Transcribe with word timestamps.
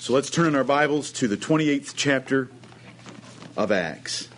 So 0.00 0.14
let's 0.14 0.30
turn 0.30 0.46
in 0.46 0.54
our 0.54 0.64
Bibles 0.64 1.12
to 1.12 1.28
the 1.28 1.36
28th 1.36 1.92
chapter 1.94 2.48
of 3.54 3.70
Acts. 3.70 4.30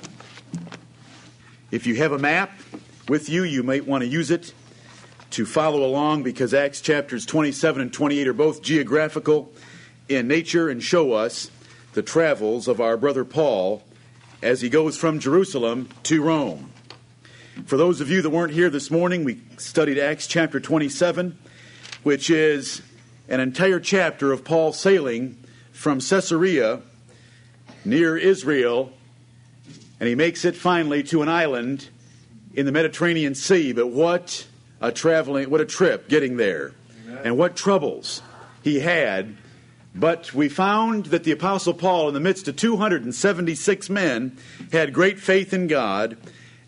If 1.70 1.86
you 1.86 1.94
have 1.94 2.10
a 2.10 2.18
map 2.18 2.50
with 3.08 3.28
you, 3.28 3.44
you 3.44 3.62
might 3.62 3.86
want 3.86 4.02
to 4.02 4.08
use 4.08 4.32
it 4.32 4.52
to 5.30 5.46
follow 5.46 5.84
along 5.84 6.24
because 6.24 6.52
Acts 6.52 6.80
chapters 6.80 7.24
27 7.24 7.80
and 7.80 7.92
28 7.92 8.26
are 8.26 8.32
both 8.32 8.60
geographical 8.60 9.52
in 10.08 10.26
nature 10.26 10.68
and 10.68 10.82
show 10.82 11.12
us 11.12 11.48
the 11.92 12.02
travels 12.02 12.66
of 12.66 12.80
our 12.80 12.96
brother 12.96 13.24
Paul 13.24 13.84
as 14.42 14.62
he 14.62 14.68
goes 14.68 14.96
from 14.96 15.20
Jerusalem 15.20 15.88
to 16.02 16.24
Rome. 16.24 16.72
For 17.66 17.76
those 17.76 18.00
of 18.00 18.10
you 18.10 18.20
that 18.20 18.30
weren't 18.30 18.52
here 18.52 18.68
this 18.68 18.90
morning, 18.90 19.22
we 19.22 19.40
studied 19.58 19.96
Acts 19.96 20.26
chapter 20.26 20.58
27, 20.58 21.38
which 22.02 22.30
is 22.30 22.82
an 23.28 23.38
entire 23.38 23.78
chapter 23.78 24.32
of 24.32 24.44
Paul 24.44 24.72
sailing 24.72 25.38
from 25.82 25.98
Caesarea 25.98 26.80
near 27.84 28.16
Israel, 28.16 28.92
and 29.98 30.08
he 30.08 30.14
makes 30.14 30.44
it 30.44 30.54
finally 30.54 31.02
to 31.02 31.22
an 31.22 31.28
island 31.28 31.88
in 32.54 32.66
the 32.66 32.70
Mediterranean 32.70 33.34
Sea. 33.34 33.72
But 33.72 33.88
what 33.88 34.46
a 34.80 34.92
traveling, 34.92 35.50
what 35.50 35.60
a 35.60 35.64
trip 35.64 36.08
getting 36.08 36.36
there, 36.36 36.72
Amen. 37.04 37.22
and 37.24 37.36
what 37.36 37.56
troubles 37.56 38.22
he 38.62 38.78
had. 38.78 39.36
But 39.92 40.32
we 40.32 40.48
found 40.48 41.06
that 41.06 41.24
the 41.24 41.32
Apostle 41.32 41.74
Paul, 41.74 42.06
in 42.06 42.14
the 42.14 42.20
midst 42.20 42.46
of 42.46 42.54
276 42.54 43.90
men, 43.90 44.38
had 44.70 44.92
great 44.92 45.18
faith 45.18 45.52
in 45.52 45.66
God. 45.66 46.16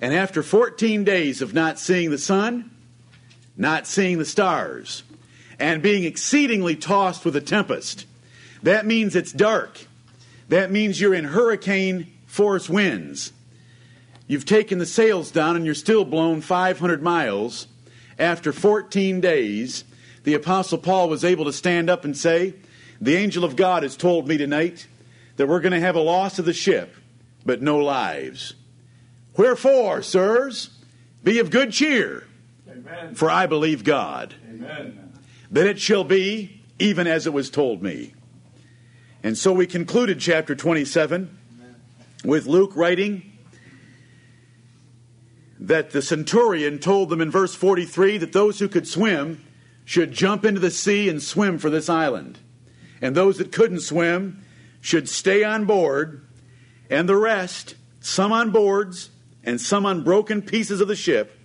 And 0.01 0.13
after 0.13 0.43
14 0.43 1.05
days 1.05 1.41
of 1.41 1.55
not 1.55 1.79
seeing 1.79 2.11
the 2.11 2.19
sun, 2.19 2.69
not 3.57 3.87
seeing 3.87 4.19
the 4.19 4.25
stars, 4.25 5.05
and 5.61 5.81
being 5.81 6.03
exceedingly 6.03 6.75
tossed 6.75 7.25
with 7.25 7.37
a 7.37 7.41
tempest, 7.41 8.07
that 8.65 8.87
means 8.87 9.15
it's 9.15 9.33
dark. 9.33 9.87
That 10.49 10.71
means 10.71 11.01
you're 11.01 11.15
in 11.15 11.25
hurricane 11.25 12.13
force 12.27 12.69
winds. 12.69 13.33
You've 14.27 14.47
taken 14.47 14.79
the 14.79 14.87
sails 14.87 15.31
down 15.31 15.57
and 15.57 15.65
you're 15.65 15.75
still 15.75 16.05
blown 16.05 16.41
500 16.41 17.03
miles. 17.03 17.69
After 18.19 18.53
14 18.53 19.21
days, 19.21 19.85
the 20.23 20.35
Apostle 20.35 20.79
Paul 20.79 21.09
was 21.09 21.25
able 21.25 21.45
to 21.45 21.53
stand 21.53 21.91
up 21.91 22.05
and 22.05 22.17
say, 22.17 22.55
The 23.01 23.17
angel 23.17 23.45
of 23.45 23.55
God 23.57 23.83
has 23.83 23.97
told 23.97 24.27
me 24.27 24.39
tonight 24.39 24.87
that 25.37 25.47
we're 25.47 25.61
going 25.61 25.73
to 25.73 25.81
have 25.81 25.97
a 25.97 26.01
loss 26.01 26.39
of 26.39 26.45
the 26.45 26.53
ship, 26.55 26.95
but 27.45 27.61
no 27.61 27.79
lives. 27.79 28.55
Wherefore, 29.37 30.01
sirs, 30.01 30.71
be 31.23 31.39
of 31.39 31.51
good 31.51 31.73
cheer, 31.73 32.27
Amen. 32.71 33.15
for 33.15 33.31
I 33.31 33.47
believe 33.47 33.85
God. 33.85 34.35
Amen. 34.49 35.13
That 35.51 35.67
it 35.67 35.81
shall 35.81 36.05
be 36.05 36.63
even 36.79 37.07
as 37.07 37.27
it 37.27 37.33
was 37.33 37.51
told 37.51 37.83
me. 37.83 38.15
And 39.25 39.39
so 39.39 39.55
we 39.55 39.67
concluded 39.67 40.21
chapter 40.21 40.55
27 40.55 41.39
with 42.27 42.45
Luke 42.45 42.77
writing 42.77 43.33
that 45.59 45.93
the 45.93 46.03
centurion 46.03 46.79
told 46.79 47.09
them 47.09 47.23
in 47.23 47.31
verse 47.31 47.55
43 47.55 48.19
that 48.19 48.35
those 48.35 48.59
who 48.59 48.69
could 48.69 48.87
swim 48.87 49.43
should 49.87 50.13
jump 50.13 50.45
into 50.45 50.61
the 50.61 50.71
sea 50.71 51.09
and 51.09 51.23
swim 51.23 51.57
for 51.57 51.71
this 51.71 51.89
island. 51.89 52.39
And 53.01 53.15
those 53.15 53.39
that 53.39 53.51
couldn't 53.51 53.81
swim 53.81 54.45
should 54.83 55.09
stay 55.09 55.43
on 55.43 55.65
board, 55.65 56.27
and 56.91 57.09
the 57.09 57.17
rest, 57.17 57.77
some 58.01 58.31
on 58.31 58.51
boards 58.51 59.09
and 59.43 59.59
some 59.59 59.87
on 59.87 60.05
broken 60.05 60.43
pieces 60.43 60.83
of 60.83 60.89
the 60.89 60.95
ship. 60.95 61.41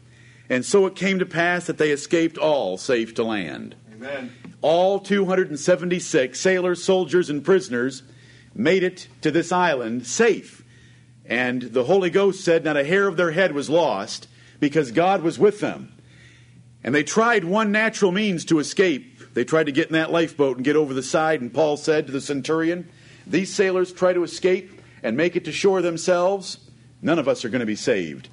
And 0.49 0.65
so 0.65 0.85
it 0.85 0.97
came 0.97 1.19
to 1.19 1.25
pass 1.25 1.67
that 1.67 1.77
they 1.77 1.91
escaped 1.91 2.37
all 2.37 2.77
safe 2.77 3.13
to 3.15 3.23
land. 3.23 3.75
Amen. 3.93 4.33
All 4.61 4.99
276 4.99 6.39
sailors, 6.39 6.83
soldiers, 6.83 7.29
and 7.29 7.43
prisoners 7.43 8.03
made 8.53 8.83
it 8.83 9.07
to 9.21 9.31
this 9.31 9.51
island 9.51 10.05
safe. 10.05 10.63
And 11.25 11.61
the 11.61 11.83
Holy 11.83 12.09
Ghost 12.09 12.43
said 12.43 12.63
not 12.63 12.77
a 12.77 12.83
hair 12.83 13.07
of 13.07 13.17
their 13.17 13.31
head 13.31 13.53
was 13.53 13.69
lost 13.69 14.27
because 14.59 14.91
God 14.91 15.21
was 15.21 15.39
with 15.39 15.59
them. 15.59 15.93
And 16.83 16.93
they 16.95 17.03
tried 17.03 17.43
one 17.43 17.71
natural 17.71 18.11
means 18.11 18.45
to 18.45 18.59
escape. 18.59 19.33
They 19.33 19.43
tried 19.43 19.65
to 19.65 19.71
get 19.71 19.87
in 19.87 19.93
that 19.93 20.11
lifeboat 20.11 20.57
and 20.57 20.65
get 20.65 20.75
over 20.75 20.93
the 20.93 21.03
side. 21.03 21.41
And 21.41 21.53
Paul 21.53 21.77
said 21.77 22.07
to 22.07 22.11
the 22.11 22.21
centurion, 22.21 22.89
These 23.27 23.53
sailors 23.53 23.93
try 23.93 24.13
to 24.13 24.23
escape 24.23 24.81
and 25.03 25.15
make 25.15 25.35
it 25.35 25.45
to 25.45 25.51
shore 25.51 25.81
themselves 25.81 26.69
None 27.01 27.19
of 27.19 27.27
us 27.27 27.45
are 27.45 27.49
going 27.49 27.61
to 27.61 27.65
be 27.65 27.75
saved. 27.75 28.29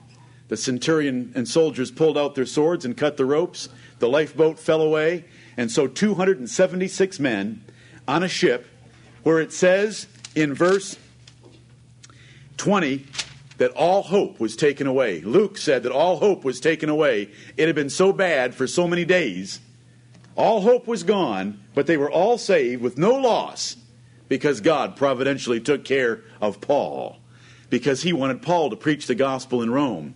The 0.48 0.56
centurion 0.56 1.32
and 1.34 1.48
soldiers 1.48 1.91
pulled 1.91 2.19
out 2.19 2.34
their 2.34 2.47
swords 2.47 2.84
and 2.84 2.97
cut 2.97 3.16
the 3.16 3.25
ropes. 3.25 3.69
The 3.98 4.09
lifeboat 4.09 4.59
fell 4.59 4.81
away. 4.81 5.25
And 5.56 5.71
so 5.71 5.87
276 5.87 7.19
men 7.19 7.65
on 8.06 8.22
a 8.22 8.28
ship, 8.28 8.67
where 9.22 9.41
it 9.41 9.53
says 9.53 10.06
in 10.34 10.55
verse 10.55 10.99
20 12.59 13.05
that 13.59 13.71
all 13.72 14.03
hope 14.03 14.39
was 14.39 14.55
taken 14.55 14.87
away. 14.87 15.21
Luke 15.22 15.56
said 15.59 15.83
that 15.83 15.93
all 15.93 16.19
hope 16.19 16.45
was 16.45 16.61
taken 16.61 16.89
away. 16.89 17.31
It 17.56 17.66
had 17.66 17.75
been 17.75 17.91
so 17.91 18.12
bad 18.12 18.55
for 18.55 18.66
so 18.66 18.87
many 18.87 19.05
days. 19.05 19.61
All 20.37 20.61
hope 20.61 20.87
was 20.87 21.03
gone, 21.03 21.61
but 21.75 21.87
they 21.87 21.97
were 21.97 22.11
all 22.11 22.37
saved 22.37 22.83
with 22.83 22.99
no 22.99 23.15
loss 23.15 23.77
because 24.28 24.61
God 24.61 24.97
providentially 24.97 25.61
took 25.61 25.84
care 25.84 26.22
of 26.41 26.61
Paul 26.61 27.16
because 27.71 28.03
he 28.03 28.12
wanted 28.12 28.43
Paul 28.43 28.71
to 28.71 28.77
preach 28.77 29.06
the 29.06 29.15
gospel 29.15 29.62
in 29.62 29.71
Rome. 29.71 30.15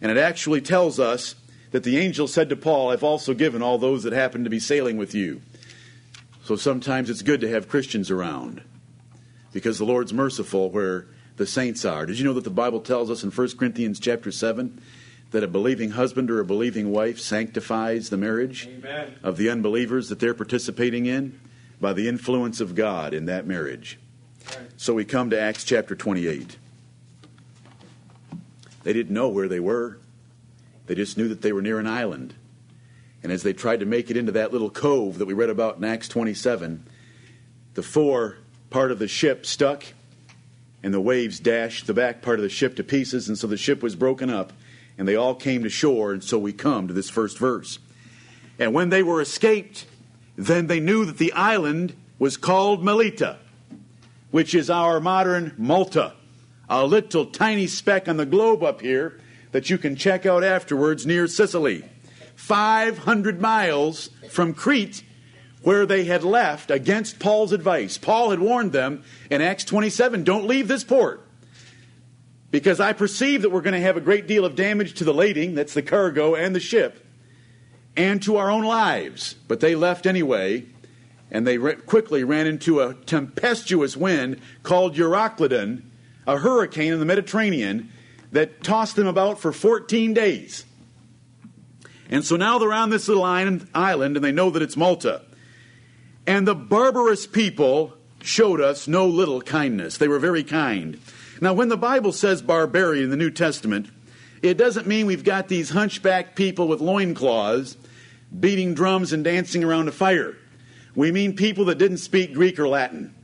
And 0.00 0.10
it 0.10 0.18
actually 0.18 0.60
tells 0.60 0.98
us 0.98 1.36
that 1.72 1.82
the 1.82 1.98
angel 1.98 2.28
said 2.28 2.48
to 2.50 2.56
Paul, 2.56 2.90
I've 2.90 3.02
also 3.02 3.34
given 3.34 3.62
all 3.62 3.78
those 3.78 4.04
that 4.04 4.12
happen 4.12 4.44
to 4.44 4.50
be 4.50 4.60
sailing 4.60 4.96
with 4.96 5.14
you. 5.14 5.42
So 6.44 6.54
sometimes 6.56 7.10
it's 7.10 7.22
good 7.22 7.40
to 7.40 7.48
have 7.48 7.68
Christians 7.68 8.10
around 8.10 8.62
because 9.52 9.78
the 9.78 9.84
Lord's 9.84 10.12
merciful 10.12 10.70
where 10.70 11.06
the 11.36 11.46
saints 11.46 11.84
are. 11.84 12.06
Did 12.06 12.18
you 12.18 12.24
know 12.24 12.34
that 12.34 12.44
the 12.44 12.50
Bible 12.50 12.80
tells 12.80 13.10
us 13.10 13.24
in 13.24 13.30
1 13.30 13.56
Corinthians 13.56 13.98
chapter 13.98 14.30
7 14.30 14.80
that 15.30 15.42
a 15.42 15.48
believing 15.48 15.92
husband 15.92 16.30
or 16.30 16.40
a 16.40 16.44
believing 16.44 16.90
wife 16.90 17.18
sanctifies 17.18 18.10
the 18.10 18.16
marriage 18.18 18.66
Amen. 18.66 19.14
of 19.22 19.38
the 19.38 19.48
unbelievers 19.48 20.08
that 20.10 20.20
they're 20.20 20.34
participating 20.34 21.06
in 21.06 21.40
by 21.80 21.92
the 21.92 22.06
influence 22.06 22.60
of 22.60 22.74
God 22.74 23.14
in 23.14 23.24
that 23.26 23.46
marriage? 23.46 23.98
Right. 24.50 24.58
So 24.76 24.94
we 24.94 25.04
come 25.04 25.30
to 25.30 25.40
Acts 25.40 25.64
chapter 25.64 25.96
28. 25.96 26.58
They 28.82 28.92
didn't 28.92 29.14
know 29.14 29.28
where 29.28 29.48
they 29.48 29.60
were, 29.60 29.98
they 30.86 30.94
just 30.94 31.16
knew 31.16 31.28
that 31.28 31.42
they 31.42 31.52
were 31.52 31.62
near 31.62 31.78
an 31.78 31.86
island. 31.86 32.34
And 33.22 33.30
as 33.30 33.42
they 33.42 33.52
tried 33.52 33.80
to 33.80 33.86
make 33.86 34.10
it 34.10 34.16
into 34.16 34.32
that 34.32 34.52
little 34.52 34.70
cove 34.70 35.18
that 35.18 35.26
we 35.26 35.34
read 35.34 35.50
about 35.50 35.76
in 35.76 35.84
Acts 35.84 36.08
27, 36.08 36.84
the 37.74 37.82
fore 37.82 38.38
part 38.70 38.90
of 38.90 38.98
the 38.98 39.08
ship 39.08 39.46
stuck, 39.46 39.84
and 40.82 40.92
the 40.92 41.00
waves 41.00 41.38
dashed 41.38 41.86
the 41.86 41.94
back 41.94 42.22
part 42.22 42.38
of 42.38 42.42
the 42.42 42.48
ship 42.48 42.74
to 42.76 42.84
pieces, 42.84 43.28
and 43.28 43.38
so 43.38 43.46
the 43.46 43.56
ship 43.56 43.82
was 43.82 43.94
broken 43.94 44.28
up, 44.28 44.52
and 44.98 45.06
they 45.06 45.14
all 45.14 45.34
came 45.34 45.62
to 45.62 45.70
shore, 45.70 46.12
and 46.12 46.24
so 46.24 46.38
we 46.38 46.52
come 46.52 46.88
to 46.88 46.94
this 46.94 47.08
first 47.08 47.38
verse. 47.38 47.78
And 48.58 48.74
when 48.74 48.88
they 48.88 49.02
were 49.02 49.20
escaped, 49.20 49.86
then 50.36 50.66
they 50.66 50.80
knew 50.80 51.04
that 51.04 51.18
the 51.18 51.32
island 51.32 51.94
was 52.18 52.36
called 52.36 52.82
Melita, 52.82 53.38
which 54.30 54.54
is 54.54 54.68
our 54.68 55.00
modern 55.00 55.54
Malta 55.56 56.14
a 56.72 56.86
little 56.86 57.26
tiny 57.26 57.66
speck 57.66 58.08
on 58.08 58.16
the 58.16 58.24
globe 58.24 58.62
up 58.62 58.80
here 58.80 59.20
that 59.52 59.70
you 59.70 59.78
can 59.78 59.96
check 59.96 60.26
out 60.26 60.42
afterwards 60.42 61.06
near 61.06 61.26
Sicily. 61.26 61.84
500 62.34 63.40
miles 63.40 64.10
from 64.28 64.54
Crete, 64.54 65.04
where 65.62 65.86
they 65.86 66.04
had 66.04 66.24
left 66.24 66.70
against 66.70 67.20
Paul's 67.20 67.52
advice. 67.52 67.96
Paul 67.98 68.30
had 68.30 68.40
warned 68.40 68.72
them 68.72 69.04
in 69.30 69.40
Acts 69.40 69.64
27 69.64 70.24
don't 70.24 70.46
leave 70.46 70.66
this 70.66 70.82
port 70.82 71.24
because 72.50 72.80
I 72.80 72.92
perceive 72.92 73.42
that 73.42 73.50
we're 73.50 73.62
going 73.62 73.74
to 73.74 73.80
have 73.80 73.96
a 73.96 74.00
great 74.00 74.26
deal 74.26 74.44
of 74.44 74.56
damage 74.56 74.94
to 74.94 75.04
the 75.04 75.14
lading, 75.14 75.54
that's 75.54 75.74
the 75.74 75.82
cargo, 75.82 76.34
and 76.34 76.54
the 76.54 76.60
ship, 76.60 77.04
and 77.96 78.22
to 78.22 78.36
our 78.36 78.50
own 78.50 78.64
lives. 78.64 79.34
But 79.48 79.60
they 79.60 79.74
left 79.74 80.06
anyway, 80.06 80.66
and 81.30 81.46
they 81.46 81.56
quickly 81.56 82.24
ran 82.24 82.46
into 82.46 82.80
a 82.80 82.94
tempestuous 82.94 83.96
wind 83.96 84.40
called 84.62 84.96
Euroclydon 84.96 85.82
a 86.26 86.38
hurricane 86.38 86.92
in 86.92 87.00
the 87.00 87.04
Mediterranean 87.04 87.90
that 88.32 88.62
tossed 88.62 88.96
them 88.96 89.06
about 89.06 89.38
for 89.38 89.52
14 89.52 90.12
days. 90.14 90.64
And 92.10 92.24
so 92.24 92.36
now 92.36 92.58
they're 92.58 92.72
on 92.72 92.90
this 92.90 93.08
little 93.08 93.24
island, 93.24 93.68
and 93.74 94.16
they 94.16 94.32
know 94.32 94.50
that 94.50 94.62
it's 94.62 94.76
Malta. 94.76 95.22
And 96.26 96.46
the 96.46 96.54
barbarous 96.54 97.26
people 97.26 97.94
showed 98.22 98.60
us 98.60 98.86
no 98.86 99.06
little 99.06 99.40
kindness. 99.40 99.96
They 99.98 100.08
were 100.08 100.18
very 100.18 100.44
kind. 100.44 101.00
Now, 101.40 101.54
when 101.54 101.68
the 101.68 101.76
Bible 101.76 102.12
says 102.12 102.42
barbarian 102.42 103.04
in 103.04 103.10
the 103.10 103.16
New 103.16 103.30
Testament, 103.30 103.88
it 104.42 104.56
doesn't 104.56 104.86
mean 104.86 105.06
we've 105.06 105.24
got 105.24 105.48
these 105.48 105.70
hunchback 105.70 106.36
people 106.36 106.68
with 106.68 106.80
loincloths 106.80 107.76
beating 108.38 108.74
drums 108.74 109.12
and 109.12 109.24
dancing 109.24 109.64
around 109.64 109.88
a 109.88 109.92
fire. 109.92 110.36
We 110.94 111.10
mean 111.10 111.34
people 111.34 111.64
that 111.66 111.78
didn't 111.78 111.98
speak 111.98 112.34
Greek 112.34 112.58
or 112.58 112.68
Latin. 112.68 113.14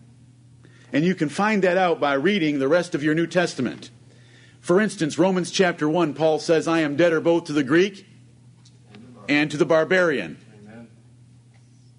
And 0.92 1.04
you 1.04 1.14
can 1.14 1.28
find 1.28 1.62
that 1.62 1.76
out 1.76 2.00
by 2.00 2.14
reading 2.14 2.58
the 2.58 2.68
rest 2.68 2.94
of 2.94 3.02
your 3.02 3.14
New 3.14 3.26
Testament. 3.26 3.90
For 4.68 4.82
instance, 4.82 5.18
Romans 5.18 5.50
chapter 5.50 5.88
1, 5.88 6.12
Paul 6.12 6.38
says, 6.38 6.68
I 6.68 6.80
am 6.80 6.94
debtor 6.94 7.22
both 7.22 7.44
to 7.44 7.54
the 7.54 7.64
Greek 7.64 8.06
and 9.26 9.50
to 9.50 9.56
the 9.56 9.64
barbarian. 9.64 10.36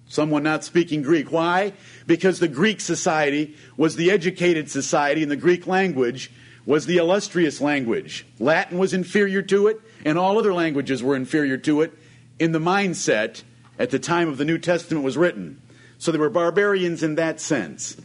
someone 0.06 0.44
not 0.44 0.62
speaking 0.62 1.02
Greek. 1.02 1.32
Why? 1.32 1.72
Because 2.06 2.38
the 2.38 2.46
Greek 2.46 2.80
society 2.80 3.56
was 3.76 3.96
the 3.96 4.12
educated 4.12 4.70
society, 4.70 5.20
and 5.20 5.32
the 5.32 5.36
Greek 5.36 5.66
language 5.66 6.30
was 6.64 6.86
the 6.86 6.98
illustrious 6.98 7.60
language. 7.60 8.24
Latin 8.38 8.78
was 8.78 8.94
inferior 8.94 9.42
to 9.42 9.66
it, 9.66 9.80
and 10.04 10.16
all 10.16 10.38
other 10.38 10.54
languages 10.54 11.02
were 11.02 11.16
inferior 11.16 11.56
to 11.56 11.80
it 11.80 11.92
in 12.38 12.52
the 12.52 12.60
mindset 12.60 13.42
at 13.80 13.90
the 13.90 13.98
time 13.98 14.28
of 14.28 14.38
the 14.38 14.44
New 14.44 14.58
Testament 14.58 15.04
was 15.04 15.18
written. 15.18 15.60
So 15.98 16.12
they 16.12 16.18
were 16.18 16.30
barbarians 16.30 17.02
in 17.02 17.16
that 17.16 17.40
sense. 17.40 17.96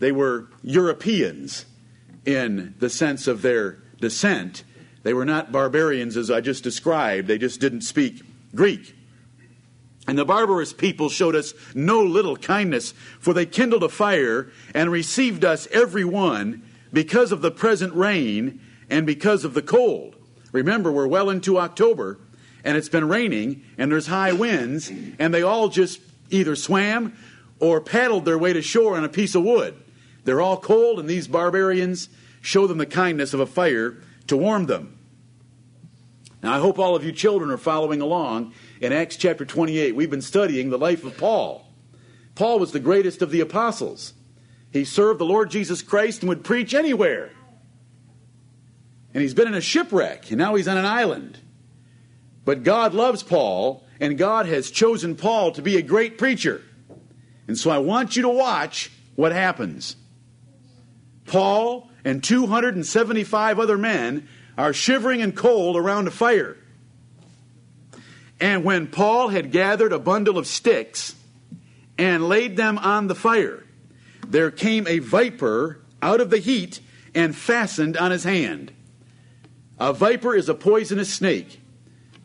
They 0.00 0.10
were 0.10 0.48
Europeans 0.64 1.64
in 2.28 2.74
the 2.78 2.90
sense 2.90 3.26
of 3.26 3.40
their 3.40 3.78
descent. 4.00 4.62
They 5.02 5.14
were 5.14 5.24
not 5.24 5.50
barbarians 5.50 6.14
as 6.14 6.30
I 6.30 6.42
just 6.42 6.62
described, 6.62 7.26
they 7.26 7.38
just 7.38 7.58
didn't 7.58 7.80
speak 7.80 8.22
Greek. 8.54 8.94
And 10.06 10.18
the 10.18 10.26
barbarous 10.26 10.74
people 10.74 11.08
showed 11.08 11.34
us 11.34 11.54
no 11.74 12.02
little 12.02 12.36
kindness, 12.36 12.92
for 13.18 13.32
they 13.32 13.46
kindled 13.46 13.82
a 13.82 13.88
fire 13.88 14.50
and 14.74 14.92
received 14.92 15.42
us 15.42 15.68
every 15.72 16.04
one 16.04 16.62
because 16.92 17.32
of 17.32 17.40
the 17.40 17.50
present 17.50 17.94
rain 17.94 18.60
and 18.90 19.06
because 19.06 19.44
of 19.44 19.54
the 19.54 19.62
cold. 19.62 20.14
Remember, 20.52 20.92
we're 20.92 21.06
well 21.06 21.30
into 21.30 21.58
October, 21.58 22.18
and 22.62 22.76
it's 22.76 22.88
been 22.90 23.08
raining, 23.08 23.62
and 23.78 23.90
there's 23.90 24.06
high 24.06 24.32
winds, 24.32 24.90
and 25.18 25.32
they 25.32 25.42
all 25.42 25.68
just 25.68 26.00
either 26.30 26.56
swam 26.56 27.16
or 27.58 27.80
paddled 27.80 28.26
their 28.26 28.38
way 28.38 28.52
to 28.52 28.62
shore 28.62 28.96
on 28.96 29.04
a 29.04 29.08
piece 29.08 29.34
of 29.34 29.44
wood. 29.44 29.74
They're 30.24 30.42
all 30.42 30.58
cold, 30.58 31.00
and 31.00 31.08
these 31.08 31.26
barbarians 31.26 32.10
show 32.40 32.66
them 32.66 32.78
the 32.78 32.86
kindness 32.86 33.34
of 33.34 33.40
a 33.40 33.46
fire 33.46 34.02
to 34.26 34.36
warm 34.36 34.66
them. 34.66 34.98
Now, 36.42 36.54
I 36.54 36.58
hope 36.60 36.78
all 36.78 36.94
of 36.94 37.04
you 37.04 37.12
children 37.12 37.50
are 37.50 37.56
following 37.56 38.00
along 38.00 38.52
in 38.80 38.92
Acts 38.92 39.16
chapter 39.16 39.44
28. 39.44 39.96
We've 39.96 40.10
been 40.10 40.22
studying 40.22 40.70
the 40.70 40.78
life 40.78 41.04
of 41.04 41.16
Paul. 41.16 41.66
Paul 42.36 42.60
was 42.60 42.70
the 42.70 42.78
greatest 42.78 43.22
of 43.22 43.32
the 43.32 43.40
apostles. 43.40 44.14
He 44.72 44.84
served 44.84 45.18
the 45.18 45.24
Lord 45.24 45.50
Jesus 45.50 45.82
Christ 45.82 46.22
and 46.22 46.28
would 46.28 46.44
preach 46.44 46.74
anywhere. 46.74 47.32
And 49.12 49.22
he's 49.22 49.34
been 49.34 49.48
in 49.48 49.54
a 49.54 49.60
shipwreck, 49.60 50.30
and 50.30 50.38
now 50.38 50.54
he's 50.54 50.68
on 50.68 50.76
an 50.76 50.84
island. 50.84 51.38
But 52.44 52.62
God 52.62 52.94
loves 52.94 53.22
Paul, 53.22 53.84
and 53.98 54.16
God 54.16 54.46
has 54.46 54.70
chosen 54.70 55.16
Paul 55.16 55.52
to 55.52 55.62
be 55.62 55.76
a 55.76 55.82
great 55.82 56.18
preacher. 56.18 56.62
And 57.48 57.58
so 57.58 57.70
I 57.70 57.78
want 57.78 58.14
you 58.14 58.22
to 58.22 58.28
watch 58.28 58.92
what 59.16 59.32
happens. 59.32 59.96
Paul 61.26 61.87
and 62.04 62.22
275 62.22 63.58
other 63.58 63.78
men 63.78 64.28
are 64.56 64.72
shivering 64.72 65.22
and 65.22 65.36
cold 65.36 65.76
around 65.76 66.08
a 66.08 66.10
fire. 66.10 66.56
And 68.40 68.64
when 68.64 68.86
Paul 68.86 69.28
had 69.28 69.50
gathered 69.50 69.92
a 69.92 69.98
bundle 69.98 70.38
of 70.38 70.46
sticks 70.46 71.14
and 71.96 72.28
laid 72.28 72.56
them 72.56 72.78
on 72.78 73.08
the 73.08 73.14
fire, 73.14 73.64
there 74.26 74.50
came 74.50 74.86
a 74.86 75.00
viper 75.00 75.80
out 76.00 76.20
of 76.20 76.30
the 76.30 76.38
heat 76.38 76.80
and 77.14 77.34
fastened 77.34 77.96
on 77.96 78.10
his 78.10 78.24
hand. 78.24 78.72
A 79.80 79.92
viper 79.92 80.34
is 80.34 80.48
a 80.48 80.54
poisonous 80.54 81.12
snake. 81.12 81.60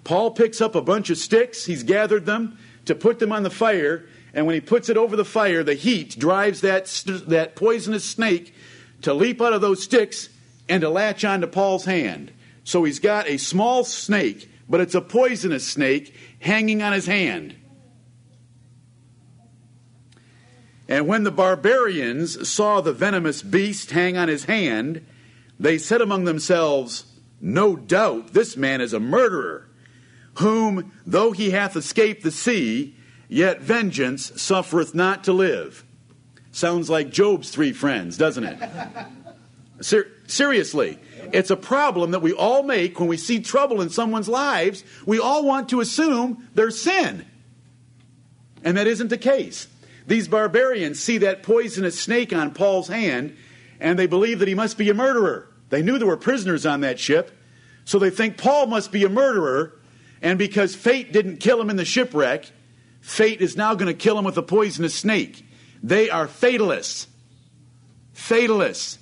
Paul 0.04 0.32
picks 0.32 0.60
up 0.60 0.76
a 0.76 0.82
bunch 0.82 1.10
of 1.10 1.18
sticks, 1.18 1.66
he's 1.66 1.84
gathered 1.84 2.26
them 2.26 2.58
to 2.86 2.94
put 2.94 3.20
them 3.20 3.32
on 3.32 3.44
the 3.44 3.50
fire, 3.50 4.06
and 4.34 4.46
when 4.46 4.56
he 4.56 4.62
puts 4.62 4.90
it 4.90 4.98
over 4.98 5.16
the 5.16 5.24
fire, 5.24 5.64
the 5.64 5.76
heat 5.76 6.18
drives 6.18 6.62
that, 6.62 6.86
that 7.28 7.56
poisonous 7.56 8.04
snake 8.04 8.54
to 9.04 9.14
leap 9.14 9.42
out 9.42 9.54
of 9.54 9.62
those 9.62 9.84
sticks 9.84 10.30
and 10.68 10.82
to 10.82 10.90
latch 10.90 11.24
onto 11.24 11.48
Paul's 11.48 11.86
hand. 11.86 12.32
So 12.64 12.84
he's 12.84 13.00
got 13.00 13.28
a 13.28 13.38
small 13.38 13.84
snake, 13.84 14.50
but 14.68 14.82
it's 14.82 14.96
a 14.96 15.02
poisonous 15.02 15.68
snake 15.68 16.14
hanging 16.40 16.82
on 16.82 16.94
his 16.94 17.06
hand. 17.06 17.56
And 20.88 21.08
when 21.08 21.24
the 21.24 21.32
barbarians 21.32 22.48
saw 22.48 22.82
the 22.82 22.94
venomous 22.94 23.42
beast 23.42 23.92
hang 23.92 24.18
on 24.18 24.28
his 24.28 24.46
hand, 24.46 25.06
they 25.60 25.78
said 25.78 26.02
among 26.02 26.26
themselves, 26.26 27.06
No 27.40 27.76
doubt 27.76 28.34
this 28.34 28.58
man 28.58 28.82
is 28.82 28.94
a 28.94 29.00
murderer, 29.00 29.70
whom, 30.36 30.92
though 31.06 31.32
he 31.32 31.52
hath 31.52 31.76
escaped 31.76 32.24
the 32.24 32.32
sea, 32.32 32.96
yet 33.30 33.62
vengeance 33.62 34.32
suffereth 34.42 34.94
not 34.94 35.24
to 35.24 35.34
live. 35.34 35.86
Sounds 36.54 36.88
like 36.88 37.10
Job's 37.10 37.50
three 37.50 37.74
friends, 37.74 38.16
doesn't 38.16 38.44
it? 38.44 38.60
Ser- 39.82 40.12
seriously, 40.28 41.00
it's 41.34 41.50
a 41.50 41.56
problem 41.56 42.12
that 42.12 42.22
we 42.22 42.32
all 42.32 42.62
make 42.62 43.00
when 43.00 43.10
we 43.10 43.18
see 43.18 43.40
trouble 43.40 43.82
in 43.82 43.90
someone's 43.90 44.30
lives. 44.30 44.84
We 45.08 45.20
all 45.20 45.44
want 45.44 45.70
to 45.70 45.82
assume 45.82 46.48
there's 46.54 46.80
sin. 46.80 47.26
And 48.64 48.78
that 48.78 48.86
isn't 48.86 49.08
the 49.08 49.18
case. 49.18 49.68
These 50.06 50.28
barbarians 50.28 51.00
see 51.00 51.18
that 51.18 51.42
poisonous 51.42 52.00
snake 52.00 52.32
on 52.32 52.54
Paul's 52.54 52.88
hand, 52.88 53.36
and 53.80 53.98
they 53.98 54.06
believe 54.06 54.38
that 54.38 54.48
he 54.48 54.54
must 54.54 54.78
be 54.78 54.92
a 54.92 54.94
murderer. 54.94 55.50
They 55.70 55.82
knew 55.82 55.98
there 55.98 56.08
were 56.08 56.18
prisoners 56.18 56.68
on 56.68 56.82
that 56.82 57.00
ship, 57.00 57.32
so 57.84 57.98
they 57.98 58.12
think 58.12 58.38
Paul 58.38 58.68
must 58.68 58.92
be 58.92 59.04
a 59.04 59.10
murderer, 59.10 59.74
and 60.22 60.38
because 60.38 60.76
fate 60.76 61.12
didn't 61.12 61.38
kill 61.38 61.60
him 61.60 61.72
in 61.72 61.78
the 61.78 61.86
shipwreck, 61.86 62.52
fate 63.02 63.42
is 63.42 63.58
now 63.58 63.74
going 63.74 63.92
to 63.92 63.98
kill 63.98 64.20
him 64.20 64.24
with 64.24 64.38
a 64.38 64.44
poisonous 64.44 64.94
snake. 64.94 65.44
They 65.84 66.10
are 66.10 66.28
fatalists. 66.28 67.08
Fatalists. 68.14 68.98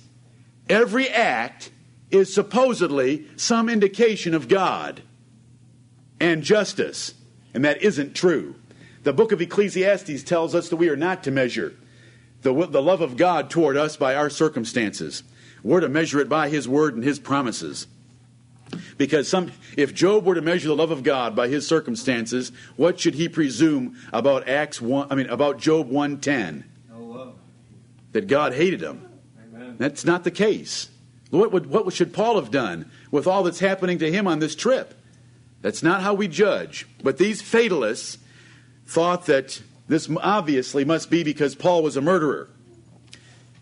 Every 0.68 1.08
act 1.08 1.70
is 2.10 2.34
supposedly 2.34 3.26
some 3.36 3.68
indication 3.68 4.34
of 4.34 4.48
God 4.48 5.02
and 6.20 6.42
justice, 6.42 7.14
and 7.54 7.64
that 7.64 7.82
isn't 7.82 8.14
true. 8.14 8.56
The 9.04 9.12
book 9.12 9.32
of 9.32 9.40
Ecclesiastes 9.40 10.22
tells 10.24 10.54
us 10.54 10.68
that 10.68 10.76
we 10.76 10.88
are 10.88 10.96
not 10.96 11.22
to 11.24 11.30
measure 11.30 11.74
the, 12.42 12.52
the 12.66 12.82
love 12.82 13.00
of 13.00 13.16
God 13.16 13.50
toward 13.50 13.76
us 13.76 13.96
by 13.96 14.14
our 14.14 14.28
circumstances. 14.28 15.22
We're 15.62 15.80
to 15.80 15.88
measure 15.88 16.20
it 16.20 16.28
by 16.28 16.48
His 16.48 16.68
word 16.68 16.94
and 16.94 17.04
His 17.04 17.18
promises. 17.18 17.86
Because 18.96 19.28
some, 19.28 19.52
if 19.76 19.94
Job 19.94 20.24
were 20.24 20.34
to 20.34 20.42
measure 20.42 20.68
the 20.68 20.76
love 20.76 20.90
of 20.90 21.02
God 21.02 21.36
by 21.36 21.48
his 21.48 21.66
circumstances, 21.66 22.52
what 22.76 22.98
should 22.98 23.14
he 23.14 23.28
presume 23.28 23.96
about 24.12 24.48
Acts 24.48 24.80
one? 24.80 25.08
I 25.10 25.14
mean, 25.14 25.26
about 25.26 25.58
Job 25.58 25.88
one 25.88 26.18
ten? 26.18 26.64
That 28.12 28.26
God 28.26 28.54
hated 28.54 28.82
him. 28.82 29.08
Amen. 29.38 29.76
That's 29.78 30.04
not 30.04 30.24
the 30.24 30.30
case. 30.30 30.88
What, 31.30 31.50
would, 31.52 31.66
what 31.66 31.92
should 31.92 32.12
Paul 32.12 32.36
have 32.36 32.50
done 32.50 32.90
with 33.10 33.26
all 33.26 33.42
that's 33.42 33.60
happening 33.60 33.98
to 33.98 34.10
him 34.10 34.26
on 34.26 34.38
this 34.38 34.54
trip? 34.54 34.94
That's 35.62 35.82
not 35.82 36.02
how 36.02 36.12
we 36.12 36.28
judge. 36.28 36.86
But 37.02 37.16
these 37.16 37.40
fatalists 37.40 38.18
thought 38.86 39.26
that 39.26 39.62
this 39.88 40.10
obviously 40.20 40.84
must 40.84 41.10
be 41.10 41.24
because 41.24 41.54
Paul 41.54 41.82
was 41.82 41.96
a 41.96 42.02
murderer. 42.02 42.50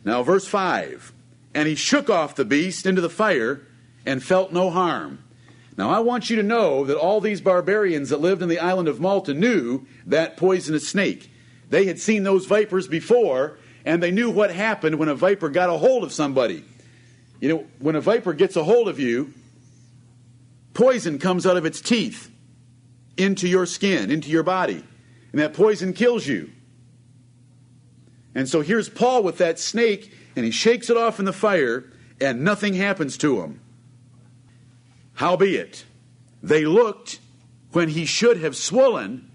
Now, 0.05 0.23
verse 0.23 0.47
5 0.47 1.13
And 1.55 1.69
he 1.69 1.75
shook 1.75 2.11
off 2.11 2.35
the 2.35 2.45
beast 2.45 2.87
into 2.87 3.01
the 3.01 3.11
fire 3.11 3.67
and 4.05 4.23
felt 4.23 4.53
no 4.53 4.71
harm. 4.71 5.23
Now, 5.77 5.91
I 5.91 6.01
want 6.01 6.29
you 6.29 6.37
to 6.37 6.43
know 6.43 6.85
that 6.85 6.99
all 6.99 7.21
these 7.21 7.41
barbarians 7.41 8.11
that 8.11 8.21
lived 8.21 8.43
in 8.43 8.49
the 8.49 8.59
island 8.59 8.89
of 8.89 9.01
Malta 9.01 9.33
knew 9.33 9.87
that 10.07 10.37
poisonous 10.37 10.89
snake. 10.89 11.31
They 11.69 11.87
had 11.87 12.01
seen 12.01 12.25
those 12.25 12.47
vipers 12.47 12.89
before, 12.89 13.59
and 13.85 14.03
they 14.03 14.11
knew 14.11 14.31
what 14.31 14.51
happened 14.51 14.99
when 14.99 15.09
a 15.09 15.15
viper 15.15 15.49
got 15.49 15.71
a 15.71 15.79
hold 15.79 16.05
of 16.05 16.13
somebody. 16.13 16.65
You 17.41 17.49
know, 17.49 17.67
when 17.79 17.97
a 17.97 18.01
viper 18.01 18.33
gets 18.33 18.57
a 18.57 18.65
hold 18.65 18.89
of 18.89 19.01
you, 19.01 19.33
poison 20.75 21.19
comes 21.19 21.47
out 21.47 21.57
of 21.57 21.65
its 21.65 21.81
teeth 21.81 22.31
into 23.17 23.49
your 23.49 23.67
skin, 23.67 24.11
into 24.11 24.29
your 24.29 24.43
body 24.43 24.85
and 25.33 25.41
that 25.41 25.55
poison 25.55 25.93
kills 25.93 26.27
you. 26.27 26.51
And 28.35 28.49
so 28.49 28.61
here's 28.61 28.89
Paul 28.89 29.23
with 29.23 29.39
that 29.39 29.59
snake, 29.59 30.13
and 30.37 30.45
he 30.45 30.51
shakes 30.51 30.91
it 30.91 30.97
off 30.97 31.19
in 31.19 31.25
the 31.25 31.33
fire, 31.33 31.85
and 32.21 32.45
nothing 32.45 32.75
happens 32.75 33.19
to 33.19 33.41
him. 33.41 33.61
Howbeit, 35.15 35.85
they 36.43 36.65
looked 36.65 37.19
when 37.73 37.89
he 37.89 38.05
should 38.05 38.39
have 38.39 38.57
swollen 38.57 39.31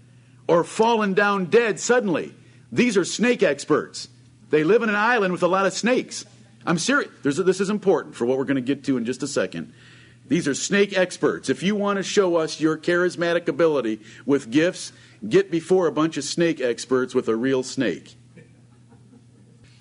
or 0.48 0.64
fallen 0.64 1.14
down 1.14 1.46
dead 1.46 1.78
suddenly. 1.78 2.34
These 2.72 2.96
are 2.96 3.04
snake 3.04 3.42
experts. 3.42 4.08
They 4.56 4.64
live 4.64 4.82
in 4.82 4.88
an 4.88 4.94
island 4.94 5.32
with 5.32 5.42
a 5.42 5.48
lot 5.48 5.66
of 5.66 5.74
snakes. 5.74 6.24
I'm 6.64 6.78
serious. 6.78 7.10
this 7.22 7.60
is 7.60 7.68
important 7.68 8.14
for 8.14 8.24
what 8.24 8.38
we're 8.38 8.46
going 8.46 8.54
to 8.54 8.62
get 8.62 8.84
to 8.84 8.96
in 8.96 9.04
just 9.04 9.22
a 9.22 9.26
second. 9.26 9.74
These 10.28 10.48
are 10.48 10.54
snake 10.54 10.96
experts. 10.96 11.50
If 11.50 11.62
you 11.62 11.74
want 11.74 11.98
to 11.98 12.02
show 12.02 12.36
us 12.36 12.58
your 12.58 12.78
charismatic 12.78 13.48
ability 13.48 14.00
with 14.24 14.50
gifts, 14.50 14.94
get 15.28 15.50
before 15.50 15.86
a 15.86 15.92
bunch 15.92 16.16
of 16.16 16.24
snake 16.24 16.58
experts 16.58 17.14
with 17.14 17.28
a 17.28 17.36
real 17.36 17.62
snake. 17.62 18.16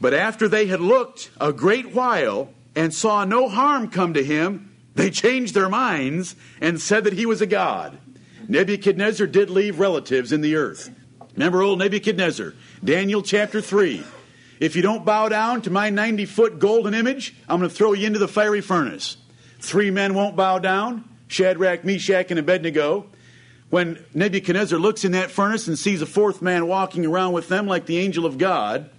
But 0.01 0.13
after 0.13 0.49
they 0.49 0.65
had 0.65 0.81
looked 0.81 1.31
a 1.39 1.53
great 1.53 1.93
while 1.93 2.49
and 2.75 2.93
saw 2.93 3.23
no 3.23 3.47
harm 3.47 3.89
come 3.89 4.13
to 4.13 4.25
him, 4.25 4.75
they 4.93 5.09
changed 5.09 5.53
their 5.53 5.69
minds 5.69 6.35
and 6.59 6.81
said 6.81 7.05
that 7.05 7.13
he 7.13 7.25
was 7.25 7.39
a 7.39 7.47
god. 7.47 7.97
Nebuchadnezzar 8.49 9.27
did 9.27 9.49
leave 9.49 9.79
relatives 9.79 10.33
in 10.33 10.41
the 10.41 10.57
earth. 10.57 10.89
Remember 11.35 11.61
old 11.61 11.79
Nebuchadnezzar, 11.79 12.53
Daniel 12.83 13.21
chapter 13.21 13.61
3. 13.61 14.03
If 14.59 14.75
you 14.75 14.81
don't 14.81 15.05
bow 15.05 15.29
down 15.29 15.61
to 15.63 15.69
my 15.69 15.89
90 15.89 16.25
foot 16.25 16.59
golden 16.59 16.93
image, 16.93 17.35
I'm 17.47 17.59
going 17.59 17.69
to 17.69 17.75
throw 17.75 17.93
you 17.93 18.07
into 18.07 18.19
the 18.19 18.27
fiery 18.27 18.61
furnace. 18.61 19.17
Three 19.59 19.91
men 19.91 20.13
won't 20.13 20.35
bow 20.35 20.59
down 20.59 21.09
Shadrach, 21.27 21.83
Meshach, 21.83 22.29
and 22.29 22.39
Abednego. 22.39 23.07
when 23.69 24.03
Nebuchadnezzar 24.13 24.77
looks 24.77 25.03
in 25.03 25.13
that 25.13 25.31
furnace 25.31 25.67
and 25.67 25.77
sees 25.77 26.01
a 26.01 26.05
fourth 26.05 26.41
man 26.41 26.67
walking 26.67 27.05
around 27.05 27.33
with 27.33 27.49
them 27.49 27.67
like 27.67 27.87
the 27.87 27.97
angel 27.97 28.25
of 28.25 28.37
God, 28.37 28.89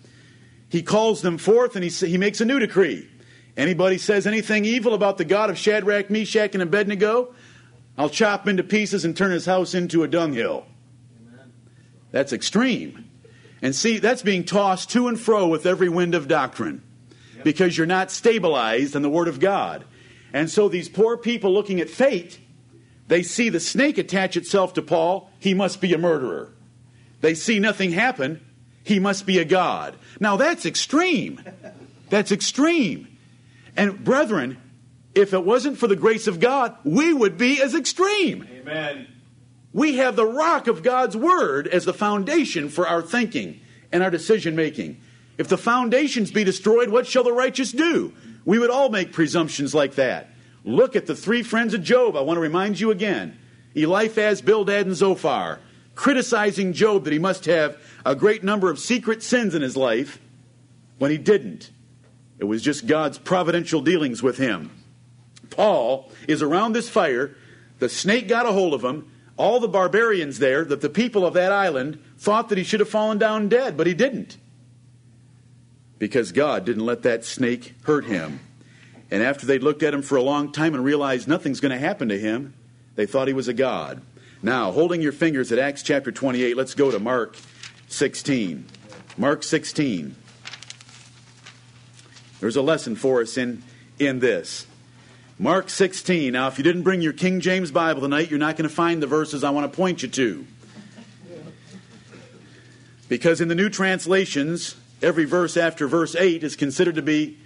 he 0.69 0.83
calls 0.83 1.23
them 1.23 1.39
forth 1.39 1.77
and 1.77 1.85
he, 1.85 1.91
he 1.91 2.19
makes 2.19 2.41
a 2.41 2.45
new 2.45 2.59
decree. 2.59 3.09
Anybody 3.57 3.97
says 3.97 4.27
anything 4.27 4.65
evil 4.65 4.93
about 4.93 5.17
the 5.17 5.25
God 5.25 5.49
of 5.49 5.57
Shadrach, 5.57 6.11
Meshach, 6.11 6.55
and 6.55 6.63
Abednego, 6.63 7.35
I'll 7.97 8.11
chop 8.11 8.45
him 8.45 8.51
into 8.51 8.65
pieces 8.65 9.05
and 9.05 9.17
turn 9.17 9.31
his 9.31 9.47
house 9.47 9.73
into 9.73 10.03
a 10.03 10.09
dunghill. 10.09 10.67
That's 12.11 12.33
extreme. 12.33 13.09
And 13.63 13.75
see, 13.75 13.99
that's 13.99 14.23
being 14.23 14.45
tossed 14.45 14.91
to 14.91 15.09
and 15.09 15.19
fro 15.19 15.47
with 15.47 15.67
every 15.67 15.89
wind 15.89 16.15
of 16.15 16.29
doctrine 16.29 16.83
because 17.43 17.77
you're 17.77 17.87
not 17.87 18.11
stabilized 18.11 18.97
in 18.97 19.03
the 19.03 19.11
Word 19.11 19.29
of 19.29 19.41
God. 19.41 19.85
And 20.33 20.51
so 20.51 20.69
these 20.69 20.89
poor 20.89 21.17
people 21.17 21.53
looking 21.53 21.81
at 21.81 21.89
fate, 21.89 22.41
they 23.09 23.23
see 23.23 23.49
the 23.49 23.61
snake 23.61 23.99
attach 23.99 24.37
itself 24.37 24.75
to 24.75 24.83
Paul, 24.83 25.31
he 25.39 25.55
must 25.55 25.81
be 25.81 25.95
a 25.95 25.99
murderer. 25.99 26.53
They 27.21 27.35
see 27.35 27.59
nothing 27.59 27.93
happen, 27.93 28.45
he 28.85 28.99
must 28.99 29.27
be 29.27 29.39
a 29.39 29.45
God. 29.45 29.97
Now 30.21 30.37
that's 30.37 30.67
extreme. 30.67 31.41
That's 32.11 32.33
extreme. 32.33 33.09
And 33.77 34.05
brethren, 34.05 34.59
if 35.15 35.33
it 35.33 35.45
wasn't 35.45 35.79
for 35.79 35.87
the 35.87 35.97
grace 35.97 36.27
of 36.27 36.41
God, 36.41 36.77
we 36.85 37.13
would 37.13 37.39
be 37.39 37.61
as 37.63 37.75
extreme. 37.75 38.47
Amen. 38.61 39.09
We 39.77 39.99
have 39.99 40.17
the 40.17 40.25
rock 40.25 40.69
of 40.69 40.83
God's 40.83 41.15
word 41.15 41.69
as 41.69 41.85
the 41.85 41.93
foundation 41.93 42.71
for 42.71 42.89
our 42.89 43.03
thinking 43.03 43.61
and 43.93 44.03
our 44.03 44.11
decision 44.11 44.57
making. 44.57 44.99
If 45.37 45.49
the 45.49 45.59
foundations 45.59 46.31
be 46.31 46.45
destroyed, 46.45 46.89
what 46.89 47.07
shall 47.07 47.25
the 47.25 47.33
righteous 47.35 47.73
do? 47.73 48.15
We 48.47 48.59
would 48.59 48.71
all 48.71 48.89
make 48.89 49.13
presumptions 49.13 49.75
like 49.75 49.97
that. 49.97 50.31
Look 50.65 50.97
at 50.97 51.05
the 51.05 51.15
three 51.15 51.43
friends 51.43 51.75
of 51.75 51.83
Job. 51.83 52.17
I 52.17 52.23
want 52.23 52.39
to 52.39 52.41
remind 52.41 52.81
you 52.81 52.91
again 52.91 53.39
Eliphaz, 53.75 54.41
Bildad, 54.41 54.87
and 54.87 54.97
Zophar, 54.97 55.61
criticizing 55.95 56.73
Job 56.73 57.05
that 57.05 57.13
he 57.13 57.19
must 57.19 57.45
have 57.45 57.77
a 58.07 58.17
great 58.17 58.43
number 58.43 58.71
of 58.71 58.79
secret 58.79 59.23
sins 59.23 59.55
in 59.55 59.61
his 59.61 59.77
life 59.77 60.19
when 60.97 61.11
he 61.11 61.19
didn't. 61.19 61.71
It 62.39 62.45
was 62.45 62.63
just 62.63 62.87
God's 62.87 63.19
providential 63.19 63.83
dealings 63.83 64.23
with 64.23 64.39
him. 64.39 64.71
Paul 65.51 66.11
is 66.27 66.41
around 66.41 66.73
this 66.73 66.89
fire. 66.89 67.37
The 67.79 67.91
snake 67.91 68.27
got 68.27 68.47
a 68.47 68.53
hold 68.53 68.73
of 68.73 68.83
him. 68.83 69.13
All 69.37 69.61
the 69.61 69.69
barbarians 69.69 70.39
there, 70.39 70.65
that 70.65 70.81
the 70.81 70.89
people 70.89 71.27
of 71.27 71.35
that 71.35 71.53
island 71.53 72.03
thought 72.17 72.49
that 72.49 72.59
he 72.59 72.65
should 72.65 72.81
have 72.81 72.89
fallen 72.89 73.19
down 73.19 73.49
dead, 73.49 73.77
but 73.77 73.87
he 73.87 73.95
didn't. 73.95 74.39
Because 75.99 76.33
God 76.33 76.65
didn't 76.65 76.87
let 76.87 77.03
that 77.03 77.25
snake 77.25 77.75
hurt 77.83 78.07
him. 78.07 78.41
And 79.11 79.23
after 79.23 79.47
they'd 79.47 79.63
looked 79.63 79.83
at 79.83 79.95
him 79.95 80.03
for 80.03 80.17
a 80.17 80.23
long 80.23 80.53
time 80.53 80.75
and 80.75 80.85
realized 80.85 81.29
nothing's 81.29 81.61
going 81.61 81.73
to 81.73 81.79
happen 81.79 82.09
to 82.09 82.19
him, 82.19 82.55
they 82.97 83.07
thought 83.07 83.29
he 83.29 83.35
was 83.35 83.49
a 83.49 83.55
god. 83.55 84.03
Now, 84.43 84.73
holding 84.73 85.01
your 85.01 85.13
fingers 85.13 85.53
at 85.53 85.59
Acts 85.59 85.83
chapter 85.83 86.11
28, 86.11 86.57
let's 86.57 86.75
go 86.75 86.91
to 86.91 86.99
Mark 86.99 87.37
16. 87.89 88.67
Mark 89.17 89.43
16. 89.43 90.15
There's 92.41 92.57
a 92.57 92.63
lesson 92.63 92.97
for 92.97 93.21
us 93.21 93.37
in, 93.37 93.63
in 93.99 94.19
this. 94.19 94.67
Mark 95.39 95.69
16. 95.69 96.33
Now, 96.33 96.49
if 96.49 96.57
you 96.57 96.65
didn't 96.65 96.83
bring 96.83 97.03
your 97.03 97.13
King 97.13 97.41
James 97.41 97.71
Bible 97.71 98.01
tonight, 98.01 98.31
you're 98.31 98.39
not 98.39 98.57
going 98.57 98.67
to 98.67 98.75
find 98.75 99.03
the 99.03 99.07
verses 99.07 99.45
I 99.45 99.51
want 99.51 99.71
to 99.71 99.77
point 99.77 100.03
you 100.03 100.09
to. 100.09 100.47
Because 103.11 103.43
in 103.43 103.49
the 103.49 103.55
new 103.55 103.69
translations, 103.69 104.77
every 105.03 105.27
verse 105.27 105.59
after 105.59 105.87
verse 105.87 106.17
8 106.17 106.43
is 106.43 106.57
considered 106.57 106.95
to 106.95 107.03
be 107.03 107.37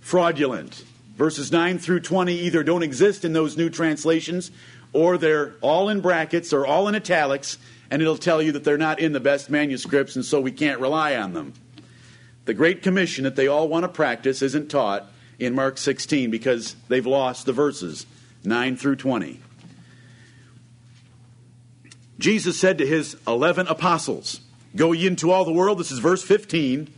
fraudulent. 0.00 0.82
Verses 1.16 1.52
9 1.52 1.78
through 1.78 2.00
20 2.00 2.32
either 2.32 2.64
don't 2.64 2.82
exist 2.82 3.22
in 3.22 3.34
those 3.34 3.54
new 3.54 3.68
translations, 3.68 4.50
or 4.94 5.18
they're 5.18 5.56
all 5.60 5.90
in 5.90 6.00
brackets 6.00 6.54
or 6.54 6.66
all 6.66 6.88
in 6.88 6.94
italics, 6.94 7.58
and 7.90 8.00
it'll 8.00 8.16
tell 8.16 8.40
you 8.40 8.52
that 8.52 8.64
they're 8.64 8.78
not 8.78 8.98
in 8.98 9.12
the 9.12 9.20
best 9.20 9.50
manuscripts, 9.50 10.16
and 10.16 10.24
so 10.24 10.40
we 10.40 10.52
can't 10.52 10.80
rely 10.80 11.14
on 11.14 11.34
them. 11.34 11.52
The 12.46 12.54
Great 12.54 12.82
Commission 12.82 13.24
that 13.24 13.36
they 13.36 13.46
all 13.46 13.68
want 13.68 13.84
to 13.84 13.88
practice 13.88 14.40
isn't 14.40 14.70
taught 14.70 15.10
in 15.38 15.54
Mark 15.54 15.78
16 15.78 16.30
because 16.30 16.76
they've 16.88 17.06
lost 17.06 17.46
the 17.46 17.52
verses 17.52 18.06
9 18.44 18.76
through 18.76 18.96
20. 18.96 19.40
Jesus 22.18 22.58
said 22.58 22.78
to 22.78 22.86
his 22.86 23.16
11 23.26 23.66
apostles, 23.68 24.40
Go 24.74 24.92
ye 24.92 25.06
into 25.06 25.30
all 25.30 25.44
the 25.44 25.52
world, 25.52 25.78
this 25.78 25.90
is 25.90 25.98
verse 25.98 26.22
15, 26.22 26.88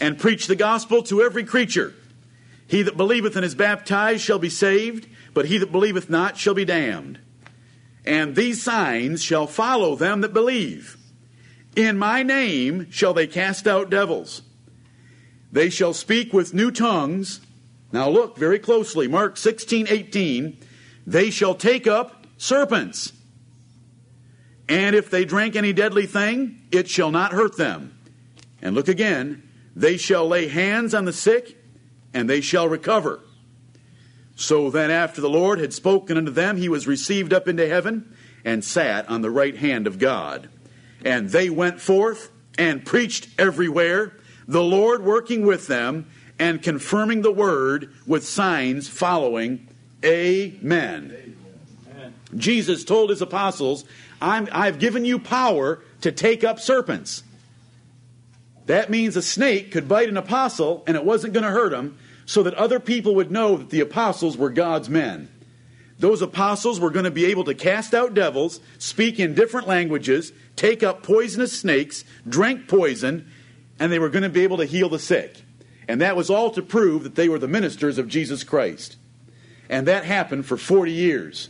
and 0.00 0.18
preach 0.18 0.46
the 0.46 0.56
gospel 0.56 1.02
to 1.04 1.22
every 1.22 1.44
creature. 1.44 1.94
He 2.66 2.82
that 2.82 2.96
believeth 2.96 3.36
and 3.36 3.44
is 3.44 3.54
baptized 3.54 4.22
shall 4.22 4.38
be 4.38 4.48
saved, 4.48 5.06
but 5.34 5.46
he 5.46 5.58
that 5.58 5.72
believeth 5.72 6.08
not 6.08 6.36
shall 6.36 6.54
be 6.54 6.64
damned. 6.64 7.18
And 8.04 8.34
these 8.34 8.62
signs 8.62 9.22
shall 9.22 9.46
follow 9.46 9.94
them 9.94 10.22
that 10.22 10.32
believe. 10.32 10.96
In 11.76 11.98
my 11.98 12.22
name 12.22 12.90
shall 12.90 13.14
they 13.14 13.26
cast 13.26 13.66
out 13.66 13.90
devils. 13.90 14.42
They 15.52 15.70
shall 15.70 15.94
speak 15.94 16.32
with 16.32 16.54
new 16.54 16.70
tongues. 16.70 17.40
Now 17.92 18.08
look 18.08 18.36
very 18.36 18.58
closely. 18.58 19.06
Mark 19.06 19.36
16, 19.36 19.86
18. 19.88 20.58
They 21.06 21.30
shall 21.30 21.54
take 21.54 21.86
up 21.86 22.26
serpents. 22.38 23.12
And 24.68 24.96
if 24.96 25.10
they 25.10 25.24
drink 25.24 25.54
any 25.54 25.72
deadly 25.72 26.06
thing, 26.06 26.62
it 26.70 26.88
shall 26.88 27.10
not 27.10 27.32
hurt 27.32 27.56
them. 27.56 27.98
And 28.62 28.74
look 28.74 28.88
again. 28.88 29.48
They 29.76 29.96
shall 29.96 30.26
lay 30.26 30.48
hands 30.48 30.94
on 30.94 31.04
the 31.04 31.12
sick, 31.12 31.56
and 32.14 32.28
they 32.28 32.40
shall 32.40 32.68
recover. 32.68 33.20
So 34.36 34.70
then, 34.70 34.90
after 34.90 35.20
the 35.20 35.30
Lord 35.30 35.58
had 35.58 35.72
spoken 35.72 36.16
unto 36.16 36.30
them, 36.30 36.56
he 36.56 36.68
was 36.68 36.86
received 36.86 37.32
up 37.32 37.48
into 37.48 37.68
heaven 37.68 38.16
and 38.44 38.64
sat 38.64 39.08
on 39.08 39.22
the 39.22 39.30
right 39.30 39.56
hand 39.56 39.86
of 39.86 39.98
God. 39.98 40.48
And 41.04 41.30
they 41.30 41.50
went 41.50 41.80
forth 41.80 42.30
and 42.58 42.84
preached 42.84 43.28
everywhere 43.38 44.16
the 44.46 44.62
Lord 44.62 45.04
working 45.04 45.46
with 45.46 45.66
them 45.66 46.06
and 46.42 46.60
confirming 46.60 47.22
the 47.22 47.30
word 47.30 47.94
with 48.04 48.26
signs 48.26 48.88
following. 48.88 49.68
Amen. 50.04 51.36
Amen. 51.88 52.14
Jesus 52.36 52.82
told 52.82 53.10
his 53.10 53.22
apostles, 53.22 53.84
i 54.20 54.42
have 54.64 54.80
given 54.80 55.04
you 55.04 55.20
power 55.20 55.84
to 56.00 56.10
take 56.10 56.42
up 56.42 56.58
serpents. 56.58 57.22
That 58.66 58.90
means 58.90 59.16
a 59.16 59.22
snake 59.22 59.70
could 59.70 59.88
bite 59.88 60.08
an 60.08 60.16
apostle 60.16 60.82
and 60.88 60.96
it 60.96 61.04
wasn't 61.04 61.32
going 61.32 61.44
to 61.44 61.52
hurt 61.52 61.72
him, 61.72 61.96
so 62.26 62.42
that 62.42 62.54
other 62.54 62.80
people 62.80 63.14
would 63.14 63.30
know 63.30 63.56
that 63.56 63.70
the 63.70 63.78
apostles 63.78 64.36
were 64.36 64.50
God's 64.50 64.88
men. 64.88 65.28
Those 66.00 66.22
apostles 66.22 66.80
were 66.80 66.90
going 66.90 67.04
to 67.04 67.12
be 67.12 67.26
able 67.26 67.44
to 67.44 67.54
cast 67.54 67.94
out 67.94 68.14
devils, 68.14 68.58
speak 68.78 69.20
in 69.20 69.36
different 69.36 69.68
languages, 69.68 70.32
take 70.56 70.82
up 70.82 71.04
poisonous 71.04 71.56
snakes, 71.56 72.04
drink 72.28 72.66
poison, 72.66 73.30
and 73.78 73.92
they 73.92 74.00
were 74.00 74.08
going 74.08 74.24
to 74.24 74.28
be 74.28 74.42
able 74.42 74.56
to 74.56 74.64
heal 74.64 74.88
the 74.88 74.98
sick. 74.98 75.41
And 75.88 76.00
that 76.00 76.16
was 76.16 76.30
all 76.30 76.50
to 76.50 76.62
prove 76.62 77.02
that 77.02 77.14
they 77.14 77.28
were 77.28 77.38
the 77.38 77.48
ministers 77.48 77.98
of 77.98 78.08
Jesus 78.08 78.44
Christ. 78.44 78.96
And 79.68 79.86
that 79.86 80.04
happened 80.04 80.46
for 80.46 80.56
40 80.56 80.92
years. 80.92 81.48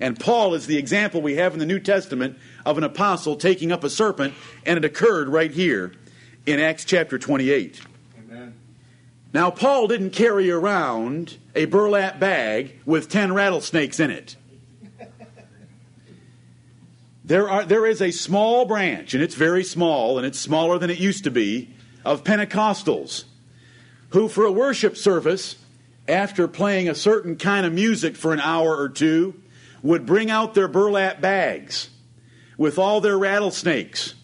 And 0.00 0.18
Paul 0.18 0.54
is 0.54 0.66
the 0.66 0.76
example 0.76 1.20
we 1.20 1.36
have 1.36 1.52
in 1.52 1.58
the 1.58 1.66
New 1.66 1.80
Testament 1.80 2.38
of 2.64 2.78
an 2.78 2.84
apostle 2.84 3.36
taking 3.36 3.72
up 3.72 3.82
a 3.84 3.90
serpent, 3.90 4.34
and 4.64 4.76
it 4.76 4.84
occurred 4.84 5.28
right 5.28 5.50
here 5.50 5.92
in 6.46 6.60
Acts 6.60 6.84
chapter 6.84 7.18
28. 7.18 7.80
Amen. 8.18 8.54
Now, 9.32 9.50
Paul 9.50 9.88
didn't 9.88 10.10
carry 10.10 10.50
around 10.50 11.38
a 11.54 11.64
burlap 11.64 12.20
bag 12.20 12.80
with 12.84 13.08
10 13.08 13.32
rattlesnakes 13.32 13.98
in 13.98 14.10
it. 14.10 14.36
There, 17.24 17.50
are, 17.50 17.62
there 17.62 17.84
is 17.84 18.00
a 18.00 18.10
small 18.10 18.64
branch, 18.64 19.12
and 19.12 19.22
it's 19.22 19.34
very 19.34 19.62
small, 19.62 20.16
and 20.16 20.26
it's 20.26 20.40
smaller 20.40 20.78
than 20.78 20.88
it 20.88 20.98
used 20.98 21.24
to 21.24 21.30
be, 21.30 21.74
of 22.02 22.24
Pentecostals 22.24 23.24
who, 24.10 24.28
for 24.28 24.44
a 24.44 24.52
worship 24.52 24.96
service, 24.96 25.56
after 26.06 26.48
playing 26.48 26.88
a 26.88 26.94
certain 26.94 27.36
kind 27.36 27.66
of 27.66 27.72
music 27.72 28.16
for 28.16 28.32
an 28.32 28.40
hour 28.40 28.76
or 28.76 28.88
two, 28.88 29.34
would 29.82 30.06
bring 30.06 30.30
out 30.30 30.54
their 30.54 30.68
burlap 30.68 31.20
bags 31.20 31.90
with 32.56 32.78
all 32.78 33.00
their 33.00 33.18
rattlesnakes. 33.18 34.14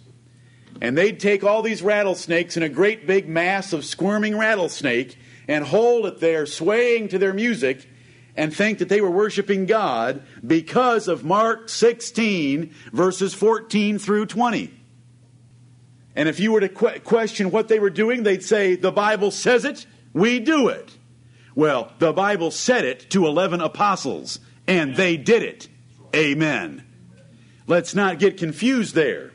And 0.81 0.99
they'd 0.99 1.21
take 1.21 1.45
all 1.45 1.63
these 1.63 1.83
rattlesnakes 1.83 2.57
in 2.57 2.63
a 2.63 2.69
great 2.69 3.07
big 3.07 3.29
mass 3.29 3.73
of 3.73 3.85
squirming 3.85 4.37
rattlesnake 4.37 5.17
and 5.47 5.65
hold 5.65 6.07
it 6.07 6.21
there, 6.21 6.47
swaying 6.47 7.09
to 7.09 7.19
their 7.19 7.33
music, 7.33 7.89
and 8.37 8.55
think 8.55 8.79
that 8.79 8.89
they 8.89 9.01
were 9.01 9.11
worshiping 9.11 9.67
God 9.67 10.23
because 10.45 11.07
of 11.07 11.25
Mark 11.25 11.69
16, 11.69 12.75
verses 12.93 13.35
14 13.35 13.99
through 13.99 14.27
20. 14.27 14.73
And 16.17 16.29
if 16.29 16.39
you 16.39 16.53
were 16.53 16.61
to 16.61 16.69
que- 16.69 17.01
question 17.01 17.51
what 17.51 17.69
they 17.69 17.79
were 17.79 17.91
doing, 17.91 18.23
they'd 18.23 18.43
say, 18.43 18.77
The 18.77 18.93
Bible 18.93 19.31
says 19.31 19.65
it, 19.65 19.87
we 20.13 20.41
do 20.41 20.69
it. 20.69 20.97
Well, 21.55 21.93
the 21.99 22.13
Bible 22.13 22.51
said 22.51 22.85
it 22.85 23.11
to 23.11 23.27
11 23.27 23.61
apostles, 23.61 24.41
and 24.67 24.97
they 24.97 25.17
did 25.17 25.43
it. 25.43 25.69
Amen. 26.15 26.85
Let's 27.67 27.95
not 27.95 28.19
get 28.19 28.37
confused 28.37 28.95
there. 28.95 29.33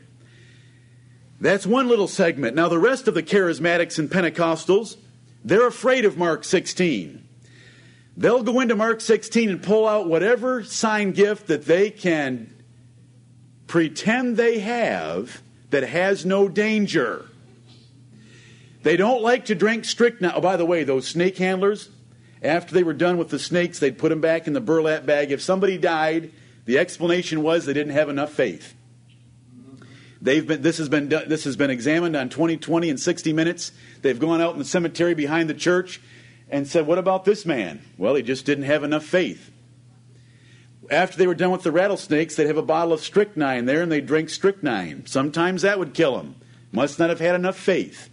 That's 1.40 1.66
one 1.66 1.88
little 1.88 2.08
segment. 2.08 2.54
Now, 2.54 2.68
the 2.68 2.78
rest 2.78 3.08
of 3.08 3.14
the 3.14 3.22
charismatics 3.22 3.98
and 3.98 4.10
Pentecostals, 4.10 4.96
they're 5.44 5.66
afraid 5.66 6.04
of 6.04 6.18
Mark 6.18 6.44
16. 6.44 7.26
They'll 8.16 8.42
go 8.42 8.60
into 8.60 8.76
Mark 8.76 9.00
16 9.00 9.48
and 9.48 9.62
pull 9.62 9.88
out 9.88 10.08
whatever 10.08 10.62
sign 10.62 11.12
gift 11.12 11.46
that 11.46 11.64
they 11.64 11.90
can 11.90 12.54
pretend 13.66 14.36
they 14.36 14.58
have 14.58 15.40
that 15.70 15.82
has 15.82 16.26
no 16.26 16.48
danger. 16.48 17.26
They 18.82 18.96
don't 18.96 19.22
like 19.22 19.46
to 19.46 19.54
drink 19.54 19.84
strychnine. 19.84 20.32
Oh, 20.34 20.40
by 20.40 20.56
the 20.56 20.64
way, 20.64 20.84
those 20.84 21.06
snake 21.06 21.38
handlers, 21.38 21.90
after 22.42 22.74
they 22.74 22.82
were 22.82 22.94
done 22.94 23.18
with 23.18 23.28
the 23.28 23.38
snakes, 23.38 23.78
they'd 23.78 23.98
put 23.98 24.08
them 24.08 24.20
back 24.20 24.46
in 24.46 24.52
the 24.52 24.60
burlap 24.60 25.04
bag. 25.04 25.30
If 25.30 25.42
somebody 25.42 25.76
died, 25.78 26.32
the 26.64 26.78
explanation 26.78 27.42
was 27.42 27.66
they 27.66 27.72
didn't 27.72 27.92
have 27.92 28.08
enough 28.08 28.32
faith. 28.32 28.74
They've 30.22 30.46
been, 30.46 30.62
this, 30.62 30.78
has 30.78 30.88
been, 30.88 31.08
this 31.08 31.44
has 31.44 31.56
been 31.56 31.70
examined 31.70 32.14
on 32.14 32.28
2020 32.28 32.90
and 32.90 33.00
60 33.00 33.32
Minutes. 33.32 33.72
They've 34.02 34.18
gone 34.18 34.40
out 34.40 34.52
in 34.52 34.58
the 34.58 34.64
cemetery 34.64 35.14
behind 35.14 35.48
the 35.48 35.54
church 35.54 36.00
and 36.50 36.66
said, 36.66 36.86
What 36.86 36.98
about 36.98 37.24
this 37.24 37.46
man? 37.46 37.82
Well, 37.96 38.14
he 38.14 38.22
just 38.22 38.44
didn't 38.44 38.64
have 38.64 38.84
enough 38.84 39.04
faith. 39.04 39.50
After 40.90 41.16
they 41.16 41.28
were 41.28 41.36
done 41.36 41.52
with 41.52 41.62
the 41.62 41.70
rattlesnakes, 41.70 42.34
they'd 42.34 42.48
have 42.48 42.56
a 42.56 42.62
bottle 42.62 42.92
of 42.92 43.00
strychnine 43.00 43.66
there 43.66 43.82
and 43.82 43.92
they'd 43.92 44.06
drink 44.06 44.28
strychnine. 44.28 45.06
Sometimes 45.06 45.62
that 45.62 45.78
would 45.78 45.94
kill 45.94 46.16
them. 46.16 46.34
Must 46.72 46.98
not 46.98 47.10
have 47.10 47.20
had 47.20 47.36
enough 47.36 47.56
faith. 47.56 48.10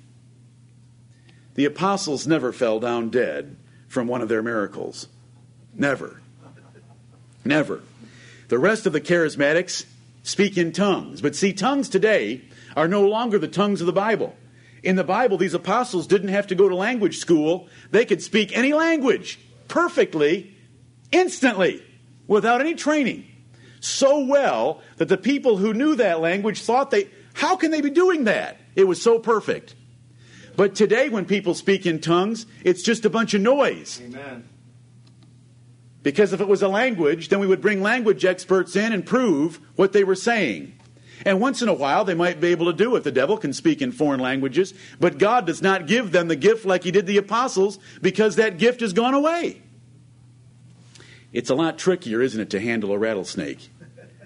The 1.55 1.65
apostles 1.65 2.27
never 2.27 2.53
fell 2.53 2.79
down 2.79 3.09
dead 3.09 3.57
from 3.87 4.07
one 4.07 4.21
of 4.21 4.29
their 4.29 4.43
miracles. 4.43 5.07
Never. 5.73 6.21
Never. 7.43 7.81
The 8.49 8.59
rest 8.59 8.85
of 8.85 8.93
the 8.93 9.01
charismatics 9.01 9.85
speak 10.21 10.55
in 10.55 10.71
tongues. 10.71 11.19
But 11.21 11.35
see, 11.35 11.53
tongues 11.53 11.89
today 11.89 12.43
are 12.75 12.87
no 12.87 13.07
longer 13.07 13.39
the 13.39 13.47
tongues 13.47 13.81
of 13.81 13.87
the 13.87 13.93
Bible. 13.93 14.35
In 14.83 14.95
the 14.95 15.03
Bible, 15.03 15.37
these 15.37 15.55
apostles 15.55 16.05
didn't 16.05 16.29
have 16.29 16.47
to 16.47 16.55
go 16.55 16.69
to 16.69 16.75
language 16.75 17.17
school, 17.17 17.67
they 17.89 18.05
could 18.05 18.21
speak 18.21 18.55
any 18.55 18.73
language 18.73 19.39
perfectly, 19.67 20.55
instantly, 21.11 21.83
without 22.27 22.61
any 22.61 22.75
training. 22.75 23.25
So 23.79 24.25
well 24.25 24.81
that 24.97 25.07
the 25.07 25.17
people 25.17 25.57
who 25.57 25.73
knew 25.73 25.95
that 25.95 26.19
language 26.19 26.61
thought 26.61 26.91
they, 26.91 27.09
how 27.33 27.55
can 27.55 27.71
they 27.71 27.81
be 27.81 27.89
doing 27.89 28.25
that? 28.25 28.57
It 28.75 28.87
was 28.87 29.01
so 29.01 29.19
perfect. 29.19 29.75
But 30.55 30.73
today, 30.73 31.09
when 31.09 31.25
people 31.25 31.53
speak 31.53 31.85
in 31.85 31.99
tongues, 31.99 32.47
it's 32.63 32.81
just 32.81 33.05
a 33.05 33.11
bunch 33.11 33.35
of 33.35 33.41
noise. 33.41 34.01
Amen. 34.03 34.49
Because 36.01 36.33
if 36.33 36.41
it 36.41 36.47
was 36.47 36.63
a 36.63 36.67
language, 36.67 37.29
then 37.29 37.39
we 37.39 37.47
would 37.47 37.61
bring 37.61 37.81
language 37.81 38.25
experts 38.25 38.75
in 38.75 38.91
and 38.91 39.05
prove 39.05 39.59
what 39.75 39.93
they 39.93 40.03
were 40.03 40.15
saying. 40.15 40.73
And 41.25 41.39
once 41.39 41.61
in 41.61 41.69
a 41.69 41.73
while, 41.73 42.05
they 42.05 42.13
might 42.13 42.39
be 42.39 42.47
able 42.47 42.67
to 42.67 42.73
do 42.73 42.95
it. 42.95 43.03
The 43.03 43.11
devil 43.11 43.37
can 43.37 43.53
speak 43.53 43.81
in 43.81 43.91
foreign 43.91 44.19
languages, 44.19 44.73
but 44.99 45.17
God 45.17 45.45
does 45.45 45.61
not 45.61 45.85
give 45.85 46.11
them 46.11 46.27
the 46.27 46.35
gift 46.35 46.65
like 46.65 46.83
He 46.83 46.91
did 46.91 47.05
the 47.05 47.17
apostles 47.17 47.77
because 48.01 48.35
that 48.35 48.57
gift 48.57 48.81
has 48.81 48.93
gone 48.93 49.13
away. 49.13 49.61
It's 51.33 51.49
a 51.49 51.55
lot 51.55 51.77
trickier, 51.77 52.21
isn't 52.21 52.39
it, 52.39 52.49
to 52.51 52.59
handle 52.59 52.91
a 52.91 52.97
rattlesnake 52.97 53.69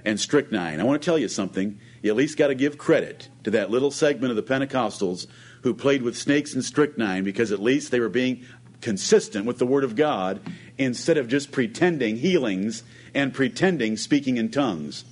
and 0.05 0.19
strychnine. 0.19 0.79
I 0.79 0.83
want 0.83 1.01
to 1.01 1.05
tell 1.05 1.17
you 1.17 1.27
something. 1.27 1.79
You 2.01 2.11
at 2.11 2.17
least 2.17 2.37
got 2.37 2.47
to 2.47 2.55
give 2.55 2.77
credit 2.77 3.29
to 3.43 3.51
that 3.51 3.69
little 3.69 3.91
segment 3.91 4.31
of 4.31 4.35
the 4.35 4.43
Pentecostals 4.43 5.27
who 5.61 5.73
played 5.73 6.01
with 6.01 6.17
snakes 6.17 6.53
and 6.53 6.63
strychnine 6.63 7.23
because 7.23 7.51
at 7.51 7.61
least 7.61 7.91
they 7.91 7.99
were 7.99 8.09
being 8.09 8.45
consistent 8.81 9.45
with 9.45 9.59
the 9.59 9.65
Word 9.65 9.83
of 9.83 9.95
God 9.95 10.41
instead 10.77 11.17
of 11.17 11.27
just 11.27 11.51
pretending 11.51 12.17
healings 12.17 12.83
and 13.13 13.33
pretending 13.33 13.97
speaking 13.97 14.37
in 14.37 14.49
tongues. 14.49 15.05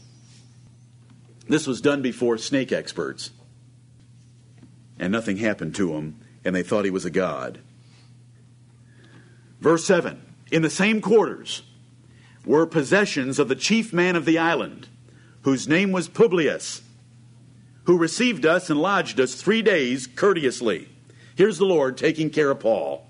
This 1.48 1.68
was 1.68 1.82
done 1.82 2.02
before 2.02 2.38
snake 2.38 2.72
experts. 2.72 3.32
And 4.98 5.12
nothing 5.12 5.38
happened 5.38 5.76
to 5.76 5.94
him, 5.94 6.20
and 6.44 6.56
they 6.56 6.64
thought 6.64 6.86
he 6.86 6.92
was 6.92 7.06
a 7.06 7.10
god. 7.10 7.60
Verse 9.62 9.86
7 9.86 10.22
In 10.52 10.62
the 10.62 10.70
same 10.70 11.02
quarters 11.02 11.64
were 12.50 12.66
possessions 12.66 13.38
of 13.38 13.48
the 13.48 13.56
chief 13.56 13.94
man 13.94 14.16
of 14.16 14.26
the 14.26 14.40
island, 14.40 14.88
whose 15.44 15.68
name 15.68 15.92
was 15.92 16.08
Publius, 16.08 16.82
who 17.84 17.96
received 17.96 18.44
us 18.44 18.72
and 18.72 18.82
lodged 18.82 19.20
us 19.20 19.36
three 19.36 19.62
days 19.62 20.08
courteously. 20.08 20.90
Here's 21.36 21.60
the 21.60 21.66
Lord 21.66 21.96
taking 21.96 22.32
care 22.32 22.50
of 22.50 22.60
Paul 22.60 23.06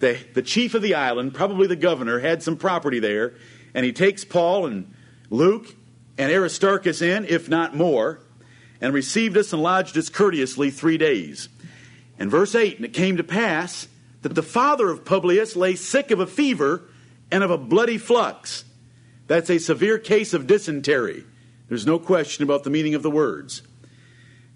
the, 0.00 0.18
the 0.34 0.42
chief 0.42 0.74
of 0.74 0.82
the 0.82 0.94
island, 0.94 1.32
probably 1.32 1.66
the 1.66 1.76
governor, 1.76 2.18
had 2.18 2.42
some 2.42 2.58
property 2.58 2.98
there, 2.98 3.32
and 3.72 3.86
he 3.86 3.92
takes 3.92 4.22
Paul 4.22 4.66
and 4.66 4.92
Luke 5.30 5.74
and 6.18 6.30
Aristarchus 6.30 7.00
in, 7.00 7.24
if 7.24 7.48
not 7.48 7.74
more, 7.74 8.20
and 8.82 8.92
received 8.92 9.38
us 9.38 9.54
and 9.54 9.62
lodged 9.62 9.96
us 9.96 10.10
courteously 10.10 10.70
three 10.70 10.98
days. 10.98 11.48
And 12.18 12.30
verse 12.30 12.54
8 12.54 12.76
And 12.76 12.84
it 12.84 12.92
came 12.92 13.16
to 13.16 13.24
pass 13.24 13.88
that 14.20 14.34
the 14.34 14.42
father 14.42 14.90
of 14.90 15.06
Publius 15.06 15.56
lay 15.56 15.74
sick 15.74 16.10
of 16.10 16.20
a 16.20 16.26
fever 16.26 16.82
and 17.30 17.42
of 17.42 17.50
a 17.50 17.56
bloody 17.56 17.96
flux. 17.96 18.64
That's 19.26 19.50
a 19.50 19.58
severe 19.58 19.98
case 19.98 20.34
of 20.34 20.46
dysentery. 20.46 21.24
There's 21.68 21.86
no 21.86 21.98
question 21.98 22.44
about 22.44 22.64
the 22.64 22.70
meaning 22.70 22.94
of 22.94 23.02
the 23.02 23.10
words. 23.10 23.62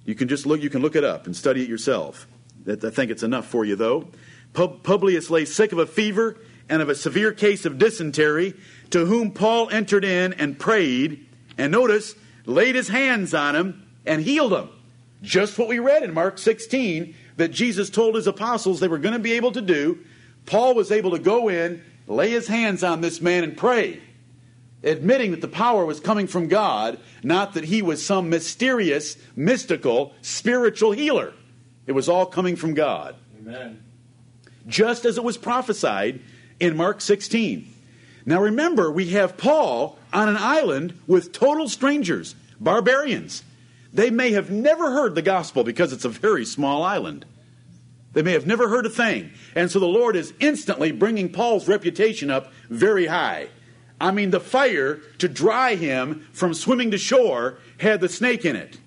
You 0.05 0.15
can 0.15 0.29
just 0.29 0.47
look, 0.47 0.63
you 0.63 0.71
can 0.71 0.83
look 0.83 0.97
it 0.97 1.05
up 1.05 1.27
and 1.27 1.35
study 1.35 1.63
it 1.63 1.69
yourself. 1.69 2.27
I 2.67 2.77
think 2.77 3.11
it's 3.11 3.23
enough 3.23 3.47
for 3.47 3.65
you, 3.65 3.77
though. 3.77 4.09
Publius 4.53 5.31
lay 5.31 5.45
sick 5.45 5.73
of 5.73 5.79
a 5.79 5.87
fever 5.87 6.37
and 6.69 6.83
of 6.83 6.89
a 6.89 6.95
severe 6.95 7.33
case 7.33 7.65
of 7.65 7.79
dysentery, 7.79 8.55
to 8.91 9.07
whom 9.07 9.31
Paul 9.31 9.71
entered 9.71 10.05
in 10.05 10.35
and 10.35 10.59
prayed, 10.59 11.27
and 11.57 11.73
notice, 11.73 12.15
laid 12.45 12.75
his 12.75 12.89
hands 12.89 13.33
on 13.33 13.57
him 13.57 13.89
and 14.05 14.23
healed 14.23 14.53
him. 14.53 14.69
Just 15.23 15.59
what 15.59 15.69
we 15.69 15.79
read 15.79 16.03
in 16.03 16.13
Mark 16.13 16.39
16 16.39 17.15
that 17.37 17.49
Jesus 17.49 17.89
told 17.89 18.15
his 18.15 18.27
apostles 18.27 18.81
they 18.81 18.89
were 18.89 18.99
going 18.99 19.15
to 19.15 19.19
be 19.19 19.33
able 19.33 19.53
to 19.53 19.63
do. 19.63 19.99
Paul 20.47 20.75
was 20.75 20.93
able 20.93 21.13
to 21.13 21.19
go 21.19 21.49
in, 21.49 21.83
lay 22.07 22.31
his 22.31 22.49
hands 22.49 22.83
on 22.83 23.01
this 23.01 23.21
man, 23.21 23.45
and 23.45 23.57
pray, 23.57 24.01
admitting 24.83 25.33
that 25.33 25.41
the 25.41 25.49
power 25.49 25.85
was 25.85 26.01
coming 26.01 26.27
from 26.27 26.49
God, 26.49 26.99
not 27.23 27.55
that 27.55 27.65
he 27.65 27.83
was 27.83 28.05
some 28.05 28.31
mysterious, 28.31 29.17
mystical, 29.37 30.15
spiritual 30.23 30.93
healer. 30.93 31.33
It 31.87 31.93
was 31.93 32.09
all 32.09 32.27
coming 32.27 32.57
from 32.57 32.75
God. 32.75 33.17
Amen 33.41 33.83
just 34.69 35.05
as 35.05 35.17
it 35.17 35.25
was 35.25 35.37
prophesied 35.37 36.21
in 36.61 36.77
Mark 36.77 37.01
16. 37.01 37.75
Now 38.27 38.43
remember, 38.43 38.91
we 38.91 39.09
have 39.11 39.39
Paul 39.39 39.99
on 40.13 40.29
an 40.29 40.37
island 40.37 41.01
with 41.07 41.33
total 41.33 41.69
strangers, 41.69 42.37
barbarians. 42.61 43.43
They 43.93 44.11
may 44.11 44.33
have 44.33 44.51
never 44.51 44.93
heard 44.93 45.15
the 45.15 45.23
gospel 45.23 45.65
because 45.65 45.93
it's 45.93 46.05
a 46.05 46.11
very 46.11 46.45
small 46.45 46.83
island. 46.83 47.25
They 48.13 48.23
may 48.23 48.33
have 48.33 48.47
never 48.47 48.69
heard 48.69 48.85
a 48.85 48.91
thing. 48.91 49.33
And 49.55 49.71
so 49.71 49.79
the 49.79 49.87
Lord 49.87 50.15
is 50.15 50.35
instantly 50.41 50.93
bringing 50.93 51.33
Paul's 51.33 51.69
reputation 51.69 52.31
up 52.31 52.53
very 52.69 53.07
high. 53.07 53.49
I 54.01 54.13
mean, 54.13 54.31
the 54.31 54.41
fire 54.41 55.01
to 55.19 55.29
dry 55.29 55.75
him 55.75 56.27
from 56.33 56.55
swimming 56.55 56.93
to 56.93 56.99
shore 56.99 57.59
had 57.79 58.01
the 58.01 58.09
snake 58.09 58.45
in 58.45 58.57
it. 58.57 58.79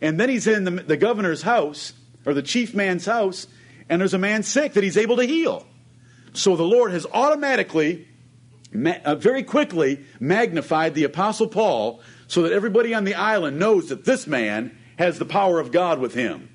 And 0.00 0.18
then 0.18 0.28
he's 0.28 0.46
in 0.46 0.64
the, 0.64 0.70
the 0.70 0.96
governor's 0.96 1.42
house, 1.42 1.92
or 2.24 2.34
the 2.34 2.42
chief 2.42 2.74
man's 2.74 3.06
house, 3.06 3.46
and 3.88 4.00
there's 4.00 4.14
a 4.14 4.18
man 4.18 4.42
sick 4.42 4.74
that 4.74 4.84
he's 4.84 4.96
able 4.96 5.16
to 5.16 5.24
heal. 5.24 5.66
So 6.32 6.56
the 6.56 6.64
Lord 6.64 6.92
has 6.92 7.06
automatically, 7.12 8.08
uh, 8.74 9.14
very 9.14 9.42
quickly, 9.42 10.04
magnified 10.20 10.94
the 10.94 11.04
Apostle 11.04 11.46
Paul 11.46 12.00
so 12.26 12.42
that 12.42 12.52
everybody 12.52 12.94
on 12.94 13.04
the 13.04 13.14
island 13.14 13.58
knows 13.58 13.90
that 13.90 14.04
this 14.04 14.26
man 14.26 14.76
has 14.98 15.18
the 15.18 15.24
power 15.24 15.60
of 15.60 15.70
God 15.70 15.98
with 15.98 16.14
him. 16.14 16.48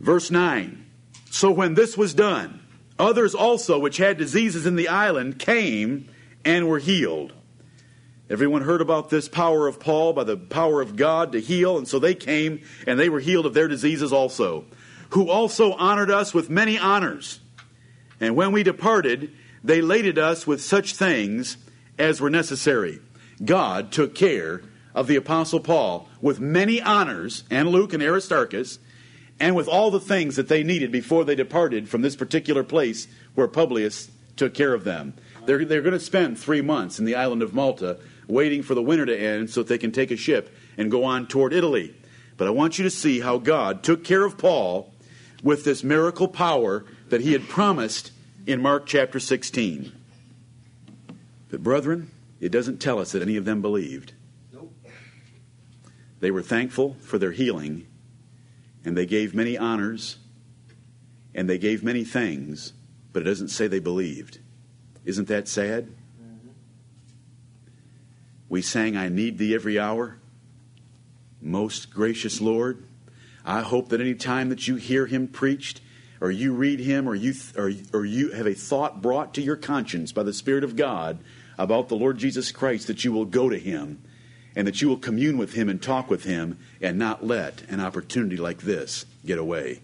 Verse 0.00 0.30
9 0.30 0.84
So 1.30 1.50
when 1.50 1.74
this 1.74 1.96
was 1.96 2.14
done, 2.14 2.57
others 2.98 3.34
also 3.34 3.78
which 3.78 3.96
had 3.96 4.18
diseases 4.18 4.66
in 4.66 4.76
the 4.76 4.88
island 4.88 5.38
came 5.38 6.08
and 6.44 6.68
were 6.68 6.78
healed. 6.78 7.32
Everyone 8.30 8.62
heard 8.62 8.82
about 8.82 9.08
this 9.08 9.28
power 9.28 9.66
of 9.66 9.80
Paul 9.80 10.12
by 10.12 10.24
the 10.24 10.36
power 10.36 10.82
of 10.82 10.96
God 10.96 11.32
to 11.32 11.40
heal, 11.40 11.78
and 11.78 11.88
so 11.88 11.98
they 11.98 12.14
came 12.14 12.60
and 12.86 12.98
they 12.98 13.08
were 13.08 13.20
healed 13.20 13.46
of 13.46 13.54
their 13.54 13.68
diseases 13.68 14.12
also 14.12 14.64
who 15.10 15.28
also 15.28 15.72
honored 15.72 16.10
us 16.10 16.34
with 16.34 16.50
many 16.50 16.78
honors. 16.78 17.40
And 18.20 18.36
when 18.36 18.52
we 18.52 18.62
departed, 18.62 19.32
they 19.64 19.80
laded 19.80 20.18
us 20.18 20.46
with 20.46 20.60
such 20.60 20.94
things 20.94 21.56
as 21.98 22.20
were 22.20 22.30
necessary. 22.30 23.00
God 23.44 23.92
took 23.92 24.14
care 24.14 24.62
of 24.94 25.06
the 25.06 25.16
Apostle 25.16 25.60
Paul 25.60 26.08
with 26.20 26.40
many 26.40 26.80
honors, 26.80 27.44
and 27.50 27.68
Luke 27.68 27.92
and 27.92 28.02
Aristarchus, 28.02 28.78
and 29.40 29.54
with 29.54 29.68
all 29.68 29.90
the 29.90 30.00
things 30.00 30.36
that 30.36 30.48
they 30.48 30.62
needed 30.62 30.90
before 30.90 31.24
they 31.24 31.34
departed 31.34 31.88
from 31.88 32.02
this 32.02 32.16
particular 32.16 32.64
place 32.64 33.06
where 33.34 33.48
Publius 33.48 34.10
took 34.36 34.54
care 34.54 34.74
of 34.74 34.84
them. 34.84 35.14
They're, 35.46 35.64
they're 35.64 35.82
going 35.82 35.92
to 35.92 36.00
spend 36.00 36.38
three 36.38 36.60
months 36.60 36.98
in 36.98 37.04
the 37.04 37.14
island 37.14 37.42
of 37.42 37.54
Malta 37.54 37.98
waiting 38.26 38.62
for 38.62 38.74
the 38.74 38.82
winter 38.82 39.06
to 39.06 39.18
end 39.18 39.50
so 39.50 39.62
that 39.62 39.68
they 39.68 39.78
can 39.78 39.92
take 39.92 40.10
a 40.10 40.16
ship 40.16 40.54
and 40.76 40.90
go 40.90 41.04
on 41.04 41.26
toward 41.26 41.52
Italy. 41.52 41.94
But 42.36 42.46
I 42.46 42.50
want 42.50 42.78
you 42.78 42.84
to 42.84 42.90
see 42.90 43.20
how 43.20 43.38
God 43.38 43.82
took 43.82 44.04
care 44.04 44.24
of 44.24 44.38
Paul 44.38 44.92
with 45.42 45.64
this 45.64 45.82
miracle 45.82 46.28
power 46.28 46.84
that 47.08 47.20
he 47.20 47.32
had 47.32 47.48
promised 47.48 48.12
in 48.46 48.62
Mark 48.62 48.86
chapter 48.86 49.18
16. 49.18 49.92
But, 51.50 51.62
brethren, 51.62 52.10
it 52.40 52.50
doesn't 52.50 52.78
tell 52.78 52.98
us 52.98 53.12
that 53.12 53.22
any 53.22 53.36
of 53.36 53.44
them 53.44 53.60
believed. 53.60 54.12
Nope. 54.52 54.72
They 56.20 56.30
were 56.30 56.42
thankful 56.42 56.96
for 57.00 57.18
their 57.18 57.32
healing, 57.32 57.87
and 58.84 58.96
they 58.96 59.06
gave 59.06 59.34
many 59.34 59.56
honors, 59.56 60.18
and 61.34 61.48
they 61.48 61.58
gave 61.58 61.82
many 61.82 62.04
things, 62.04 62.72
but 63.12 63.22
it 63.22 63.26
doesn't 63.26 63.48
say 63.48 63.66
they 63.66 63.78
believed. 63.78 64.38
Isn't 65.04 65.28
that 65.28 65.48
sad? 65.48 65.86
Mm-hmm. 65.86 66.48
We 68.48 68.62
sang, 68.62 68.96
I 68.96 69.08
Need 69.08 69.38
Thee 69.38 69.54
Every 69.54 69.78
Hour. 69.78 70.18
Most 71.40 71.90
gracious 71.90 72.40
Lord, 72.40 72.84
I 73.44 73.60
hope 73.60 73.88
that 73.90 74.00
any 74.00 74.14
time 74.14 74.48
that 74.48 74.66
you 74.66 74.76
hear 74.76 75.06
him 75.06 75.28
preached, 75.28 75.80
or 76.20 76.30
you 76.30 76.52
read 76.52 76.80
him, 76.80 77.08
or 77.08 77.14
you, 77.14 77.34
or, 77.56 77.70
or 77.92 78.04
you 78.04 78.32
have 78.32 78.46
a 78.46 78.54
thought 78.54 79.00
brought 79.00 79.34
to 79.34 79.42
your 79.42 79.56
conscience 79.56 80.12
by 80.12 80.24
the 80.24 80.32
Spirit 80.32 80.64
of 80.64 80.76
God 80.76 81.18
about 81.56 81.88
the 81.88 81.96
Lord 81.96 82.18
Jesus 82.18 82.52
Christ, 82.52 82.86
that 82.88 83.04
you 83.04 83.12
will 83.12 83.24
go 83.24 83.48
to 83.48 83.58
him 83.58 84.02
and 84.56 84.66
that 84.66 84.80
you 84.80 84.88
will 84.88 84.96
commune 84.96 85.38
with 85.38 85.54
him 85.54 85.68
and 85.68 85.80
talk 85.80 86.10
with 86.10 86.24
him 86.24 86.58
and 86.80 86.98
not 86.98 87.24
let 87.24 87.62
an 87.68 87.80
opportunity 87.80 88.36
like 88.36 88.62
this 88.62 89.06
get 89.24 89.38
away. 89.38 89.80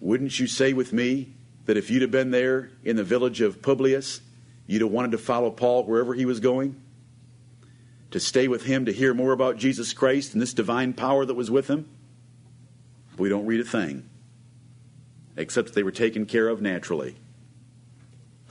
Wouldn't 0.00 0.40
you 0.40 0.46
say 0.46 0.72
with 0.72 0.92
me 0.92 1.32
that 1.66 1.76
if 1.76 1.90
you'd 1.90 2.02
have 2.02 2.10
been 2.10 2.30
there 2.30 2.70
in 2.84 2.96
the 2.96 3.04
village 3.04 3.40
of 3.40 3.62
Publius, 3.62 4.20
you'd 4.66 4.82
have 4.82 4.90
wanted 4.90 5.12
to 5.12 5.18
follow 5.18 5.50
Paul 5.50 5.84
wherever 5.84 6.14
he 6.14 6.24
was 6.24 6.40
going? 6.40 6.80
To 8.12 8.18
stay 8.18 8.48
with 8.48 8.64
him, 8.64 8.86
to 8.86 8.92
hear 8.92 9.14
more 9.14 9.32
about 9.32 9.56
Jesus 9.56 9.92
Christ 9.92 10.32
and 10.32 10.42
this 10.42 10.54
divine 10.54 10.94
power 10.94 11.24
that 11.24 11.34
was 11.34 11.50
with 11.50 11.68
him? 11.68 11.88
We 13.18 13.28
don't 13.28 13.46
read 13.46 13.60
a 13.60 13.64
thing, 13.64 14.08
except 15.36 15.68
that 15.68 15.74
they 15.74 15.82
were 15.82 15.90
taken 15.90 16.24
care 16.24 16.48
of 16.48 16.62
naturally. 16.62 17.16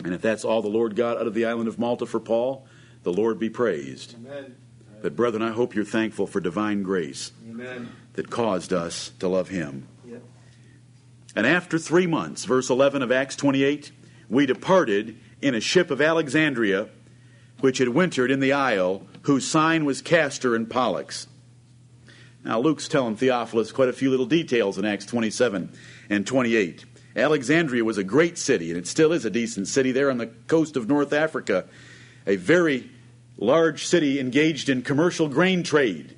And 0.03 0.13
if 0.13 0.21
that's 0.21 0.45
all 0.45 0.61
the 0.61 0.69
Lord 0.69 0.95
got 0.95 1.17
out 1.17 1.27
of 1.27 1.33
the 1.33 1.45
island 1.45 1.67
of 1.67 1.79
Malta 1.79 2.05
for 2.05 2.19
Paul, 2.19 2.67
the 3.03 3.13
Lord 3.13 3.39
be 3.39 3.49
praised. 3.49 4.15
Amen. 4.15 4.55
But, 5.01 5.15
brethren, 5.15 5.41
I 5.41 5.51
hope 5.51 5.75
you're 5.75 5.85
thankful 5.85 6.27
for 6.27 6.41
divine 6.41 6.83
grace 6.83 7.31
Amen. 7.49 7.89
that 8.13 8.29
caused 8.29 8.73
us 8.73 9.11
to 9.19 9.27
love 9.27 9.49
him. 9.49 9.87
And 11.35 11.45
after 11.45 11.77
three 11.77 12.07
months, 12.07 12.45
verse 12.45 12.69
11 12.69 13.01
of 13.01 13.11
Acts 13.11 13.35
28, 13.35 13.91
we 14.29 14.45
departed 14.45 15.17
in 15.41 15.55
a 15.55 15.61
ship 15.61 15.91
of 15.91 16.01
Alexandria, 16.01 16.89
which 17.59 17.77
had 17.77 17.89
wintered 17.89 18.31
in 18.31 18.39
the 18.39 18.53
isle, 18.53 19.07
whose 19.23 19.47
sign 19.47 19.85
was 19.85 20.01
Castor 20.01 20.55
and 20.55 20.69
Pollux. 20.69 21.27
Now, 22.43 22.59
Luke's 22.59 22.87
telling 22.87 23.15
Theophilus 23.15 23.71
quite 23.71 23.89
a 23.89 23.93
few 23.93 24.09
little 24.09 24.25
details 24.25 24.77
in 24.77 24.85
Acts 24.85 25.05
27 25.05 25.71
and 26.09 26.25
28. 26.25 26.85
Alexandria 27.15 27.83
was 27.83 27.97
a 27.97 28.03
great 28.03 28.37
city, 28.37 28.69
and 28.69 28.77
it 28.77 28.87
still 28.87 29.11
is 29.11 29.25
a 29.25 29.29
decent 29.29 29.67
city 29.67 29.91
there 29.91 30.09
on 30.09 30.17
the 30.17 30.27
coast 30.27 30.77
of 30.77 30.87
North 30.87 31.13
Africa. 31.13 31.65
A 32.29 32.35
very 32.35 32.87
large 33.39 33.87
city 33.87 34.19
engaged 34.19 34.69
in 34.69 34.83
commercial 34.83 35.27
grain 35.27 35.63
trade 35.63 36.15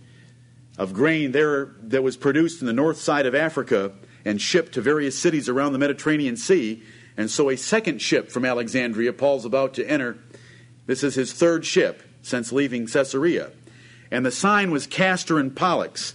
of 0.78 0.92
grain 0.92 1.32
there 1.32 1.72
that 1.84 2.04
was 2.04 2.18
produced 2.18 2.60
in 2.60 2.68
the 2.68 2.74
north 2.74 2.98
side 2.98 3.26
of 3.26 3.34
Africa 3.34 3.94
and 4.26 4.42
shipped 4.42 4.74
to 4.74 4.82
various 4.82 5.18
cities 5.18 5.48
around 5.48 5.72
the 5.72 5.80
Mediterranean 5.80 6.36
Sea. 6.36 6.84
And 7.16 7.32
so 7.32 7.50
a 7.50 7.56
second 7.56 8.02
ship 8.02 8.30
from 8.30 8.44
Alexandria, 8.44 9.14
Paul's 9.14 9.46
about 9.46 9.74
to 9.76 9.90
enter. 9.90 10.18
This 10.86 11.02
is 11.02 11.16
his 11.16 11.32
third 11.32 11.66
ship 11.66 12.04
since 12.22 12.52
leaving 12.52 12.88
Caesarea. 12.88 13.52
And 14.12 14.26
the 14.26 14.32
sign 14.32 14.70
was 14.70 14.88
Castor 14.88 15.40
and 15.40 15.56
Pollux. 15.56 16.14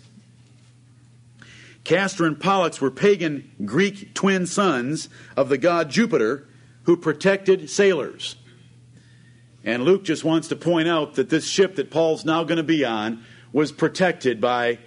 Castor 1.84 2.26
and 2.26 2.38
Pollux 2.38 2.82
were 2.82 2.90
pagan 2.90 3.50
Greek 3.64 4.12
twin 4.12 4.46
sons 4.46 5.08
of 5.38 5.48
the 5.48 5.56
god 5.56 5.88
Jupiter 5.88 6.46
who 6.82 6.98
protected 6.98 7.70
sailors. 7.70 8.36
And 9.66 9.84
Luke 9.84 10.04
just 10.04 10.24
wants 10.24 10.46
to 10.48 10.56
point 10.56 10.86
out 10.86 11.16
that 11.16 11.28
this 11.28 11.46
ship 11.46 11.74
that 11.74 11.90
Paul's 11.90 12.24
now 12.24 12.44
going 12.44 12.56
to 12.56 12.62
be 12.62 12.84
on 12.84 13.24
was 13.52 13.72
protected 13.72 14.40
by 14.40 14.78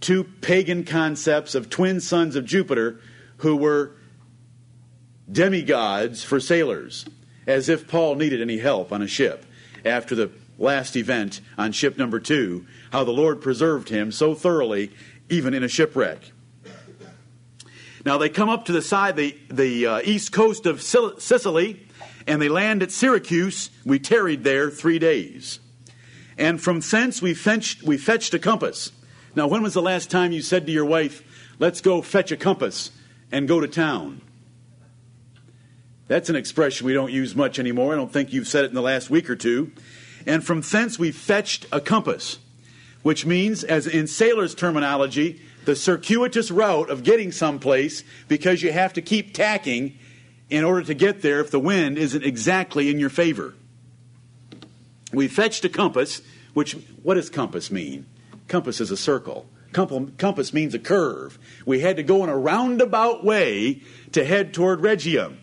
two 0.00 0.22
pagan 0.22 0.84
concepts 0.84 1.56
of 1.56 1.68
twin 1.68 2.00
sons 2.00 2.36
of 2.36 2.44
Jupiter 2.44 3.00
who 3.38 3.56
were 3.56 3.96
demigods 5.30 6.22
for 6.22 6.38
sailors, 6.38 7.04
as 7.48 7.68
if 7.68 7.88
Paul 7.88 8.14
needed 8.14 8.40
any 8.40 8.58
help 8.58 8.92
on 8.92 9.02
a 9.02 9.08
ship 9.08 9.44
after 9.84 10.14
the 10.14 10.30
last 10.56 10.94
event 10.94 11.40
on 11.58 11.72
ship 11.72 11.98
number 11.98 12.20
two, 12.20 12.64
how 12.92 13.02
the 13.02 13.10
Lord 13.10 13.40
preserved 13.40 13.88
him 13.88 14.12
so 14.12 14.34
thoroughly, 14.34 14.92
even 15.28 15.52
in 15.52 15.64
a 15.64 15.68
shipwreck. 15.68 16.30
Now 18.04 18.18
they 18.18 18.28
come 18.28 18.48
up 18.48 18.66
to 18.66 18.72
the 18.72 18.82
side, 18.82 19.16
the, 19.16 19.36
the 19.48 19.86
uh, 19.86 20.00
east 20.04 20.30
coast 20.30 20.66
of 20.66 20.80
Sicily, 20.80 21.86
and 22.26 22.40
they 22.40 22.48
land 22.48 22.82
at 22.82 22.90
Syracuse. 22.90 23.70
We 23.84 23.98
tarried 23.98 24.44
there 24.44 24.70
three 24.70 24.98
days. 24.98 25.60
And 26.38 26.60
from 26.60 26.80
thence 26.80 27.20
we 27.20 27.34
fetched, 27.34 27.82
we 27.82 27.96
fetched 27.98 28.34
a 28.34 28.38
compass 28.38 28.92
now, 29.34 29.46
when 29.46 29.62
was 29.62 29.74
the 29.74 29.82
last 29.82 30.10
time 30.10 30.32
you 30.32 30.42
said 30.42 30.66
to 30.66 30.72
your 30.72 30.84
wife, 30.84 31.22
let's 31.58 31.80
go 31.80 32.02
fetch 32.02 32.32
a 32.32 32.36
compass 32.36 32.90
and 33.30 33.48
go 33.48 33.60
to 33.60 33.68
town? 33.68 34.20
That's 36.08 36.28
an 36.28 36.36
expression 36.36 36.86
we 36.86 36.92
don't 36.92 37.12
use 37.12 37.34
much 37.34 37.58
anymore. 37.58 37.94
I 37.94 37.96
don't 37.96 38.12
think 38.12 38.32
you've 38.32 38.48
said 38.48 38.64
it 38.64 38.68
in 38.68 38.74
the 38.74 38.82
last 38.82 39.08
week 39.08 39.30
or 39.30 39.36
two. 39.36 39.72
And 40.26 40.44
from 40.44 40.60
thence 40.60 40.98
we 40.98 41.12
fetched 41.12 41.64
a 41.72 41.80
compass, 41.80 42.38
which 43.02 43.24
means, 43.24 43.64
as 43.64 43.86
in 43.86 44.06
sailors' 44.06 44.54
terminology, 44.54 45.40
the 45.64 45.74
circuitous 45.74 46.50
route 46.50 46.90
of 46.90 47.04
getting 47.04 47.32
someplace 47.32 48.04
because 48.28 48.62
you 48.62 48.72
have 48.72 48.92
to 48.92 49.00
keep 49.00 49.32
tacking 49.32 49.98
in 50.52 50.64
order 50.64 50.82
to 50.82 50.92
get 50.92 51.22
there 51.22 51.40
if 51.40 51.50
the 51.50 51.58
wind 51.58 51.96
isn't 51.96 52.22
exactly 52.22 52.90
in 52.90 52.98
your 52.98 53.08
favor. 53.08 53.54
We 55.10 55.26
fetched 55.26 55.64
a 55.64 55.68
compass, 55.70 56.20
which, 56.52 56.76
what 57.02 57.14
does 57.14 57.30
compass 57.30 57.70
mean? 57.70 58.04
Compass 58.48 58.78
is 58.78 58.90
a 58.90 58.96
circle. 58.96 59.46
Compass 59.72 60.52
means 60.52 60.74
a 60.74 60.78
curve. 60.78 61.38
We 61.64 61.80
had 61.80 61.96
to 61.96 62.02
go 62.02 62.22
in 62.22 62.28
a 62.28 62.36
roundabout 62.36 63.24
way 63.24 63.80
to 64.12 64.24
head 64.24 64.52
toward 64.52 64.80
Rhegium, 64.80 65.38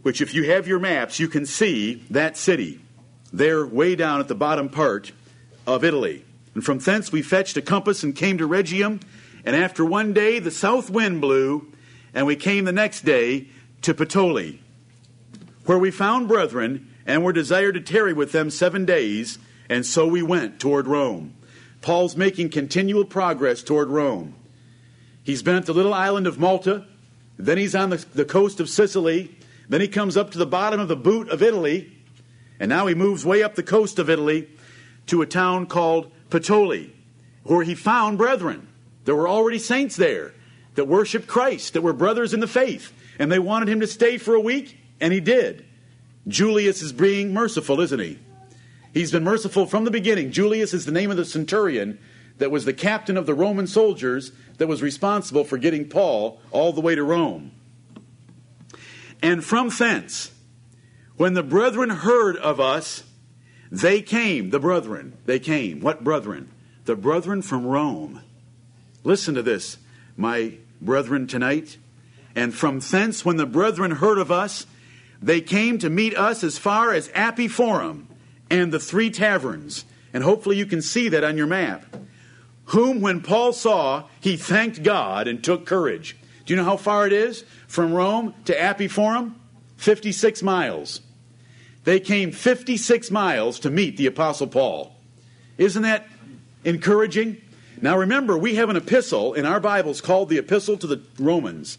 which, 0.00 0.22
if 0.22 0.32
you 0.32 0.44
have 0.50 0.66
your 0.66 0.78
maps, 0.78 1.20
you 1.20 1.28
can 1.28 1.44
see 1.44 2.02
that 2.08 2.38
city. 2.38 2.80
There, 3.34 3.66
way 3.66 3.96
down 3.96 4.20
at 4.20 4.28
the 4.28 4.34
bottom 4.34 4.70
part 4.70 5.12
of 5.66 5.84
Italy. 5.84 6.24
And 6.54 6.64
from 6.64 6.78
thence 6.78 7.12
we 7.12 7.20
fetched 7.20 7.58
a 7.58 7.62
compass 7.62 8.02
and 8.02 8.16
came 8.16 8.38
to 8.38 8.46
Rhegium. 8.46 9.00
And 9.44 9.54
after 9.54 9.84
one 9.84 10.14
day, 10.14 10.38
the 10.38 10.50
south 10.50 10.88
wind 10.88 11.20
blew, 11.20 11.71
and 12.14 12.26
we 12.26 12.36
came 12.36 12.64
the 12.64 12.72
next 12.72 13.02
day 13.02 13.48
to 13.82 13.94
Puteoli, 13.94 14.58
where 15.64 15.78
we 15.78 15.90
found 15.90 16.28
brethren 16.28 16.88
and 17.06 17.24
were 17.24 17.32
desired 17.32 17.74
to 17.74 17.80
tarry 17.80 18.12
with 18.12 18.32
them 18.32 18.50
seven 18.50 18.84
days. 18.84 19.38
And 19.68 19.86
so 19.86 20.06
we 20.06 20.22
went 20.22 20.60
toward 20.60 20.86
Rome. 20.86 21.34
Paul's 21.80 22.16
making 22.16 22.50
continual 22.50 23.04
progress 23.04 23.62
toward 23.62 23.88
Rome. 23.88 24.34
He's 25.24 25.42
been 25.42 25.56
at 25.56 25.66
the 25.66 25.74
little 25.74 25.94
island 25.94 26.26
of 26.26 26.38
Malta, 26.38 26.84
then 27.38 27.58
he's 27.58 27.74
on 27.74 27.90
the, 27.90 28.04
the 28.14 28.24
coast 28.24 28.60
of 28.60 28.68
Sicily, 28.68 29.36
then 29.68 29.80
he 29.80 29.88
comes 29.88 30.16
up 30.16 30.30
to 30.32 30.38
the 30.38 30.46
bottom 30.46 30.80
of 30.80 30.88
the 30.88 30.96
boot 30.96 31.28
of 31.28 31.42
Italy, 31.42 31.92
and 32.60 32.68
now 32.68 32.86
he 32.86 32.94
moves 32.94 33.24
way 33.24 33.42
up 33.42 33.54
the 33.54 33.62
coast 33.62 33.98
of 33.98 34.10
Italy 34.10 34.48
to 35.06 35.22
a 35.22 35.26
town 35.26 35.66
called 35.66 36.10
Puteoli, 36.28 36.90
where 37.44 37.64
he 37.64 37.74
found 37.74 38.18
brethren. 38.18 38.68
There 39.04 39.16
were 39.16 39.28
already 39.28 39.58
saints 39.58 39.96
there 39.96 40.32
that 40.74 40.88
worshiped 40.88 41.26
Christ, 41.26 41.74
that 41.74 41.82
were 41.82 41.92
brothers 41.92 42.34
in 42.34 42.40
the 42.40 42.46
faith, 42.46 42.92
and 43.18 43.30
they 43.30 43.38
wanted 43.38 43.68
him 43.68 43.80
to 43.80 43.86
stay 43.86 44.18
for 44.18 44.34
a 44.34 44.40
week, 44.40 44.78
and 45.00 45.12
he 45.12 45.20
did. 45.20 45.64
Julius 46.28 46.82
is 46.82 46.92
being 46.92 47.32
merciful, 47.32 47.80
isn't 47.80 48.00
he? 48.00 48.18
He's 48.94 49.12
been 49.12 49.24
merciful 49.24 49.66
from 49.66 49.84
the 49.84 49.90
beginning. 49.90 50.32
Julius 50.32 50.74
is 50.74 50.84
the 50.84 50.92
name 50.92 51.10
of 51.10 51.16
the 51.16 51.24
centurion 51.24 51.98
that 52.38 52.50
was 52.50 52.64
the 52.64 52.72
captain 52.72 53.16
of 53.16 53.26
the 53.26 53.34
Roman 53.34 53.66
soldiers 53.66 54.32
that 54.58 54.66
was 54.66 54.82
responsible 54.82 55.44
for 55.44 55.58
getting 55.58 55.88
Paul 55.88 56.40
all 56.50 56.72
the 56.72 56.80
way 56.80 56.94
to 56.94 57.02
Rome. 57.02 57.52
And 59.22 59.44
from 59.44 59.68
thence, 59.68 60.32
when 61.16 61.34
the 61.34 61.42
brethren 61.42 61.90
heard 61.90 62.36
of 62.36 62.60
us, 62.60 63.04
they 63.70 64.02
came, 64.02 64.50
the 64.50 64.60
brethren, 64.60 65.16
they 65.24 65.38
came. 65.38 65.80
What 65.80 66.04
brethren? 66.04 66.50
The 66.84 66.96
brethren 66.96 67.42
from 67.42 67.64
Rome. 67.64 68.20
Listen 69.04 69.34
to 69.34 69.42
this, 69.42 69.78
my 70.16 70.54
brethren, 70.84 71.26
tonight. 71.26 71.78
And 72.34 72.54
from 72.54 72.80
thence, 72.80 73.24
when 73.24 73.36
the 73.36 73.46
brethren 73.46 73.92
heard 73.92 74.18
of 74.18 74.30
us, 74.30 74.66
they 75.20 75.40
came 75.40 75.78
to 75.78 75.90
meet 75.90 76.16
us 76.16 76.42
as 76.42 76.58
far 76.58 76.92
as 76.92 77.08
Appii 77.10 77.50
Forum 77.50 78.08
and 78.50 78.72
the 78.72 78.80
three 78.80 79.10
taverns. 79.10 79.84
And 80.12 80.24
hopefully 80.24 80.56
you 80.56 80.66
can 80.66 80.82
see 80.82 81.08
that 81.10 81.24
on 81.24 81.36
your 81.36 81.46
map. 81.46 81.84
Whom, 82.66 83.00
when 83.00 83.20
Paul 83.20 83.52
saw, 83.52 84.04
he 84.20 84.36
thanked 84.36 84.82
God 84.82 85.28
and 85.28 85.42
took 85.42 85.66
courage. 85.66 86.16
Do 86.44 86.52
you 86.52 86.56
know 86.56 86.64
how 86.64 86.76
far 86.76 87.06
it 87.06 87.12
is 87.12 87.44
from 87.66 87.92
Rome 87.92 88.34
to 88.46 88.54
Appii 88.54 88.90
Forum? 88.90 89.36
56 89.76 90.42
miles. 90.42 91.00
They 91.84 91.98
came 91.98 92.30
56 92.30 93.10
miles 93.10 93.58
to 93.60 93.70
meet 93.70 93.96
the 93.96 94.06
Apostle 94.06 94.46
Paul. 94.46 94.94
Isn't 95.58 95.82
that 95.82 96.06
encouraging? 96.64 97.40
Now 97.82 97.98
remember, 97.98 98.38
we 98.38 98.54
have 98.54 98.70
an 98.70 98.76
epistle 98.76 99.34
in 99.34 99.44
our 99.44 99.58
Bibles 99.58 100.00
called 100.00 100.28
the 100.28 100.38
Epistle 100.38 100.76
to 100.76 100.86
the 100.86 101.02
Romans. 101.18 101.78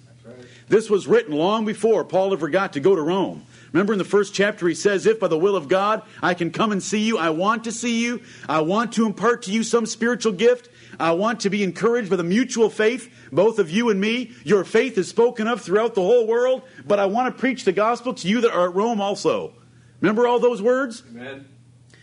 This 0.68 0.90
was 0.90 1.08
written 1.08 1.34
long 1.34 1.64
before 1.64 2.04
Paul 2.04 2.34
ever 2.34 2.50
got 2.50 2.74
to 2.74 2.82
go 2.82 2.94
to 2.94 3.02
Rome. 3.02 3.46
Remember 3.72 3.94
in 3.94 4.00
the 4.00 4.06
first 4.06 4.34
chapter, 4.34 4.68
he 4.68 4.76
says, 4.76 5.06
If 5.06 5.22
by 5.22 5.30
the 5.30 5.38
will 5.38 5.56
of 5.56 5.70
God 5.70 6.02
I 6.22 6.34
can 6.34 6.52
come 6.52 6.74
and 6.74 6.84
see 6.84 7.00
you, 7.00 7.18
I 7.18 7.30
want 7.30 7.64
to 7.64 7.72
see 7.72 8.04
you, 8.04 8.22
I 8.50 8.60
want 8.62 8.92
to 8.94 9.06
impart 9.06 9.44
to 9.44 9.52
you 9.52 9.64
some 9.64 9.86
spiritual 9.86 10.34
gift, 10.34 10.68
I 11.00 11.14
want 11.14 11.40
to 11.42 11.50
be 11.50 11.64
encouraged 11.64 12.10
by 12.10 12.18
the 12.18 12.24
mutual 12.24 12.70
faith, 12.70 13.10
both 13.32 13.58
of 13.58 13.72
you 13.72 13.90
and 13.90 14.02
me. 14.02 14.34
Your 14.44 14.66
faith 14.66 14.98
is 14.98 15.08
spoken 15.08 15.48
of 15.48 15.62
throughout 15.62 15.96
the 15.96 16.02
whole 16.02 16.28
world, 16.28 16.64
but 16.86 17.00
I 17.00 17.06
want 17.06 17.34
to 17.34 17.40
preach 17.40 17.64
the 17.64 17.72
gospel 17.72 18.14
to 18.16 18.28
you 18.28 18.42
that 18.42 18.52
are 18.52 18.68
at 18.68 18.76
Rome 18.76 19.00
also. 19.00 19.54
Remember 20.02 20.28
all 20.28 20.40
those 20.40 20.62
words? 20.62 21.02
Amen. 21.12 21.48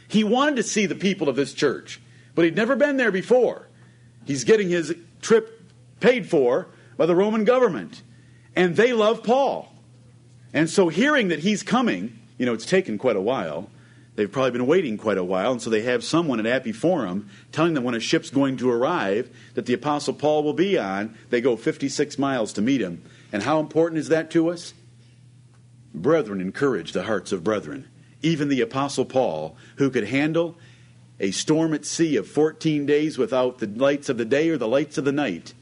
He 0.09 0.25
wanted 0.25 0.57
to 0.57 0.63
see 0.63 0.87
the 0.87 0.95
people 0.95 1.29
of 1.29 1.37
this 1.37 1.53
church, 1.53 2.01
but 2.35 2.47
he'd 2.47 2.57
never 2.57 2.77
been 2.77 2.97
there 2.97 3.13
before. 3.13 3.67
He's 4.31 4.45
getting 4.45 4.69
his 4.69 4.95
trip 5.21 5.61
paid 5.99 6.31
for 6.31 6.69
by 6.97 7.07
the 7.07 7.17
Roman 7.17 7.43
government, 7.43 8.01
and 8.55 8.77
they 8.77 8.93
love 8.93 9.25
Paul. 9.25 9.75
And 10.53 10.71
so, 10.71 10.87
hearing 10.89 11.27
that 11.29 11.41
he's 11.41 11.65
coming, 11.65 12.17
you 12.39 12.47
know, 12.47 12.55
it's 12.55 12.65
taken 12.65 12.97
quite 12.97 13.17
a 13.17 13.21
while. 13.21 13.69
They've 14.15 14.31
probably 14.31 14.53
been 14.53 14.69
waiting 14.69 14.99
quite 14.99 15.19
a 15.19 15.25
while, 15.25 15.51
and 15.51 15.61
so 15.61 15.69
they 15.69 15.83
have 15.83 16.05
someone 16.05 16.47
at 16.47 16.63
Appii 16.63 16.77
Forum 16.77 17.29
telling 17.51 17.75
them 17.75 17.83
when 17.83 17.97
a 17.97 17.99
ship's 17.99 18.31
going 18.31 18.57
to 18.59 18.71
arrive 18.71 19.37
that 19.55 19.67
the 19.67 19.75
Apostle 19.75 20.15
Paul 20.15 20.45
will 20.45 20.53
be 20.53 20.79
on. 20.79 21.19
They 21.31 21.41
go 21.41 21.57
56 21.57 22.17
miles 22.17 22.53
to 22.53 22.63
meet 22.63 22.81
him. 22.81 23.03
And 23.33 23.43
how 23.43 23.59
important 23.59 23.99
is 23.99 24.11
that 24.11 24.31
to 24.31 24.49
us? 24.49 24.75
Brethren 25.93 26.41
encourage 26.41 26.93
the 26.93 27.03
hearts 27.03 27.33
of 27.33 27.43
brethren. 27.43 27.89
Even 28.23 28.49
the 28.49 28.61
Apostle 28.61 29.07
Paul, 29.07 29.57
who 29.79 29.91
could 29.91 30.05
handle 30.05 30.57
a 31.21 31.31
storm 31.31 31.75
at 31.75 31.85
sea 31.85 32.17
of 32.17 32.27
14 32.27 32.87
days 32.87 33.19
without 33.19 33.59
the 33.59 33.67
lights 33.67 34.09
of 34.09 34.17
the 34.17 34.25
day 34.25 34.49
or 34.49 34.57
the 34.57 34.67
lights 34.67 34.97
of 34.97 35.05
the 35.05 35.13
night, 35.13 35.53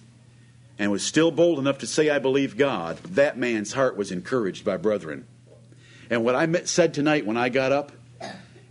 and 0.79 0.93
was 0.93 1.05
still 1.05 1.33
bold 1.33 1.59
enough 1.59 1.79
to 1.79 1.87
say, 1.87 2.09
I 2.09 2.21
believe 2.21 2.57
God, 2.57 2.99
that 2.99 3.37
man's 3.37 3.73
heart 3.73 3.97
was 3.97 4.13
encouraged 4.13 4.65
by 4.65 4.77
brethren. 4.77 5.27
And 6.09 6.25
what 6.25 6.37
I 6.37 6.51
said 6.63 6.95
tonight 6.95 7.27
when 7.27 7.37
I 7.37 7.49
got 7.49 7.73
up 7.73 7.93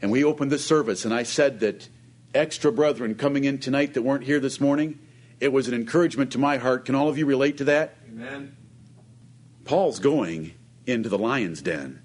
and 0.01 0.09
we 0.09 0.23
opened 0.23 0.51
the 0.51 0.57
service, 0.57 1.03
and 1.03 1.13
I 1.13 1.23
said 1.23 1.59
that 1.59 1.89
extra 2.33 2.71
brethren 2.71 3.15
coming 3.15 3.43
in 3.43 3.57
tonight 3.57 3.93
that 3.93 4.03
weren't 4.03 4.23
here 4.23 4.39
this 4.39 4.61
morning, 4.61 4.97
it 5.39 5.51
was 5.51 5.67
an 5.67 5.73
encouragement 5.73 6.31
to 6.31 6.39
my 6.39 6.57
heart. 6.57 6.85
Can 6.85 6.95
all 6.95 7.09
of 7.09 7.17
you 7.17 7.25
relate 7.25 7.57
to 7.57 7.65
that? 7.65 7.95
Amen. 8.07 8.55
Paul's 9.65 9.99
going 9.99 10.53
into 10.85 11.09
the 11.09 11.17
lion's 11.17 11.61
den. 11.61 12.01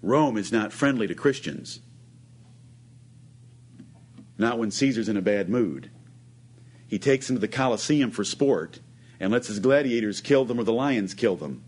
Rome 0.00 0.38
is 0.38 0.50
not 0.50 0.72
friendly 0.72 1.06
to 1.06 1.14
Christians. 1.14 1.80
Not 4.36 4.58
when 4.58 4.70
Caesar's 4.70 5.08
in 5.08 5.16
a 5.16 5.22
bad 5.22 5.48
mood. 5.48 5.90
He 6.86 6.98
takes 6.98 7.26
them 7.26 7.36
to 7.36 7.40
the 7.40 7.48
Colosseum 7.48 8.10
for 8.10 8.24
sport 8.24 8.80
and 9.20 9.32
lets 9.32 9.48
his 9.48 9.60
gladiators 9.60 10.20
kill 10.20 10.44
them 10.44 10.58
or 10.58 10.64
the 10.64 10.72
lions 10.72 11.14
kill 11.14 11.36
them. 11.36 11.64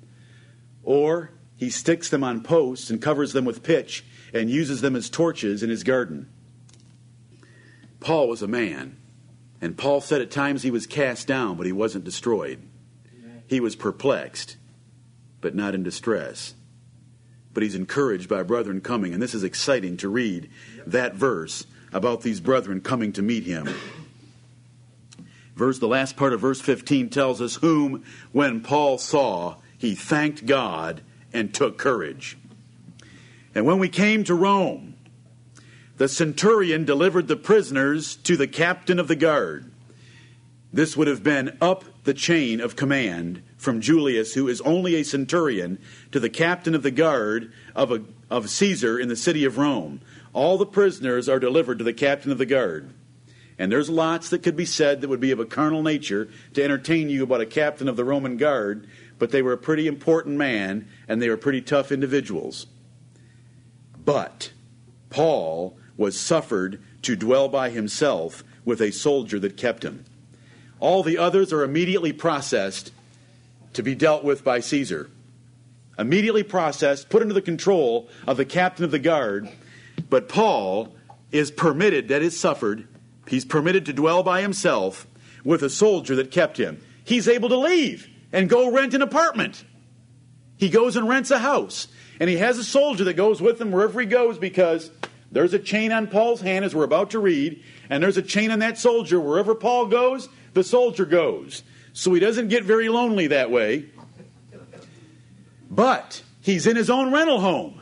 Or 0.83 1.31
he 1.57 1.70
sticks 1.70 2.09
them 2.09 2.22
on 2.22 2.42
posts 2.42 2.90
and 2.90 3.00
covers 3.00 3.33
them 3.33 3.44
with 3.44 3.62
pitch 3.62 4.05
and 4.33 4.50
uses 4.50 4.81
them 4.81 4.94
as 4.96 5.09
torches 5.09 5.62
in 5.62 5.70
his 5.70 5.85
garden. 5.85 6.29
Paul 8.00 8.29
was 8.29 8.42
a 8.42 8.48
man, 8.48 8.96
and 9.61 9.79
Paul 9.79 10.00
said 10.00 10.20
at 10.20 10.31
times 10.31 10.62
he 10.62 10.70
was 10.70 10.87
cast 10.87 11.26
down, 11.26 11.57
but 11.57 11.66
he 11.66 11.72
wasn't 11.72 12.05
destroyed. 12.05 12.61
He 13.46 13.59
was 13.59 13.74
perplexed, 13.74 14.57
but 15.40 15.55
not 15.55 15.74
in 15.74 15.83
distress. 15.83 16.55
But 17.55 17.62
he's 17.62 17.74
encouraged 17.74 18.29
by 18.29 18.42
brethren 18.42 18.81
coming, 18.81 19.14
and 19.14 19.22
this 19.22 19.35
is 19.35 19.44
exciting 19.44 19.96
to 19.98 20.09
read 20.09 20.50
that 20.87 21.14
verse 21.14 21.66
about 21.97 22.21
these 22.21 22.41
brethren 22.41 22.81
coming 22.83 23.11
to 23.15 23.23
meet 23.23 23.45
him. 23.45 23.69
Verse 25.57 25.79
the 25.79 25.89
last 25.89 26.17
part 26.17 26.35
of 26.35 26.41
verse 26.41 26.61
15 26.61 27.09
tells 27.09 27.41
us 27.41 27.57
whom 27.57 28.05
when 28.33 28.61
Paul 28.61 28.99
saw 28.99 29.57
he 29.79 29.95
thanked 29.95 30.45
God 30.45 31.01
and 31.33 31.53
took 31.53 31.79
courage. 31.79 32.37
And 33.55 33.65
when 33.65 33.79
we 33.79 33.89
came 33.89 34.23
to 34.25 34.35
Rome, 34.35 34.95
the 35.97 36.09
centurion 36.09 36.85
delivered 36.85 37.27
the 37.27 37.37
prisoners 37.37 38.17
to 38.17 38.37
the 38.37 38.47
captain 38.47 38.99
of 38.99 39.09
the 39.09 39.17
guard. 39.17 39.71
This 40.73 40.95
would 40.95 41.09
have 41.09 41.23
been 41.23 41.57
up 41.63 41.85
the 42.05 42.13
chain 42.13 42.61
of 42.61 42.77
command 42.77 43.43
from 43.57 43.81
Julius, 43.81 44.35
who 44.35 44.49
is 44.49 44.61
only 44.61 44.95
a 44.97 45.03
centurion, 45.03 45.79
to 46.13 46.21
the 46.21 46.29
captain 46.29 46.75
of 46.75 46.83
the 46.83 46.91
guard 46.91 47.51
of, 47.75 47.91
a, 47.91 48.03
of 48.31 48.51
Caesar 48.51 48.99
in 48.99 49.09
the 49.09 49.17
city 49.17 49.47
of 49.47 49.57
Rome. 49.57 50.03
All 50.37 50.59
the 50.59 50.66
prisoners 50.66 51.31
are 51.31 51.40
delivered 51.40 51.79
to 51.79 51.85
the 51.85 51.94
captain 51.94 52.31
of 52.31 52.37
the 52.37 52.44
guard. 52.44 52.90
And 53.59 53.72
there's 53.72 53.88
lots 53.88 54.29
that 54.29 54.42
could 54.42 54.55
be 54.55 54.66
said 54.66 55.01
that 55.01 55.09
would 55.09 55.18
be 55.18 55.31
of 55.31 55.40
a 55.40 55.46
carnal 55.46 55.83
nature 55.83 56.29
to 56.53 56.62
entertain 56.62 57.09
you 57.09 57.22
about 57.22 57.40
a 57.40 57.46
captain 57.46 57.88
of 57.88 57.96
the 57.96 58.05
Roman 58.05 58.37
guard, 58.37 58.87
but 59.18 59.31
they 59.31 59.40
were 59.40 59.55
a 59.55 59.59
pretty 59.59 59.87
important 59.87 60.37
man 60.37 60.88
and 61.09 61.22
they 61.22 61.31
were 61.31 61.38
pretty 61.38 61.62
tough 61.62 61.90
individuals. 61.90 62.66
But 64.05 64.53
Paul 65.09 65.79
was 65.96 66.20
suffered 66.20 66.83
to 67.01 67.16
dwell 67.16 67.49
by 67.49 67.70
himself 67.70 68.44
with 68.62 68.83
a 68.83 68.92
soldier 68.92 69.38
that 69.38 69.57
kept 69.57 69.87
him. 69.87 70.05
All 70.81 71.03
the 71.03 71.16
others 71.16 71.51
are 71.51 71.64
immediately 71.64 72.12
processed 72.12 72.92
to 73.72 73.83
be 73.83 73.94
dealt 73.94 74.22
with 74.22 74.44
by 74.44 74.61
Caesar. 74.61 75.09
Immediately 75.99 76.42
processed, 76.42 77.09
put 77.09 77.22
under 77.22 77.33
the 77.33 77.40
control 77.40 78.11
of 78.27 78.37
the 78.37 78.44
captain 78.44 78.85
of 78.85 78.90
the 78.90 78.99
guard. 78.99 79.49
But 80.09 80.29
Paul 80.29 80.95
is 81.33 81.51
permitted, 81.51 82.09
that 82.09 82.21
that 82.21 82.23
is 82.23 82.39
suffered, 82.39 82.87
he's 83.27 83.45
permitted 83.45 83.87
to 83.87 83.93
dwell 83.93 84.23
by 84.23 84.41
himself 84.43 85.07
with 85.45 85.63
a 85.63 85.71
soldier 85.71 86.15
that 86.17 86.31
kept 86.31 86.59
him. 86.59 86.81
He's 87.05 87.29
able 87.29 87.49
to 87.51 87.57
leave 87.57 88.09
and 88.33 88.49
go 88.49 88.71
rent 88.71 88.95
an 88.95 89.03
apartment. 89.03 89.65
He 90.57 90.69
goes 90.69 90.97
and 90.97 91.09
rents 91.09 91.31
a 91.31 91.39
house. 91.39 91.89
And 92.19 92.31
he 92.31 92.37
has 92.39 92.59
a 92.59 92.65
soldier 92.65 93.05
that 93.05 93.15
goes 93.15 93.43
with 93.43 93.61
him 93.61 93.71
wherever 93.71 94.01
he 94.01 94.07
goes 94.07 94.39
because 94.39 94.91
there's 95.31 95.55
a 95.55 95.59
chain 95.59 95.93
on 95.93 96.07
Paul's 96.07 96.41
hand, 96.41 96.65
as 96.65 96.75
we're 96.75 96.85
about 96.85 97.11
to 97.11 97.19
read, 97.19 97.63
and 97.91 98.03
there's 98.03 98.17
a 98.17 98.23
chain 98.23 98.51
on 98.51 98.61
that 98.61 98.79
soldier. 98.79 99.21
Wherever 99.21 99.55
Paul 99.55 99.87
goes, 99.87 100.29
the 100.55 100.65
soldier 100.65 101.05
goes. 101.05 101.63
So 101.93 102.13
he 102.13 102.21
doesn't 102.21 102.49
get 102.49 102.65
very 102.65 102.89
lonely 102.89 103.29
that 103.29 103.51
way. 103.51 103.87
But 105.71 106.23
he's 106.41 106.67
in 106.67 106.77
his 106.77 106.91
own 106.91 107.13
rental 107.13 107.41
home. 107.41 107.81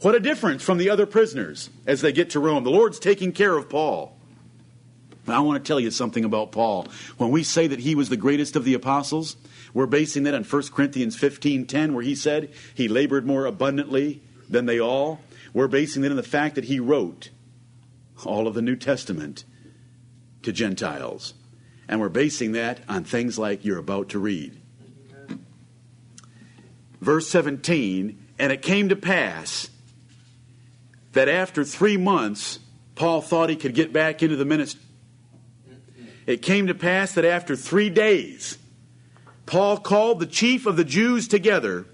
What 0.00 0.14
a 0.14 0.20
difference 0.20 0.62
from 0.62 0.78
the 0.78 0.90
other 0.90 1.06
prisoners 1.06 1.70
as 1.86 2.00
they 2.00 2.12
get 2.12 2.30
to 2.30 2.40
Rome. 2.40 2.64
The 2.64 2.70
Lord's 2.70 2.98
taking 2.98 3.32
care 3.32 3.56
of 3.56 3.68
Paul. 3.68 4.16
I 5.26 5.40
want 5.40 5.62
to 5.62 5.66
tell 5.66 5.80
you 5.80 5.90
something 5.90 6.24
about 6.24 6.52
Paul. 6.52 6.86
When 7.16 7.30
we 7.30 7.42
say 7.42 7.66
that 7.66 7.80
he 7.80 7.94
was 7.94 8.10
the 8.10 8.16
greatest 8.16 8.56
of 8.56 8.64
the 8.64 8.74
apostles, 8.74 9.36
we're 9.72 9.86
basing 9.86 10.24
that 10.24 10.34
on 10.34 10.44
1 10.44 10.62
Corinthians 10.72 11.16
15:10 11.16 11.94
where 11.94 12.04
he 12.04 12.14
said 12.14 12.50
he 12.74 12.88
labored 12.88 13.26
more 13.26 13.46
abundantly 13.46 14.20
than 14.48 14.66
they 14.66 14.78
all. 14.78 15.20
We're 15.54 15.68
basing 15.68 16.02
that 16.02 16.10
on 16.10 16.16
the 16.16 16.22
fact 16.22 16.56
that 16.56 16.64
he 16.64 16.78
wrote 16.78 17.30
all 18.24 18.46
of 18.46 18.54
the 18.54 18.62
New 18.62 18.76
Testament 18.76 19.44
to 20.42 20.52
Gentiles. 20.52 21.34
And 21.88 22.00
we're 22.00 22.08
basing 22.08 22.52
that 22.52 22.80
on 22.88 23.04
things 23.04 23.38
like 23.38 23.64
you're 23.64 23.78
about 23.78 24.10
to 24.10 24.18
read. 24.18 24.56
Verse 27.00 27.28
17, 27.28 28.18
and 28.38 28.52
it 28.52 28.62
came 28.62 28.88
to 28.88 28.96
pass 28.96 29.68
that 31.14 31.28
after 31.28 31.64
three 31.64 31.96
months, 31.96 32.58
Paul 32.94 33.20
thought 33.20 33.50
he 33.50 33.56
could 33.56 33.74
get 33.74 33.92
back 33.92 34.22
into 34.22 34.36
the 34.36 34.44
ministry. 34.44 34.80
It 36.26 36.42
came 36.42 36.68
to 36.68 36.74
pass 36.74 37.12
that 37.14 37.24
after 37.24 37.56
three 37.56 37.90
days, 37.90 38.58
Paul 39.46 39.78
called 39.78 40.20
the 40.20 40.26
chief 40.26 40.66
of 40.66 40.76
the 40.76 40.84
Jews 40.84 41.28
together, 41.28 41.86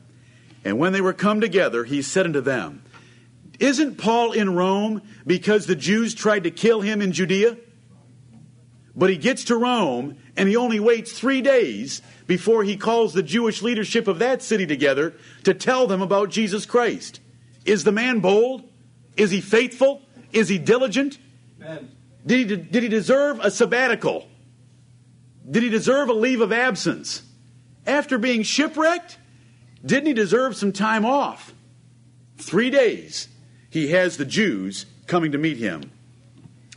and 0.64 0.78
when 0.78 0.92
they 0.92 1.00
were 1.00 1.12
come 1.12 1.40
together, 1.40 1.84
he 1.84 2.02
said 2.02 2.26
unto 2.26 2.40
them, 2.40 2.82
Isn't 3.58 3.98
Paul 3.98 4.32
in 4.32 4.54
Rome 4.54 5.02
because 5.26 5.66
the 5.66 5.74
Jews 5.74 6.14
tried 6.14 6.44
to 6.44 6.50
kill 6.50 6.80
him 6.80 7.02
in 7.02 7.12
Judea? 7.12 7.56
But 8.94 9.10
he 9.10 9.16
gets 9.16 9.44
to 9.44 9.56
Rome, 9.56 10.16
and 10.36 10.48
he 10.48 10.56
only 10.56 10.78
waits 10.78 11.12
three 11.12 11.42
days 11.42 12.02
before 12.26 12.62
he 12.62 12.76
calls 12.76 13.12
the 13.12 13.22
Jewish 13.22 13.62
leadership 13.62 14.06
of 14.06 14.18
that 14.20 14.42
city 14.42 14.66
together 14.66 15.14
to 15.44 15.54
tell 15.54 15.86
them 15.86 16.02
about 16.02 16.30
Jesus 16.30 16.66
Christ. 16.66 17.20
Is 17.64 17.84
the 17.84 17.92
man 17.92 18.20
bold? 18.20 18.69
Is 19.16 19.30
he 19.30 19.40
faithful? 19.40 20.02
Is 20.32 20.48
he 20.48 20.58
diligent? 20.58 21.18
Did 22.26 22.50
he, 22.50 22.56
did 22.56 22.82
he 22.82 22.88
deserve 22.88 23.40
a 23.40 23.50
sabbatical? 23.50 24.28
Did 25.50 25.62
he 25.62 25.68
deserve 25.68 26.08
a 26.08 26.12
leave 26.12 26.40
of 26.40 26.52
absence? 26.52 27.22
after 27.86 28.18
being 28.18 28.42
shipwrecked? 28.42 29.18
Didn't 29.84 30.06
he 30.06 30.12
deserve 30.12 30.56
some 30.56 30.72
time 30.72 31.04
off? 31.04 31.54
Three 32.36 32.70
days 32.70 33.28
he 33.68 33.88
has 33.88 34.16
the 34.16 34.24
Jews 34.24 34.86
coming 35.06 35.32
to 35.32 35.38
meet 35.38 35.56
him. 35.56 35.90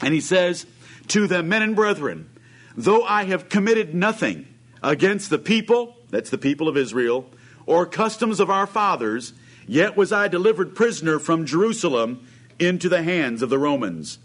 And 0.01 0.13
he 0.13 0.21
says 0.21 0.65
to 1.09 1.27
them, 1.27 1.47
Men 1.47 1.61
and 1.61 1.75
brethren, 1.75 2.29
though 2.75 3.03
I 3.03 3.25
have 3.25 3.49
committed 3.49 3.93
nothing 3.93 4.47
against 4.81 5.29
the 5.29 5.37
people, 5.37 5.95
that's 6.09 6.29
the 6.29 6.37
people 6.37 6.67
of 6.67 6.77
Israel, 6.77 7.29
or 7.65 7.85
customs 7.85 8.39
of 8.39 8.49
our 8.49 8.67
fathers, 8.67 9.33
yet 9.67 9.95
was 9.95 10.11
I 10.11 10.27
delivered 10.27 10.75
prisoner 10.75 11.19
from 11.19 11.45
Jerusalem 11.45 12.27
into 12.59 12.89
the 12.89 13.03
hands 13.03 13.41
of 13.41 13.49
the 13.49 13.59
Romans, 13.59 14.19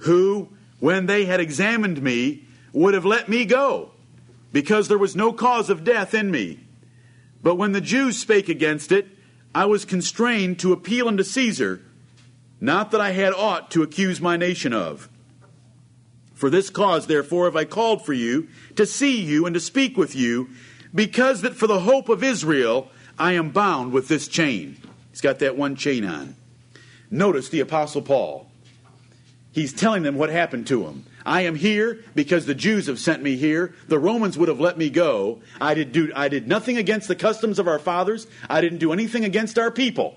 who, 0.00 0.48
when 0.78 1.06
they 1.06 1.24
had 1.24 1.40
examined 1.40 2.02
me, 2.02 2.44
would 2.72 2.94
have 2.94 3.04
let 3.04 3.28
me 3.28 3.44
go 3.44 3.90
because 4.52 4.88
there 4.88 4.98
was 4.98 5.16
no 5.16 5.32
cause 5.32 5.70
of 5.70 5.84
death 5.84 6.14
in 6.14 6.30
me. 6.30 6.60
But 7.42 7.56
when 7.56 7.72
the 7.72 7.80
Jews 7.80 8.18
spake 8.18 8.48
against 8.48 8.92
it, 8.92 9.08
I 9.54 9.64
was 9.64 9.84
constrained 9.84 10.58
to 10.60 10.72
appeal 10.72 11.08
unto 11.08 11.22
Caesar, 11.22 11.82
not 12.60 12.90
that 12.90 13.00
I 13.00 13.12
had 13.12 13.32
aught 13.32 13.70
to 13.72 13.82
accuse 13.82 14.20
my 14.20 14.36
nation 14.36 14.72
of. 14.72 15.08
For 16.34 16.50
this 16.50 16.70
cause, 16.70 17.06
therefore, 17.06 17.46
have 17.46 17.56
I 17.56 17.64
called 17.64 18.04
for 18.04 18.12
you 18.12 18.48
to 18.76 18.86
see 18.86 19.20
you 19.20 19.46
and 19.46 19.54
to 19.54 19.60
speak 19.60 19.96
with 19.96 20.14
you, 20.14 20.50
because 20.94 21.42
that 21.42 21.54
for 21.54 21.66
the 21.66 21.80
hope 21.80 22.08
of 22.08 22.24
Israel 22.24 22.90
I 23.20 23.32
am 23.34 23.50
bound 23.50 23.92
with 23.92 24.08
this 24.08 24.26
chain. 24.26 24.78
He's 25.10 25.20
got 25.20 25.40
that 25.40 25.54
one 25.54 25.76
chain 25.76 26.06
on. 26.06 26.36
Notice 27.10 27.50
the 27.50 27.60
Apostle 27.60 28.00
Paul. 28.00 28.50
He's 29.52 29.74
telling 29.74 30.04
them 30.04 30.16
what 30.16 30.30
happened 30.30 30.66
to 30.68 30.86
him. 30.86 31.04
I 31.26 31.42
am 31.42 31.54
here 31.54 32.02
because 32.14 32.46
the 32.46 32.54
Jews 32.54 32.86
have 32.86 32.98
sent 32.98 33.22
me 33.22 33.36
here. 33.36 33.74
The 33.88 33.98
Romans 33.98 34.38
would 34.38 34.48
have 34.48 34.58
let 34.58 34.78
me 34.78 34.88
go. 34.88 35.42
I 35.60 35.74
did, 35.74 35.92
do, 35.92 36.10
I 36.16 36.28
did 36.28 36.48
nothing 36.48 36.78
against 36.78 37.08
the 37.08 37.14
customs 37.14 37.58
of 37.58 37.68
our 37.68 37.78
fathers. 37.78 38.26
I 38.48 38.62
didn't 38.62 38.78
do 38.78 38.90
anything 38.92 39.26
against 39.26 39.58
our 39.58 39.70
people. 39.70 40.16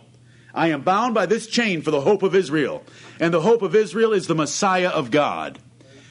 I 0.53 0.69
am 0.69 0.81
bound 0.81 1.13
by 1.13 1.25
this 1.25 1.47
chain 1.47 1.81
for 1.81 1.91
the 1.91 2.01
hope 2.01 2.23
of 2.23 2.33
Israel. 2.33 2.83
And 3.19 3.33
the 3.33 3.41
hope 3.41 3.63
of 3.63 3.75
Israel 3.75 4.13
is 4.13 4.27
the 4.27 4.35
Messiah 4.35 4.89
of 4.89 5.11
God, 5.11 5.59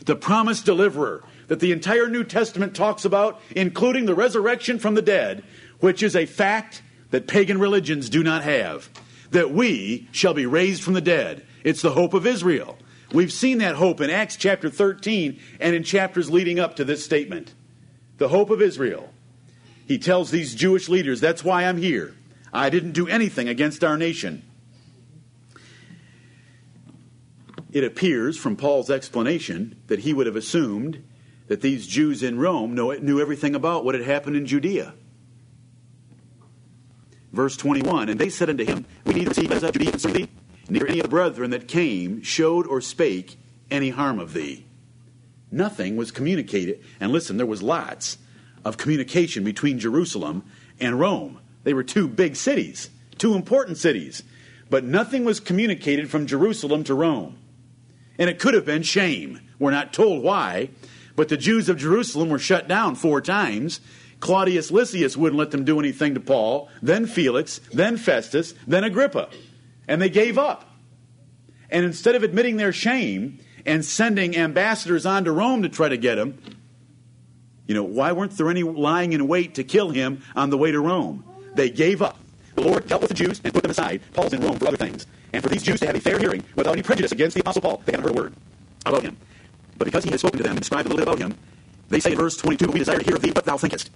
the 0.05 0.17
promised 0.17 0.67
deliverer 0.67 1.25
that 1.49 1.61
the 1.61 1.73
entire 1.73 2.09
New 2.09 2.25
Testament 2.25 2.75
talks 2.75 3.05
about, 3.05 3.41
including 3.55 4.07
the 4.07 4.15
resurrection 4.15 4.79
from 4.79 4.95
the 4.95 5.03
dead, 5.03 5.45
which 5.83 6.01
is 6.01 6.15
a 6.15 6.27
fact 6.27 6.81
that 7.11 7.27
pagan 7.27 7.59
religions 7.59 8.09
do 8.09 8.23
not 8.23 8.45
have. 8.45 8.89
That 9.33 9.51
we 9.51 10.09
shall 10.13 10.33
be 10.33 10.47
raised 10.47 10.81
from 10.81 10.95
the 10.95 11.01
dead. 11.01 11.45
It's 11.65 11.83
the 11.83 11.91
hope 11.91 12.15
of 12.15 12.25
Israel. 12.25 12.79
We've 13.13 13.33
seen 13.33 13.59
that 13.59 13.75
hope 13.75 14.01
in 14.01 14.09
Acts 14.09 14.37
chapter 14.37 14.71
13 14.71 15.41
and 15.59 15.75
in 15.75 15.83
chapters 15.83 16.31
leading 16.31 16.61
up 16.61 16.77
to 16.77 16.85
this 16.85 17.05
statement. 17.05 17.53
The 18.19 18.29
hope 18.29 18.49
of 18.49 18.63
Israel. 18.63 19.13
He 19.89 19.99
tells 19.99 20.31
these 20.31 20.55
Jewish 20.55 20.89
leaders, 20.89 21.21
That's 21.21 21.43
why 21.43 21.65
I'm 21.65 21.79
here. 21.79 22.15
I 22.53 22.71
didn't 22.71 22.93
do 22.93 23.09
anything 23.09 23.49
against 23.49 23.83
our 23.83 23.97
nation. 23.97 24.45
It 27.73 27.83
appears 27.83 28.39
from 28.39 28.55
Paul's 28.55 28.89
explanation 28.89 29.75
that 29.89 30.01
he 30.01 30.15
would 30.15 30.27
have 30.27 30.37
assumed 30.37 31.03
that 31.49 31.61
these 31.61 31.89
Jews 31.89 32.23
in 32.23 32.39
Rome 32.39 32.73
knew 32.73 33.21
everything 33.21 33.57
about 33.57 33.85
what 33.85 33.97
had 33.97 34.05
happened 34.05 34.37
in 34.37 34.47
Judea. 34.47 34.95
Verse 37.33 37.57
21 37.57 38.09
And 38.09 38.21
they 38.21 38.29
said 38.29 38.51
unto 38.51 38.65
him, 38.65 38.85
We 39.05 39.15
neither 39.15 39.31
receive 39.31 39.53
as 39.53 39.63
concerning 39.63 40.27
thee, 40.27 40.29
neither 40.69 40.87
any 40.87 41.01
of 41.01 41.05
the 41.05 41.09
brethren 41.09 41.51
that 41.51 41.69
came 41.69 42.23
showed 42.23 42.67
or 42.67 42.81
spake 42.81 43.39
any 43.71 43.91
harm 43.91 44.19
of 44.19 44.33
thee. 44.33 44.67
Nothing 45.51 45.97
was 45.97 46.11
communicated. 46.11 46.83
And 47.01 47.13
listen, 47.13 47.37
there 47.37 47.47
was 47.47 47.63
lots 47.63 48.19
of 48.65 48.79
communication 48.79 49.45
between 49.45 49.79
Jerusalem 49.79 50.45
and 50.81 50.99
Rome. 50.99 51.41
They 51.65 51.75
were 51.75 51.83
two 51.83 52.09
big 52.09 52.37
cities, 52.37 52.91
two 53.19 53.35
important 53.35 53.79
cities. 53.79 54.23
But 54.71 54.85
nothing 54.85 55.25
was 55.25 55.41
communicated 55.41 56.11
from 56.11 56.27
Jerusalem 56.27 56.85
to 56.85 56.95
Rome. 56.95 57.39
And 58.19 58.31
it 58.31 58.39
could 58.39 58.55
have 58.55 58.65
been 58.65 58.83
shame. 58.83 59.41
We're 59.59 59.71
not 59.71 59.93
told 59.93 60.23
why, 60.23 60.71
but 61.15 61.29
the 61.29 61.37
Jews 61.37 61.69
of 61.69 61.77
Jerusalem 61.77 62.31
were 62.31 62.39
shut 62.39 62.69
down 62.69 62.95
four 62.95 63.21
times. 63.21 63.81
Claudius 64.23 64.71
Lysias 64.71 65.17
wouldn't 65.17 65.37
let 65.37 65.51
them 65.51 65.65
do 65.65 65.81
anything 65.81 66.15
to 66.15 66.21
Paul, 66.21 66.69
then 66.81 67.07
Felix, 67.07 67.59
then 67.73 67.97
Festus, 67.97 68.55
then 68.69 68.85
Agrippa. 68.85 69.29
And 69.89 70.01
they 70.01 70.09
gave 70.09 70.39
up. 70.39 70.65
And 71.71 71.85
instead 71.85 72.15
of 72.15 72.23
admitting 72.23 72.57
their 72.57 72.73
shame 72.73 73.41
and 73.67 73.85
sending 73.85 74.37
ambassadors 74.37 75.05
on 75.07 75.25
to 75.25 75.33
Rome 75.33 75.63
to 75.63 75.69
try 75.69 75.89
to 75.89 75.97
get 75.97 76.19
him, 76.19 76.39
you 77.67 77.75
know, 77.75 77.83
why 77.83 78.13
weren't 78.13 78.31
there 78.37 78.49
any 78.49 78.63
lying 78.63 79.13
in 79.13 79.27
wait 79.27 79.57
to 79.57 79.65
kill 79.65 79.91
him 79.91 80.23
on 80.37 80.51
the 80.51 80.57
way 80.59 80.71
to 80.71 80.79
Rome? 80.79 81.25
They 81.57 81.69
gave 81.69 82.01
up. 82.01 82.17
The 82.55 82.63
Lord 82.63 82.87
dealt 82.87 83.01
with 83.01 83.09
the 83.09 83.17
Jews 83.17 83.41
and 83.43 83.53
put 83.53 83.65
them 83.65 83.73
aside. 83.73 84.03
Paul's 84.13 84.33
in 84.33 84.41
Rome 84.41 84.57
for 84.57 84.69
other 84.69 84.77
things. 84.77 85.05
And 85.33 85.43
for 85.43 85.49
these 85.49 85.65
Jews 85.65 85.81
to 85.81 85.87
have 85.87 85.97
a 85.97 86.01
fair 86.01 86.21
hearing 86.21 86.45
without 86.55 86.75
any 86.75 86.83
prejudice 86.83 87.11
against 87.11 87.35
the 87.35 87.41
Apostle 87.41 87.63
Paul, 87.63 87.83
they 87.87 87.91
haven't 87.91 88.07
heard 88.07 88.17
a 88.17 88.23
word 88.23 88.35
about 88.87 89.03
him. 89.03 89.17
But 89.79 89.87
because 89.87 90.05
he 90.05 90.11
had 90.11 90.21
spoken 90.21 90.39
to 90.39 90.45
them 90.45 90.53
and 90.53 90.61
described 90.61 90.87
a 90.87 90.91
little 90.91 91.05
bit 91.05 91.13
about 91.13 91.19
him, 91.19 91.37
they 91.89 91.99
say 91.99 92.13
in 92.13 92.19
verse 92.19 92.37
22, 92.37 92.71
We 92.71 92.79
desire 92.79 92.99
to 92.99 93.05
hear 93.05 93.17
of 93.17 93.23
thee 93.23 93.33
what 93.33 93.45
thou 93.45 93.59
thinkest. 93.59 93.91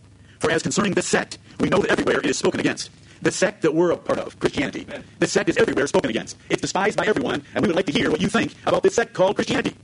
For 0.47 0.53
as 0.53 0.63
concerning 0.63 0.95
this 0.95 1.09
sect, 1.09 1.39
we 1.59 1.69
know 1.69 1.81
that 1.81 1.91
everywhere 1.91 2.21
it 2.21 2.27
is 2.27 2.39
spoken 2.39 2.61
against. 2.61 2.93
The 3.21 3.33
sect 3.33 3.63
that 3.63 3.75
we're 3.75 3.91
a 3.91 3.97
part 3.97 4.21
of, 4.21 4.39
Christianity, 4.39 4.87
this 5.19 5.33
sect 5.33 5.49
is 5.49 5.57
everywhere 5.57 5.89
spoken 5.89 6.09
against. 6.09 6.39
It's 6.49 6.63
despised 6.63 6.97
by 6.97 7.05
everyone, 7.05 7.43
and 7.53 7.63
we 7.63 7.67
would 7.67 7.75
like 7.75 7.87
to 7.87 7.93
hear 7.93 8.13
what 8.13 8.21
you 8.21 8.29
think 8.29 8.55
about 8.65 8.85
this 8.85 8.95
sect 8.95 9.13
called 9.13 9.35
Christianity. 9.35 9.75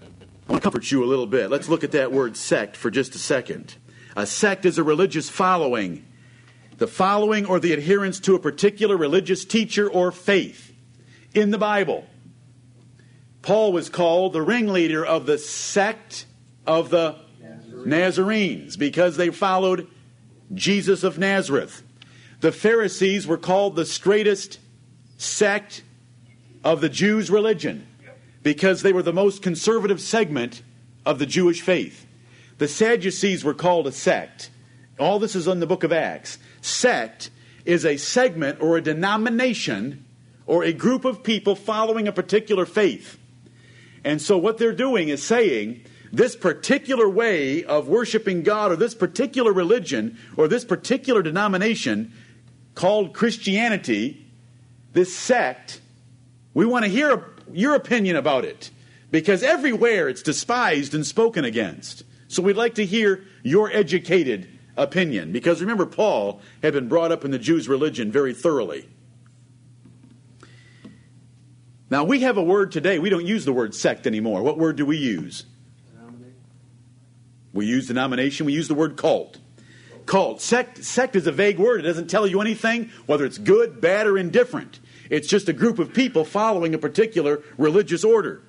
I 0.00 0.52
want 0.52 0.62
to 0.62 0.64
comfort 0.64 0.88
you 0.92 1.02
a 1.02 1.06
little 1.06 1.26
bit. 1.26 1.50
Let's 1.50 1.68
look 1.68 1.82
at 1.82 1.90
that 1.90 2.12
word 2.12 2.36
sect 2.36 2.76
for 2.76 2.88
just 2.88 3.16
a 3.16 3.18
second. 3.18 3.74
A 4.14 4.26
sect 4.26 4.64
is 4.64 4.78
a 4.78 4.84
religious 4.84 5.28
following, 5.28 6.06
the 6.76 6.86
following 6.86 7.44
or 7.44 7.58
the 7.58 7.72
adherence 7.72 8.20
to 8.20 8.36
a 8.36 8.38
particular 8.38 8.96
religious 8.96 9.44
teacher 9.44 9.90
or 9.90 10.12
faith 10.12 10.72
in 11.34 11.50
the 11.50 11.58
Bible. 11.58 12.06
Paul 13.42 13.72
was 13.72 13.88
called 13.88 14.34
the 14.34 14.42
ringleader 14.42 15.04
of 15.04 15.26
the 15.26 15.36
sect 15.36 16.26
of 16.64 16.90
the 16.90 17.16
Nazarenes 17.84 18.76
because 18.76 19.16
they 19.16 19.30
followed 19.30 19.86
Jesus 20.54 21.02
of 21.04 21.18
Nazareth. 21.18 21.82
The 22.40 22.52
Pharisees 22.52 23.26
were 23.26 23.36
called 23.36 23.76
the 23.76 23.84
straightest 23.84 24.58
sect 25.16 25.82
of 26.64 26.80
the 26.80 26.88
Jews' 26.88 27.30
religion 27.30 27.86
because 28.42 28.82
they 28.82 28.92
were 28.92 29.02
the 29.02 29.12
most 29.12 29.42
conservative 29.42 30.00
segment 30.00 30.62
of 31.04 31.18
the 31.18 31.26
Jewish 31.26 31.60
faith. 31.60 32.06
The 32.58 32.68
Sadducees 32.68 33.44
were 33.44 33.54
called 33.54 33.86
a 33.86 33.92
sect. 33.92 34.50
All 34.98 35.18
this 35.18 35.36
is 35.36 35.46
in 35.46 35.60
the 35.60 35.66
book 35.66 35.84
of 35.84 35.92
Acts. 35.92 36.38
Sect 36.60 37.30
is 37.64 37.84
a 37.84 37.96
segment 37.96 38.60
or 38.60 38.76
a 38.76 38.82
denomination 38.82 40.04
or 40.46 40.64
a 40.64 40.72
group 40.72 41.04
of 41.04 41.22
people 41.22 41.54
following 41.54 42.08
a 42.08 42.12
particular 42.12 42.66
faith. 42.66 43.18
And 44.04 44.22
so 44.22 44.38
what 44.38 44.58
they're 44.58 44.72
doing 44.72 45.08
is 45.08 45.22
saying 45.22 45.84
this 46.12 46.36
particular 46.36 47.08
way 47.08 47.64
of 47.64 47.88
worshiping 47.88 48.42
God 48.42 48.72
or 48.72 48.76
this 48.76 48.94
particular 48.94 49.52
religion 49.52 50.18
or 50.36 50.48
this 50.48 50.64
particular 50.64 51.22
denomination 51.22 52.12
called 52.74 53.12
Christianity, 53.12 54.26
this 54.92 55.14
sect, 55.14 55.80
we 56.54 56.64
want 56.64 56.84
to 56.84 56.90
hear 56.90 57.24
your 57.52 57.74
opinion 57.74 58.16
about 58.16 58.44
it 58.44 58.70
because 59.10 59.42
everywhere 59.42 60.08
it's 60.08 60.22
despised 60.22 60.94
and 60.94 61.06
spoken 61.06 61.44
against. 61.44 62.04
So 62.28 62.42
we'd 62.42 62.56
like 62.56 62.74
to 62.74 62.86
hear 62.86 63.24
your 63.42 63.70
educated 63.72 64.48
opinion 64.76 65.32
because 65.32 65.60
remember, 65.60 65.86
Paul 65.86 66.40
had 66.62 66.72
been 66.72 66.88
brought 66.88 67.12
up 67.12 67.24
in 67.24 67.30
the 67.30 67.38
Jews' 67.38 67.68
religion 67.68 68.12
very 68.12 68.34
thoroughly. 68.34 68.88
Now, 71.90 72.04
we 72.04 72.20
have 72.20 72.36
a 72.36 72.42
word 72.42 72.70
today. 72.70 72.98
We 72.98 73.08
don't 73.08 73.26
use 73.26 73.46
the 73.46 73.52
word 73.52 73.74
sect 73.74 74.06
anymore. 74.06 74.42
What 74.42 74.58
word 74.58 74.76
do 74.76 74.84
we 74.84 74.98
use? 74.98 75.46
We 77.58 77.66
use 77.66 77.88
denomination, 77.88 78.46
we 78.46 78.52
use 78.52 78.68
the 78.68 78.74
word 78.76 78.96
cult. 78.96 79.38
Cult. 80.06 80.40
Sect, 80.40 80.84
sect 80.84 81.16
is 81.16 81.26
a 81.26 81.32
vague 81.32 81.58
word. 81.58 81.80
It 81.80 81.88
doesn't 81.88 82.08
tell 82.08 82.24
you 82.24 82.40
anything, 82.40 82.92
whether 83.06 83.24
it's 83.24 83.36
good, 83.36 83.80
bad, 83.80 84.06
or 84.06 84.16
indifferent. 84.16 84.78
It's 85.10 85.26
just 85.26 85.48
a 85.48 85.52
group 85.52 85.80
of 85.80 85.92
people 85.92 86.24
following 86.24 86.72
a 86.72 86.78
particular 86.78 87.42
religious 87.56 88.04
order. 88.04 88.42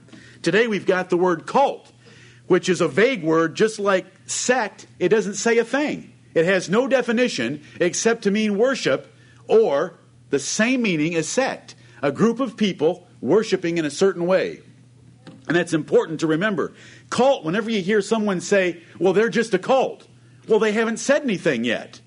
Today 0.44 0.68
we've 0.68 0.86
got 0.86 1.10
the 1.10 1.18
word 1.18 1.48
cult, 1.48 1.92
which 2.46 2.70
is 2.70 2.82
a 2.82 2.88
vague 2.88 3.24
word, 3.24 3.56
just 3.56 3.80
like 3.80 4.06
sect, 4.28 4.86
it 5.00 5.10
doesn't 5.10 5.34
say 5.34 5.58
a 5.58 5.66
thing. 5.66 6.14
It 6.36 6.46
has 6.46 6.70
no 6.70 6.88
definition 6.88 7.64
except 7.80 8.22
to 8.26 8.32
mean 8.32 8.60
worship 8.60 9.12
or 9.48 9.96
the 10.30 10.38
same 10.38 10.84
meaning 10.84 11.16
as 11.16 11.28
sect 11.28 11.74
a 12.04 12.12
group 12.12 12.40
of 12.40 12.56
people 12.56 13.08
worshiping 13.22 13.80
in 13.80 13.86
a 13.86 13.90
certain 13.90 14.28
way. 14.28 14.62
And 15.50 15.56
that's 15.56 15.74
important 15.74 16.20
to 16.20 16.28
remember. 16.28 16.74
Cult, 17.10 17.44
whenever 17.44 17.72
you 17.72 17.82
hear 17.82 18.02
someone 18.02 18.40
say, 18.40 18.84
well, 19.00 19.14
they're 19.14 19.30
just 19.30 19.56
a 19.56 19.60
cult, 19.60 20.08
well, 20.48 20.60
they 20.60 20.72
haven't 20.74 20.98
said 20.98 21.24
anything 21.24 21.64
yet. 21.64 22.02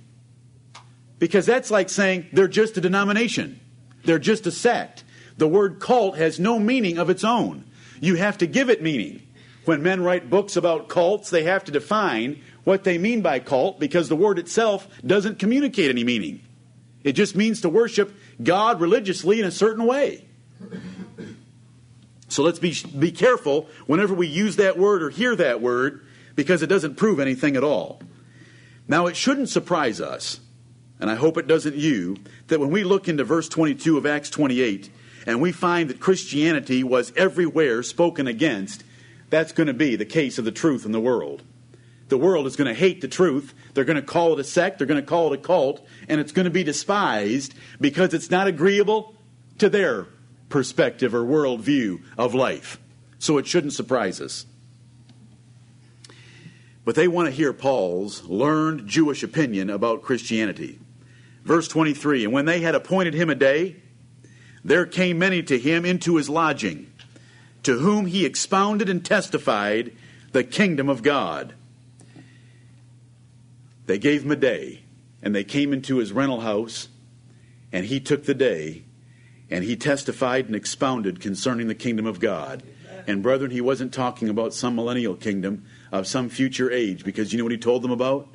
Because 1.19 1.45
that's 1.45 1.71
like 1.71 1.91
saying 1.91 2.29
they're 2.33 2.47
just 2.47 2.77
a 2.77 2.81
denomination, 2.81 3.61
they're 4.05 4.21
just 4.21 4.47
a 4.47 4.53
sect. 4.53 5.03
The 5.39 5.49
word 5.49 5.81
cult 5.81 6.19
has 6.19 6.39
no 6.39 6.61
meaning 6.61 6.99
of 6.99 7.11
its 7.11 7.25
own. 7.25 7.65
You 8.01 8.15
have 8.15 8.39
to 8.39 8.47
give 8.47 8.71
it 8.71 8.81
meaning. 8.81 9.27
When 9.65 9.83
men 9.83 10.03
write 10.03 10.31
books 10.31 10.57
about 10.57 10.89
cults, 10.89 11.31
they 11.31 11.43
have 11.43 11.65
to 11.65 11.73
define 11.73 12.41
what 12.63 12.85
they 12.85 12.97
mean 12.97 13.23
by 13.23 13.41
cult 13.41 13.81
because 13.81 14.09
the 14.09 14.17
word 14.17 14.39
itself 14.39 14.87
doesn't 15.05 15.41
communicate 15.41 15.91
any 15.91 16.05
meaning. 16.05 16.43
It 17.03 17.13
just 17.13 17.35
means 17.35 17.61
to 17.63 17.69
worship 17.69 18.15
God 18.41 18.81
religiously 18.81 19.41
in 19.41 19.47
a 19.47 19.51
certain 19.51 19.85
way. 19.85 20.27
So 22.33 22.43
let's 22.43 22.59
be, 22.59 22.75
be 22.99 23.13
careful 23.13 23.69
whenever 23.87 24.15
we 24.15 24.27
use 24.27 24.57
that 24.57 24.79
word 24.79 25.03
or 25.03 25.11
hear 25.11 25.37
that 25.37 25.61
word 25.61 26.05
because 26.35 26.63
it 26.63 26.69
doesn't 26.69 26.97
prove 26.97 27.21
anything 27.21 27.57
at 27.57 27.65
all. 27.65 28.01
Now, 28.89 29.07
it 29.07 29.17
shouldn't 29.17 29.51
surprise 29.51 30.01
us, 30.01 30.41
and 30.99 31.11
I 31.11 31.15
hope 31.15 31.37
it 31.37 31.47
doesn't 31.47 31.77
you, 31.77 32.17
that 32.49 32.59
when 32.59 32.71
we 32.71 32.85
look 32.85 33.07
into 33.07 33.23
verse 33.23 33.49
22 33.49 33.99
of 33.99 34.07
Acts 34.07 34.31
28 34.31 34.91
and 35.27 35.41
we 35.41 35.53
find 35.53 35.91
that 35.91 36.01
Christianity 36.01 36.83
was 36.83 37.13
everywhere 37.17 37.83
spoken 37.83 38.27
against, 38.27 38.83
that's 39.29 39.53
going 39.53 39.67
to 39.67 39.75
be 39.75 39.97
the 39.97 40.07
case 40.07 40.39
of 40.39 40.45
the 40.45 40.53
truth 40.53 40.87
in 40.87 40.93
the 40.93 41.01
world. 41.01 41.43
The 42.09 42.19
world 42.19 42.47
is 42.47 42.57
going 42.57 42.69
to 42.69 42.79
hate 42.79 43.01
the 43.01 43.09
truth. 43.09 43.55
They're 43.75 43.85
going 43.85 43.97
to 43.97 44.03
call 44.03 44.33
it 44.33 44.41
a 44.41 44.45
sect. 44.45 44.79
They're 44.79 44.87
going 44.87 45.01
to 45.01 45.07
call 45.07 45.33
it 45.33 45.39
a 45.39 45.43
cult. 45.43 45.87
And 46.09 46.21
it's 46.21 46.33
going 46.33 46.45
to 46.45 46.51
be 46.51 46.65
despised 46.65 47.55
because 47.81 48.13
it's 48.13 48.31
not 48.31 48.47
agreeable 48.47 49.15
to 49.59 49.71
their 49.71 50.09
perspective 50.53 51.15
or 51.15 51.25
worldview 51.25 52.03
of 52.17 52.35
life. 52.35 52.79
So 53.19 53.39
it 53.39 53.47
shouldn't 53.47 53.73
surprise 53.73 54.21
us. 54.21 54.47
But 56.85 56.95
they 56.95 57.09
want 57.09 57.27
to 57.27 57.35
hear 57.35 57.53
Paul's 57.53 58.23
learned 58.25 58.87
Jewish 58.87 59.23
opinion 59.23 59.71
about 59.71 60.03
Christianity. 60.03 60.79
Verse 61.45 61.69
23 61.69 62.25
And 62.25 62.33
when 62.33 62.45
they 62.45 62.61
had 62.61 62.75
appointed 62.75 63.15
him 63.15 63.31
a 63.31 63.35
day, 63.35 63.77
there 64.63 64.85
came 64.85 65.19
many 65.19 65.43
to 65.45 65.59
him 65.59 65.87
into 65.87 66.17
his 66.17 66.29
lodging, 66.29 66.93
to 67.63 67.79
whom 67.79 68.07
he 68.07 68.27
expounded 68.27 68.89
and 68.89 69.05
testified 69.05 69.97
the 70.33 70.45
kingdom 70.45 70.89
of 70.89 71.03
God. 71.03 71.55
They 73.87 73.99
gave 73.99 74.25
him 74.25 74.31
a 74.31 74.37
day, 74.37 74.83
and 75.23 75.35
they 75.35 75.45
came 75.45 75.73
into 75.73 75.97
his 75.97 76.13
rental 76.13 76.41
house, 76.41 76.89
and 77.73 77.87
he 77.87 78.01
took 78.01 78.25
the 78.25 78.35
day, 78.35 78.85
and 79.53 79.63
he 79.65 79.77
testified 79.77 80.47
and 80.47 80.57
expounded 80.57 81.21
concerning 81.21 81.69
the 81.69 81.75
kingdom 81.75 82.07
of 82.07 82.19
God. 82.19 82.63
And 83.07 83.23
brethren, 83.23 83.51
he 83.51 83.61
wasn't 83.61 83.93
talking 83.93 84.29
about 84.29 84.55
some 84.55 84.75
millennial 84.75 85.15
kingdom 85.15 85.67
of 85.93 86.07
some 86.07 86.31
future 86.31 86.71
age, 86.71 87.05
because 87.05 87.33
you 87.33 87.39
know 87.39 87.45
what 87.45 87.53
he 87.53 87.59
told 87.59 87.83
them 87.83 87.91
about? 87.91 88.29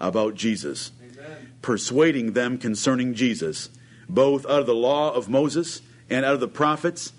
About 0.00 0.34
Jesus. 0.34 0.92
Amen. 1.02 1.52
Persuading 1.60 2.32
them 2.32 2.56
concerning 2.56 3.12
Jesus, 3.14 3.68
both 4.08 4.46
out 4.46 4.60
of 4.60 4.66
the 4.66 4.74
law 4.74 5.12
of 5.12 5.28
Moses 5.28 5.82
and 6.08 6.24
out 6.24 6.34
of 6.34 6.40
the 6.40 6.48
prophets, 6.48 7.12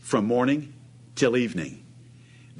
from 0.00 0.24
morning 0.26 0.72
till 1.16 1.36
evening. 1.36 1.84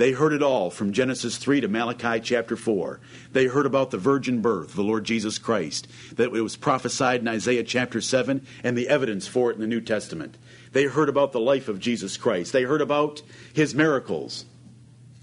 They 0.01 0.13
heard 0.13 0.33
it 0.33 0.43
all 0.43 0.71
from 0.71 0.95
Genesis 0.95 1.37
3 1.37 1.61
to 1.61 1.69
Malachi 1.69 2.21
chapter 2.21 2.57
4. 2.57 3.01
They 3.35 3.45
heard 3.45 3.67
about 3.67 3.91
the 3.91 3.99
virgin 3.99 4.41
birth 4.41 4.73
the 4.73 4.81
Lord 4.81 5.05
Jesus 5.05 5.37
Christ, 5.37 5.89
that 6.15 6.35
it 6.35 6.41
was 6.41 6.57
prophesied 6.57 7.21
in 7.21 7.29
Isaiah 7.29 7.63
chapter 7.63 8.01
7, 8.01 8.47
and 8.65 8.79
the 8.79 8.89
evidence 8.89 9.27
for 9.27 9.51
it 9.51 9.57
in 9.57 9.61
the 9.61 9.67
New 9.67 9.83
Testament. 9.83 10.39
They 10.73 10.85
heard 10.85 11.11
about 11.11 11.33
the 11.33 11.39
life 11.39 11.69
of 11.69 11.81
Jesus 11.81 12.17
Christ. 12.17 12.51
They 12.55 12.63
heard 12.63 12.81
about 12.81 13.21
his 13.53 13.75
miracles. 13.75 14.47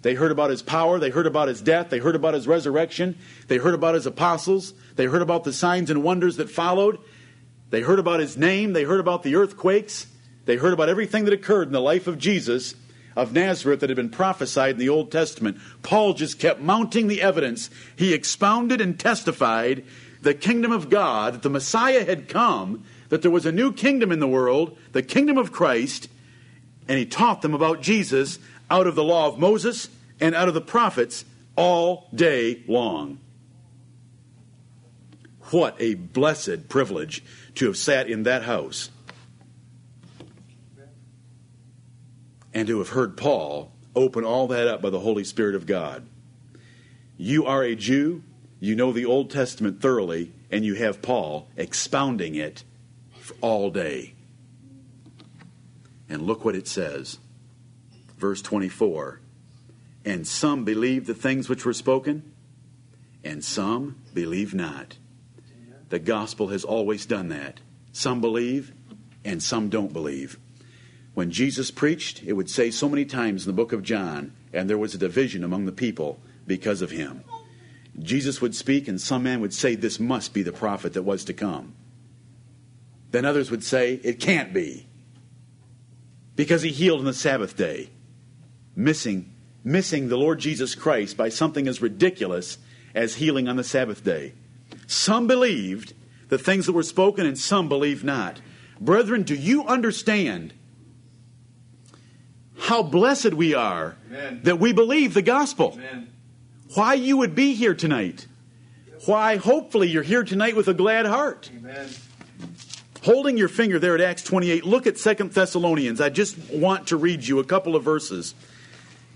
They 0.04 0.14
heard 0.14 0.32
about 0.32 0.52
his 0.52 0.62
power. 0.62 1.00
They 1.00 1.10
heard 1.10 1.26
about 1.26 1.48
his 1.48 1.60
death. 1.60 1.90
They 1.90 1.98
heard 1.98 2.16
about 2.16 2.36
his 2.36 2.48
resurrection. 2.48 3.18
They 3.48 3.58
heard 3.58 3.74
about 3.74 3.96
his 3.96 4.06
apostles. 4.06 4.76
They 4.96 5.06
heard 5.06 5.24
about 5.24 5.44
the 5.44 5.54
signs 5.54 5.90
and 5.90 6.04
wonders 6.04 6.38
that 6.38 6.52
followed. 6.52 7.00
They 7.72 7.82
heard 7.82 7.98
about 7.98 8.20
his 8.20 8.38
name. 8.38 8.74
They 8.74 8.84
heard 8.84 9.00
about 9.00 9.24
the 9.24 9.38
earthquakes. 9.38 10.06
They 10.46 10.58
heard 10.58 10.74
about 10.74 10.88
everything 10.88 11.26
that 11.26 11.34
occurred 11.34 11.66
in 11.66 11.74
the 11.74 11.82
life 11.82 12.06
of 12.06 12.20
Jesus 12.20 12.76
of 13.18 13.34
Nazareth 13.34 13.80
that 13.80 13.90
had 13.90 13.98
been 13.98 14.10
prophesied 14.10 14.76
in 14.76 14.78
the 14.78 14.90
Old 14.90 15.12
Testament. 15.12 15.58
Paul 15.82 16.14
just 16.14 16.38
kept 16.38 16.62
mounting 16.62 17.08
the 17.08 17.22
evidence. 17.22 17.72
He 17.96 18.14
expounded 18.14 18.80
and 18.80 18.98
testified 18.98 19.84
the 20.22 20.36
kingdom 20.36 20.72
of 20.72 20.90
God, 20.90 21.34
that 21.34 21.42
the 21.42 21.50
Messiah 21.50 22.06
had 22.06 22.30
come, 22.30 22.84
that 23.10 23.24
there 23.24 23.32
was 23.32 23.46
a 23.46 23.52
new 23.52 23.74
kingdom 23.74 24.12
in 24.12 24.20
the 24.20 24.28
world, 24.28 24.78
the 24.92 25.02
kingdom 25.02 25.38
of 25.38 25.52
Christ, 25.52 26.10
and 26.88 27.00
he 27.00 27.06
taught 27.06 27.42
them 27.42 27.56
about 27.56 27.82
Jesus 27.82 28.38
out 28.70 28.86
of 28.86 28.96
the 28.96 29.04
law 29.04 29.28
of 29.28 29.40
Moses 29.40 29.90
and 30.20 30.36
out 30.36 30.48
of 30.48 30.54
the 30.54 30.62
prophets 30.62 31.26
all 31.56 32.08
day 32.14 32.64
long. 32.68 33.20
What 35.50 35.76
a 35.80 35.96
blessed 35.96 36.70
privilege 36.70 37.24
to 37.56 37.66
have 37.66 37.78
sat 37.78 38.10
in 38.10 38.24
that 38.24 38.44
house 38.44 38.92
and 42.58 42.66
to 42.66 42.80
have 42.80 42.90
heard 42.90 43.16
Paul 43.16 43.72
open 43.96 44.24
all 44.24 44.48
that 44.48 44.68
up 44.68 44.82
by 44.82 44.90
the 44.90 45.02
Holy 45.02 45.24
Spirit 45.24 45.54
of 45.54 45.68
God. 45.68 46.08
You 47.16 47.46
are 47.46 47.62
a 47.62 47.76
Jew, 47.76 48.24
you 48.60 48.76
know 48.76 48.92
the 48.92 49.06
Old 49.06 49.30
Testament 49.30 49.80
thoroughly, 49.80 50.32
and 50.50 50.66
you 50.66 50.74
have 50.74 51.04
Paul 51.04 51.50
expounding 51.56 52.34
it 52.34 52.64
all 53.42 53.70
day. 53.70 54.16
And 56.10 56.24
look 56.24 56.44
what 56.44 56.56
it 56.56 56.68
says. 56.68 57.20
Verse 58.18 58.42
24 58.42 59.22
And 60.04 60.28
some 60.28 60.66
believed 60.66 61.06
the 61.06 61.14
things 61.14 61.48
which 61.48 61.64
were 61.64 61.74
spoken, 61.74 62.32
and 63.24 63.46
some 63.46 63.98
believe 64.16 64.56
not. 64.56 64.98
The 65.90 66.00
gospel 66.00 66.48
has 66.48 66.64
always 66.64 67.06
done 67.06 67.30
that. 67.30 67.60
Some 67.92 68.20
believe, 68.20 68.74
and 69.24 69.44
some 69.44 69.70
don't 69.70 69.94
believe. 69.94 70.40
When 71.18 71.32
Jesus 71.32 71.72
preached, 71.72 72.22
it 72.28 72.34
would 72.34 72.48
say 72.48 72.70
so 72.70 72.88
many 72.88 73.04
times 73.04 73.44
in 73.44 73.50
the 73.50 73.56
book 73.56 73.74
of 73.74 73.82
John, 73.82 74.34
and 74.54 74.70
there 74.70 74.78
was 74.78 74.94
a 74.94 75.00
division 75.00 75.44
among 75.44 75.66
the 75.66 75.72
people 75.72 76.20
because 76.46 76.84
of 76.84 76.92
him. 76.92 77.24
Jesus 77.98 78.40
would 78.40 78.54
speak, 78.54 78.88
and 78.88 79.02
some 79.02 79.24
man 79.24 79.42
would 79.42 79.52
say, 79.52 79.74
This 79.74 80.00
must 80.00 80.32
be 80.32 80.44
the 80.44 80.52
prophet 80.52 80.94
that 80.94 81.02
was 81.02 81.26
to 81.26 81.34
come. 81.34 81.74
Then 83.10 83.26
others 83.26 83.50
would 83.50 83.64
say, 83.64 84.00
It 84.04 84.20
can't 84.20 84.54
be. 84.54 84.86
Because 86.36 86.62
he 86.62 86.70
healed 86.70 87.00
on 87.00 87.06
the 87.06 87.14
Sabbath 87.16 87.58
day, 87.58 87.90
missing, 88.76 89.34
missing 89.64 90.10
the 90.10 90.20
Lord 90.20 90.38
Jesus 90.38 90.76
Christ 90.76 91.18
by 91.18 91.30
something 91.30 91.68
as 91.68 91.82
ridiculous 91.82 92.60
as 92.94 93.16
healing 93.16 93.48
on 93.48 93.56
the 93.56 93.64
Sabbath 93.64 94.04
day. 94.04 94.34
Some 94.86 95.26
believed 95.26 95.94
the 96.30 96.38
things 96.38 96.68
that 96.68 96.74
were 96.74 96.84
spoken, 96.84 97.26
and 97.26 97.40
some 97.40 97.68
believed 97.68 98.06
not. 98.06 98.40
Brethren, 98.80 99.24
do 99.24 99.34
you 99.34 99.66
understand 99.66 100.54
how 102.60 102.84
blessed 102.84 103.34
we 103.34 103.54
are 103.54 103.96
Amen. 104.10 104.42
that 104.44 104.60
we 104.60 104.74
believe 104.74 105.14
the 105.14 105.22
gospel. 105.22 105.74
Amen. 105.76 106.12
Why 106.74 106.96
you 106.96 107.18
would 107.18 107.36
be 107.36 107.54
here 107.54 107.74
tonight. 107.74 108.28
Why, 109.06 109.38
hopefully, 109.38 109.88
you're 109.88 110.04
here 110.04 110.24
tonight 110.24 110.56
with 110.56 110.68
a 110.68 110.74
glad 110.74 111.06
heart. 111.06 111.50
Amen. 111.56 111.88
Holding 113.04 113.38
your 113.38 113.48
finger 113.48 113.80
there 113.80 113.96
at 113.96 114.02
Acts 114.02 114.24
28, 114.24 114.66
look 114.66 114.86
at 114.86 114.98
Second 114.98 115.32
Thessalonians. 115.32 116.02
I 116.02 116.10
just 116.10 116.38
want 116.52 116.88
to 116.88 116.98
read 116.98 117.26
you 117.26 117.40
a 117.40 117.44
couple 117.44 117.76
of 117.76 117.84
verses. 117.84 118.36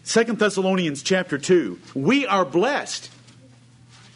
Second 0.04 0.40
Thessalonians 0.40 1.04
chapter 1.04 1.38
2. 1.38 1.80
We 1.94 2.26
are 2.26 2.46
blessed. 2.46 3.12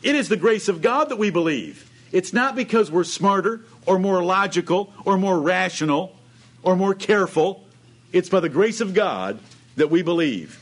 It 0.01 0.15
is 0.15 0.29
the 0.29 0.37
grace 0.37 0.69
of 0.69 0.81
God 0.81 1.09
that 1.09 1.17
we 1.17 1.29
believe. 1.29 1.91
It's 2.11 2.31
not 2.31 2.55
because 2.55 2.89
we're 2.89 3.03
smarter 3.03 3.65
or 3.85 3.99
more 3.99 4.23
logical 4.23 4.93
or 5.03 5.17
more 5.17 5.39
rational 5.39 6.15
or 6.63 6.75
more 6.75 6.93
careful 6.93 7.64
it's 8.15 8.29
by 8.29 8.39
the 8.39 8.47
grace 8.47 8.79
of 8.79 8.93
God 8.93 9.39
that 9.75 9.91
we 9.91 10.01
believe. 10.01 10.57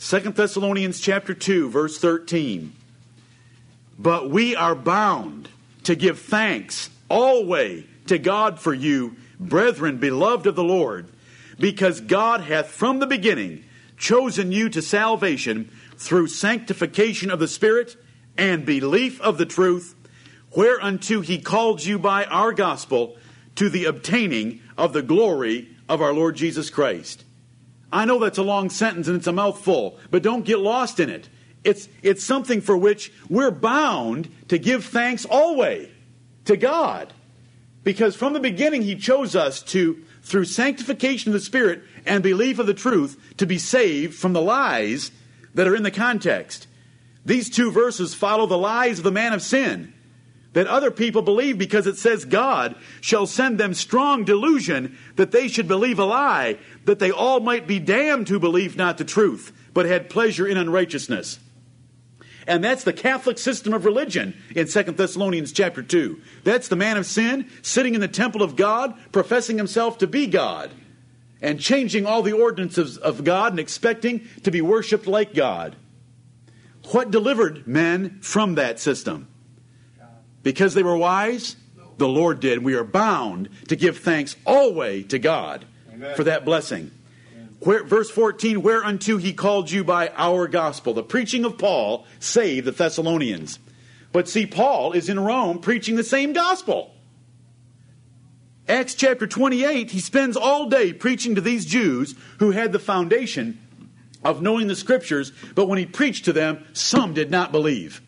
2 0.00 0.20
Thessalonians 0.20 0.98
chapter 0.98 1.34
2 1.34 1.68
verse 1.68 1.98
13. 1.98 2.72
But 3.98 4.30
we 4.30 4.56
are 4.56 4.74
bound 4.74 5.50
to 5.84 5.94
give 5.94 6.20
thanks 6.20 6.88
always 7.10 7.84
to 8.06 8.18
God 8.18 8.58
for 8.58 8.72
you, 8.72 9.16
brethren, 9.38 9.98
beloved 9.98 10.46
of 10.46 10.56
the 10.56 10.64
Lord, 10.64 11.06
because 11.60 12.00
God 12.00 12.40
hath 12.40 12.68
from 12.68 12.98
the 12.98 13.06
beginning 13.06 13.62
chosen 13.98 14.52
you 14.52 14.70
to 14.70 14.80
salvation 14.80 15.70
through 15.98 16.28
sanctification 16.28 17.30
of 17.30 17.40
the 17.40 17.48
Spirit 17.48 17.94
and 18.38 18.64
belief 18.64 19.20
of 19.20 19.36
the 19.36 19.46
truth, 19.46 19.94
whereunto 20.56 21.20
he 21.20 21.38
called 21.38 21.84
you 21.84 21.98
by 21.98 22.24
our 22.24 22.54
gospel 22.54 23.18
to 23.56 23.68
the 23.68 23.84
obtaining 23.84 24.62
of 24.76 24.92
the 24.92 25.02
glory 25.02 25.68
of 25.88 26.00
our 26.02 26.12
Lord 26.12 26.36
Jesus 26.36 26.70
Christ. 26.70 27.24
I 27.92 28.04
know 28.04 28.18
that's 28.18 28.38
a 28.38 28.42
long 28.42 28.70
sentence 28.70 29.08
and 29.08 29.16
it's 29.16 29.26
a 29.26 29.32
mouthful, 29.32 29.98
but 30.10 30.22
don't 30.22 30.44
get 30.44 30.58
lost 30.58 31.00
in 31.00 31.08
it. 31.08 31.28
It's, 31.64 31.88
it's 32.02 32.24
something 32.24 32.60
for 32.60 32.76
which 32.76 33.12
we're 33.28 33.50
bound 33.50 34.30
to 34.48 34.58
give 34.58 34.84
thanks 34.84 35.24
always 35.24 35.88
to 36.44 36.56
God. 36.56 37.12
Because 37.82 38.16
from 38.16 38.32
the 38.32 38.40
beginning, 38.40 38.82
He 38.82 38.96
chose 38.96 39.36
us 39.36 39.62
to, 39.64 40.02
through 40.22 40.44
sanctification 40.44 41.30
of 41.30 41.34
the 41.34 41.40
Spirit 41.40 41.82
and 42.04 42.22
belief 42.22 42.58
of 42.58 42.66
the 42.66 42.74
truth, 42.74 43.20
to 43.36 43.46
be 43.46 43.58
saved 43.58 44.14
from 44.14 44.32
the 44.32 44.42
lies 44.42 45.10
that 45.54 45.66
are 45.66 45.76
in 45.76 45.82
the 45.82 45.90
context. 45.90 46.66
These 47.24 47.50
two 47.50 47.70
verses 47.70 48.14
follow 48.14 48.46
the 48.46 48.58
lies 48.58 48.98
of 48.98 49.04
the 49.04 49.10
man 49.10 49.32
of 49.32 49.42
sin 49.42 49.92
that 50.56 50.66
other 50.68 50.90
people 50.90 51.20
believe 51.20 51.58
because 51.58 51.86
it 51.86 51.98
says 51.98 52.24
God 52.24 52.76
shall 53.02 53.26
send 53.26 53.58
them 53.58 53.74
strong 53.74 54.24
delusion 54.24 54.96
that 55.16 55.30
they 55.30 55.48
should 55.48 55.68
believe 55.68 55.98
a 55.98 56.04
lie, 56.06 56.56
that 56.86 56.98
they 56.98 57.10
all 57.10 57.40
might 57.40 57.66
be 57.66 57.78
damned 57.78 58.30
who 58.30 58.40
believe 58.40 58.74
not 58.74 58.96
the 58.96 59.04
truth, 59.04 59.52
but 59.74 59.84
had 59.84 60.08
pleasure 60.08 60.46
in 60.48 60.56
unrighteousness. 60.56 61.38
And 62.46 62.64
that's 62.64 62.84
the 62.84 62.94
Catholic 62.94 63.36
system 63.36 63.74
of 63.74 63.84
religion 63.84 64.34
in 64.54 64.66
2 64.66 64.82
Thessalonians 64.84 65.52
chapter 65.52 65.82
2. 65.82 66.22
That's 66.42 66.68
the 66.68 66.74
man 66.74 66.96
of 66.96 67.04
sin 67.04 67.50
sitting 67.60 67.94
in 67.94 68.00
the 68.00 68.08
temple 68.08 68.42
of 68.42 68.56
God, 68.56 68.94
professing 69.12 69.58
himself 69.58 69.98
to 69.98 70.06
be 70.06 70.26
God, 70.26 70.70
and 71.42 71.60
changing 71.60 72.06
all 72.06 72.22
the 72.22 72.32
ordinances 72.32 72.96
of 72.96 73.24
God 73.24 73.52
and 73.52 73.60
expecting 73.60 74.26
to 74.44 74.50
be 74.50 74.62
worshiped 74.62 75.06
like 75.06 75.34
God. 75.34 75.76
What 76.92 77.10
delivered 77.10 77.66
men 77.66 78.20
from 78.22 78.54
that 78.54 78.80
system? 78.80 79.28
Because 80.46 80.74
they 80.74 80.84
were 80.84 80.96
wise? 80.96 81.56
The 81.98 82.06
Lord 82.06 82.38
did. 82.38 82.62
We 82.62 82.74
are 82.74 82.84
bound 82.84 83.48
to 83.66 83.74
give 83.74 83.98
thanks 83.98 84.36
always 84.46 85.08
to 85.08 85.18
God 85.18 85.64
Amen. 85.92 86.14
for 86.14 86.22
that 86.22 86.44
blessing. 86.44 86.92
Where, 87.58 87.82
verse 87.82 88.10
14, 88.10 88.62
whereunto 88.62 89.16
he 89.16 89.32
called 89.32 89.72
you 89.72 89.82
by 89.82 90.10
our 90.10 90.46
gospel. 90.46 90.94
The 90.94 91.02
preaching 91.02 91.44
of 91.44 91.58
Paul 91.58 92.06
saved 92.20 92.64
the 92.64 92.70
Thessalonians. 92.70 93.58
But 94.12 94.28
see, 94.28 94.46
Paul 94.46 94.92
is 94.92 95.08
in 95.08 95.18
Rome 95.18 95.58
preaching 95.58 95.96
the 95.96 96.04
same 96.04 96.32
gospel. 96.32 96.94
Acts 98.68 98.94
chapter 98.94 99.26
28, 99.26 99.90
he 99.90 99.98
spends 99.98 100.36
all 100.36 100.68
day 100.68 100.92
preaching 100.92 101.34
to 101.34 101.40
these 101.40 101.66
Jews 101.66 102.14
who 102.38 102.52
had 102.52 102.70
the 102.70 102.78
foundation 102.78 103.58
of 104.24 104.42
knowing 104.42 104.68
the 104.68 104.76
scriptures, 104.76 105.32
but 105.56 105.66
when 105.66 105.80
he 105.80 105.86
preached 105.86 106.26
to 106.26 106.32
them, 106.32 106.64
some 106.72 107.14
did 107.14 107.32
not 107.32 107.50
believe. 107.50 108.00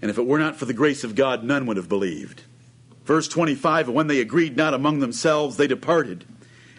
And 0.00 0.10
if 0.10 0.18
it 0.18 0.26
were 0.26 0.38
not 0.38 0.56
for 0.56 0.64
the 0.64 0.72
grace 0.72 1.04
of 1.04 1.14
God, 1.14 1.42
none 1.42 1.66
would 1.66 1.76
have 1.76 1.88
believed. 1.88 2.42
Verse 3.04 3.26
25 3.28 3.88
And 3.88 3.94
when 3.96 4.06
they 4.06 4.20
agreed 4.20 4.56
not 4.56 4.74
among 4.74 5.00
themselves, 5.00 5.56
they 5.56 5.66
departed. 5.66 6.24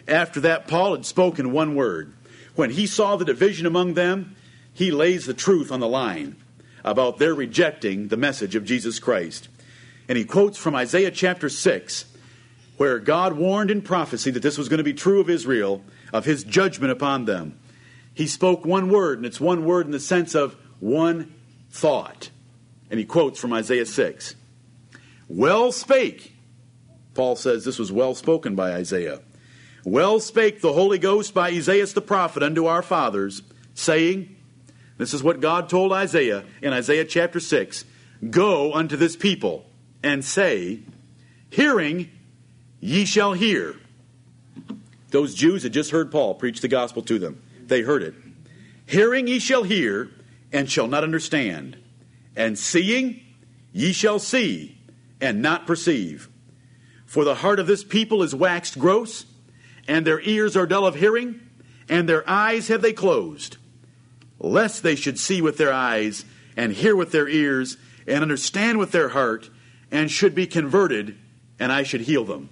After 0.08 0.40
that, 0.40 0.68
Paul 0.68 0.92
had 0.92 1.06
spoken 1.06 1.52
one 1.52 1.74
word. 1.74 2.14
When 2.54 2.70
he 2.70 2.86
saw 2.86 3.16
the 3.16 3.24
division 3.24 3.66
among 3.66 3.94
them, 3.94 4.36
he 4.72 4.90
lays 4.90 5.26
the 5.26 5.34
truth 5.34 5.70
on 5.70 5.80
the 5.80 5.88
line 5.88 6.36
about 6.84 7.18
their 7.18 7.34
rejecting 7.34 8.08
the 8.08 8.16
message 8.16 8.54
of 8.54 8.64
Jesus 8.64 8.98
Christ. 8.98 9.48
And 10.08 10.16
he 10.16 10.24
quotes 10.24 10.58
from 10.58 10.74
Isaiah 10.74 11.10
chapter 11.10 11.48
6, 11.48 12.06
where 12.76 12.98
God 12.98 13.34
warned 13.34 13.70
in 13.70 13.82
prophecy 13.82 14.30
that 14.30 14.42
this 14.42 14.56
was 14.56 14.68
going 14.68 14.78
to 14.78 14.84
be 14.84 14.94
true 14.94 15.20
of 15.20 15.28
Israel, 15.28 15.84
of 16.12 16.24
his 16.24 16.44
judgment 16.44 16.92
upon 16.92 17.26
them. 17.26 17.58
He 18.14 18.26
spoke 18.26 18.64
one 18.64 18.90
word, 18.90 19.18
and 19.18 19.26
it's 19.26 19.40
one 19.40 19.64
word 19.64 19.86
in 19.86 19.92
the 19.92 20.00
sense 20.00 20.34
of 20.34 20.56
one 20.80 21.34
thought. 21.70 22.30
And 22.90 22.98
he 22.98 23.06
quotes 23.06 23.38
from 23.38 23.52
Isaiah 23.52 23.86
6 23.86 24.34
Well 25.28 25.72
spake, 25.72 26.34
Paul 27.14 27.36
says 27.36 27.64
this 27.64 27.78
was 27.78 27.92
well 27.92 28.14
spoken 28.14 28.54
by 28.54 28.72
Isaiah. 28.72 29.20
Well 29.84 30.20
spake 30.20 30.60
the 30.60 30.72
Holy 30.72 30.98
Ghost 30.98 31.32
by 31.32 31.48
Isaiah 31.48 31.86
the 31.86 32.02
prophet 32.02 32.42
unto 32.42 32.66
our 32.66 32.82
fathers, 32.82 33.42
saying, 33.74 34.36
This 34.98 35.14
is 35.14 35.22
what 35.22 35.40
God 35.40 35.68
told 35.68 35.92
Isaiah 35.92 36.44
in 36.60 36.72
Isaiah 36.72 37.04
chapter 37.04 37.40
6 37.40 37.84
Go 38.28 38.74
unto 38.74 38.96
this 38.96 39.16
people 39.16 39.64
and 40.02 40.24
say, 40.24 40.80
Hearing 41.48 42.10
ye 42.80 43.04
shall 43.04 43.32
hear. 43.32 43.76
Those 45.08 45.34
Jews 45.34 45.62
had 45.62 45.72
just 45.72 45.90
heard 45.90 46.12
Paul 46.12 46.34
preach 46.34 46.60
the 46.60 46.68
gospel 46.68 47.02
to 47.02 47.18
them. 47.18 47.42
They 47.66 47.82
heard 47.82 48.02
it. 48.02 48.14
Hearing 48.86 49.26
ye 49.26 49.38
shall 49.38 49.62
hear 49.62 50.10
and 50.52 50.70
shall 50.70 50.86
not 50.86 51.04
understand, 51.04 51.76
and 52.40 52.58
seeing 52.58 53.20
ye 53.70 53.92
shall 53.92 54.18
see 54.18 54.78
and 55.20 55.42
not 55.42 55.66
perceive. 55.66 56.30
For 57.04 57.22
the 57.22 57.34
heart 57.34 57.60
of 57.60 57.66
this 57.66 57.84
people 57.84 58.22
is 58.22 58.34
waxed 58.34 58.78
gross 58.78 59.26
and 59.86 60.06
their 60.06 60.20
ears 60.20 60.56
are 60.56 60.66
dull 60.66 60.86
of 60.86 60.94
hearing, 60.94 61.40
and 61.88 62.08
their 62.08 62.28
eyes 62.28 62.68
have 62.68 62.80
they 62.80 62.94
closed, 62.94 63.58
lest 64.38 64.82
they 64.82 64.94
should 64.94 65.18
see 65.18 65.42
with 65.42 65.58
their 65.58 65.72
eyes, 65.72 66.24
and 66.56 66.72
hear 66.72 66.96
with 66.96 67.12
their 67.12 67.28
ears, 67.28 67.76
and 68.06 68.22
understand 68.22 68.78
with 68.78 68.92
their 68.92 69.10
heart, 69.10 69.50
and 69.90 70.10
should 70.10 70.34
be 70.34 70.46
converted, 70.46 71.16
and 71.58 71.70
I 71.70 71.82
should 71.82 72.02
heal 72.02 72.24
them. 72.24 72.48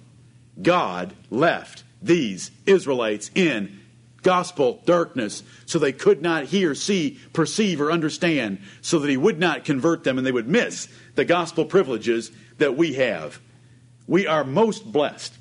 God 0.61 1.13
left 1.29 1.83
these 2.01 2.51
Israelites 2.65 3.31
in 3.33 3.79
gospel 4.21 4.81
darkness 4.85 5.43
so 5.65 5.79
they 5.79 5.93
could 5.93 6.21
not 6.21 6.45
hear, 6.45 6.75
see, 6.75 7.19
perceive, 7.33 7.79
or 7.81 7.91
understand, 7.91 8.59
so 8.81 8.99
that 8.99 9.09
He 9.09 9.17
would 9.17 9.39
not 9.39 9.65
convert 9.65 10.03
them 10.03 10.17
and 10.17 10.25
they 10.25 10.31
would 10.31 10.47
miss 10.47 10.87
the 11.15 11.25
gospel 11.25 11.65
privileges 11.65 12.31
that 12.57 12.77
we 12.77 12.93
have. 12.93 13.39
We 14.07 14.27
are 14.27 14.43
most 14.43 14.91
blessed 14.91 15.33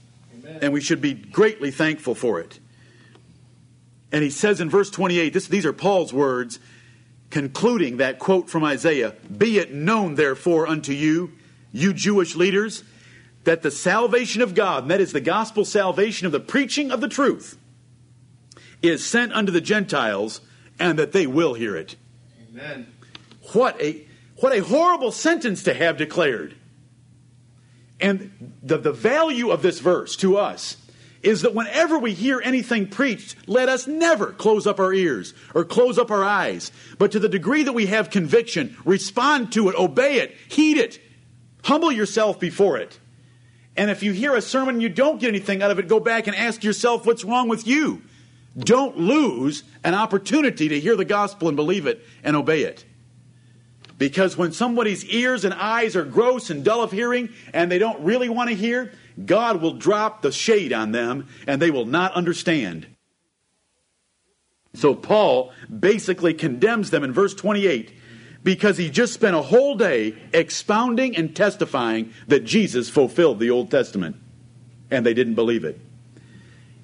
and 0.61 0.73
we 0.73 0.81
should 0.81 1.01
be 1.01 1.15
greatly 1.15 1.71
thankful 1.71 2.15
for 2.15 2.41
it. 2.41 2.59
And 4.11 4.23
he 4.23 4.31
says 4.31 4.61
in 4.61 4.71
verse 4.71 4.91
28, 4.91 5.33
this, 5.33 5.49
these 5.49 5.67
are 5.67 5.73
Paul's 5.73 6.13
words, 6.13 6.59
concluding 7.31 7.99
that 7.99 8.19
quote 8.19 8.49
from 8.49 8.65
Isaiah 8.65 9.15
Be 9.37 9.59
it 9.59 9.73
known, 9.73 10.15
therefore, 10.15 10.67
unto 10.67 10.93
you, 10.93 11.33
you 11.73 11.93
Jewish 11.93 12.35
leaders, 12.35 12.85
that 13.45 13.63
the 13.63 13.71
salvation 13.71 14.41
of 14.41 14.55
God, 14.55 14.85
and 14.85 14.91
that 14.91 15.01
is 15.01 15.13
the 15.13 15.21
gospel 15.21 15.65
salvation 15.65 16.27
of 16.27 16.33
the 16.33 16.41
preaching 16.41 16.91
of 16.91 17.01
the 17.01 17.09
truth, 17.09 17.58
is 18.83 19.05
sent 19.05 19.33
unto 19.33 19.53
the 19.53 19.61
Gentiles, 19.61 20.41
and 20.79 20.99
that 20.99 21.13
they 21.13 21.27
will 21.27 21.55
hear 21.55 21.77
it. 21.77 21.97
Amen. 22.51 22.87
What 23.53 23.81
a, 23.81 24.07
what 24.37 24.57
a 24.57 24.63
horrible 24.63 25.13
sentence 25.13 25.63
to 25.65 25.75
have 25.75 25.97
declared. 25.97 26.55
And 28.01 28.55
the, 28.63 28.79
the 28.79 28.93
value 28.93 29.51
of 29.51 29.63
this 29.63 29.81
verse 29.81 30.17
to 30.17 30.37
us 30.37 30.77
is 31.23 31.43
that 31.43 31.55
whenever 31.55 31.99
we 31.99 32.15
hear 32.15 32.41
anything 32.45 32.87
preached, 32.87 33.35
let 33.49 33.69
us 33.69 33.89
never 33.89 34.33
close 34.33 34.67
up 34.67 34.79
our 34.79 34.93
ears 34.93 35.35
or 35.55 35.65
close 35.65 35.99
up 35.99 36.13
our 36.13 36.25
eyes. 36.25 36.71
But 36.97 37.13
to 37.13 37.19
the 37.19 37.29
degree 37.29 37.65
that 37.65 37.73
we 37.73 37.87
have 37.87 38.11
conviction, 38.11 38.77
respond 38.85 39.53
to 39.53 39.69
it, 39.69 39.75
obey 39.75 40.21
it, 40.21 40.37
heed 40.49 40.77
it, 40.77 41.01
humble 41.65 41.91
yourself 41.91 42.39
before 42.39 42.79
it. 42.79 43.01
And 43.77 43.91
if 43.91 44.03
you 44.03 44.13
hear 44.13 44.35
a 44.35 44.43
sermon 44.43 44.77
and 44.77 44.83
you 44.83 44.89
don't 44.89 45.21
get 45.21 45.29
anything 45.29 45.63
out 45.63 45.71
of 45.71 45.79
it, 45.79 45.89
go 45.89 45.99
back 46.01 46.29
and 46.29 46.37
ask 46.37 46.63
yourself 46.63 47.05
what's 47.05 47.25
wrong 47.25 47.49
with 47.49 47.67
you. 47.67 48.03
Don't 48.59 48.99
lose 48.99 49.63
an 49.85 49.95
opportunity 49.95 50.69
to 50.69 50.81
hear 50.81 50.97
the 50.97 51.05
gospel 51.05 51.49
and 51.49 51.57
believe 51.57 51.87
it 51.87 52.05
and 52.25 52.35
obey 52.35 52.63
it. 52.63 52.85
Because 53.99 54.37
when 54.37 54.53
somebody's 54.53 55.05
ears 55.07 55.45
and 55.45 55.55
eyes 55.55 55.97
are 55.97 56.05
gross 56.05 56.51
and 56.51 56.65
dull 56.65 56.83
of 56.83 56.93
hearing 56.93 57.31
and 57.53 57.71
they 57.71 57.79
don't 57.79 58.01
really 58.01 58.29
want 58.29 58.49
to 58.49 58.57
hear, 58.57 58.93
God 59.25 59.61
will 59.61 59.75
drop 59.75 60.23
the 60.23 60.33
shade 60.33 60.73
on 60.73 60.93
them 60.93 61.27
and 61.47 61.61
they 61.61 61.71
will 61.71 61.85
not 61.85 62.13
understand. 62.15 62.87
So 64.75 64.95
Paul 64.95 65.53
basically 65.77 66.35
condemns 66.35 66.91
them 66.91 67.03
in 67.03 67.13
verse 67.13 67.35
28 67.35 67.93
because 68.45 68.79
he 68.79 68.91
just 68.91 69.13
spent 69.13 69.35
a 69.35 69.43
whole 69.43 69.75
day 69.75 70.15
expounding 70.33 71.17
and 71.17 71.35
testifying 71.35 72.13
that 72.29 72.45
Jesus 72.45 72.89
fulfilled 72.89 73.41
the 73.41 73.51
Old 73.51 73.71
Testament 73.71 74.17
and 74.91 75.05
they 75.05 75.15
didn't 75.15 75.35
believe 75.35 75.65
it. 75.65 75.81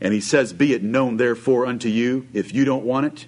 And 0.01 0.12
he 0.12 0.20
says, 0.20 0.53
Be 0.53 0.72
it 0.72 0.82
known 0.82 1.16
therefore 1.16 1.66
unto 1.66 1.88
you, 1.88 2.26
if 2.32 2.55
you 2.55 2.64
don't 2.64 2.84
want 2.84 3.07
it, 3.07 3.26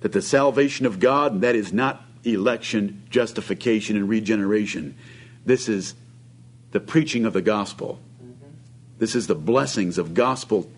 that 0.00 0.12
the 0.12 0.22
salvation 0.22 0.86
of 0.86 1.00
God, 1.00 1.40
that 1.40 1.54
is 1.54 1.72
not 1.72 2.04
election, 2.24 3.02
justification, 3.10 3.96
and 3.96 4.08
regeneration. 4.08 4.96
This 5.44 5.68
is 5.68 5.94
the 6.72 6.80
preaching 6.80 7.24
of 7.24 7.32
the 7.32 7.42
gospel. 7.42 7.98
This 8.98 9.14
is 9.14 9.26
the 9.26 9.34
blessings 9.34 9.98
of 9.98 10.14
gospel 10.14 10.70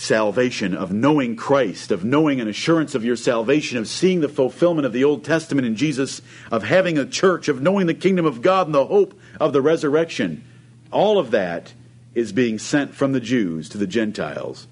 salvation, 0.00 0.74
of 0.74 0.92
knowing 0.92 1.36
Christ, 1.36 1.90
of 1.90 2.04
knowing 2.04 2.40
an 2.40 2.48
assurance 2.48 2.94
of 2.94 3.04
your 3.04 3.16
salvation, 3.16 3.76
of 3.76 3.86
seeing 3.86 4.20
the 4.20 4.28
fulfillment 4.28 4.86
of 4.86 4.92
the 4.92 5.04
Old 5.04 5.24
Testament 5.24 5.66
in 5.66 5.76
Jesus, 5.76 6.22
of 6.50 6.62
having 6.62 6.96
a 6.96 7.04
church, 7.04 7.48
of 7.48 7.60
knowing 7.60 7.86
the 7.86 7.94
kingdom 7.94 8.24
of 8.24 8.40
God 8.40 8.66
and 8.66 8.74
the 8.74 8.86
hope 8.86 9.18
of 9.38 9.52
the 9.52 9.60
resurrection. 9.60 10.44
All 10.90 11.18
of 11.18 11.30
that 11.32 11.74
is 12.14 12.32
being 12.32 12.58
sent 12.58 12.94
from 12.94 13.12
the 13.12 13.20
Jews 13.20 13.68
to 13.68 13.78
the 13.78 13.86
Gentiles, 13.86 14.66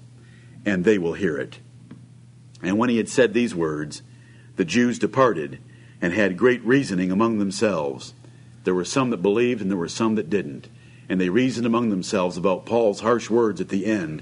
and 0.65 0.83
they 0.83 0.97
will 0.97 1.13
hear 1.13 1.37
it. 1.37 1.59
And 2.61 2.77
when 2.77 2.89
he 2.89 2.97
had 2.97 3.09
said 3.09 3.33
these 3.33 3.55
words, 3.55 4.01
the 4.57 4.65
Jews 4.65 4.99
departed 4.99 5.59
and 6.01 6.13
had 6.13 6.37
great 6.37 6.63
reasoning 6.63 7.11
among 7.11 7.39
themselves. 7.39 8.13
There 8.63 8.75
were 8.75 8.85
some 8.85 9.09
that 9.11 9.21
believed 9.21 9.61
and 9.61 9.71
there 9.71 9.77
were 9.77 9.87
some 9.87 10.15
that 10.15 10.29
didn't. 10.29 10.67
And 11.07 11.19
they 11.19 11.29
reasoned 11.29 11.65
among 11.65 11.89
themselves 11.89 12.37
about 12.37 12.65
Paul's 12.65 12.99
harsh 12.99 13.29
words 13.29 13.59
at 13.59 13.69
the 13.69 13.85
end, 13.85 14.21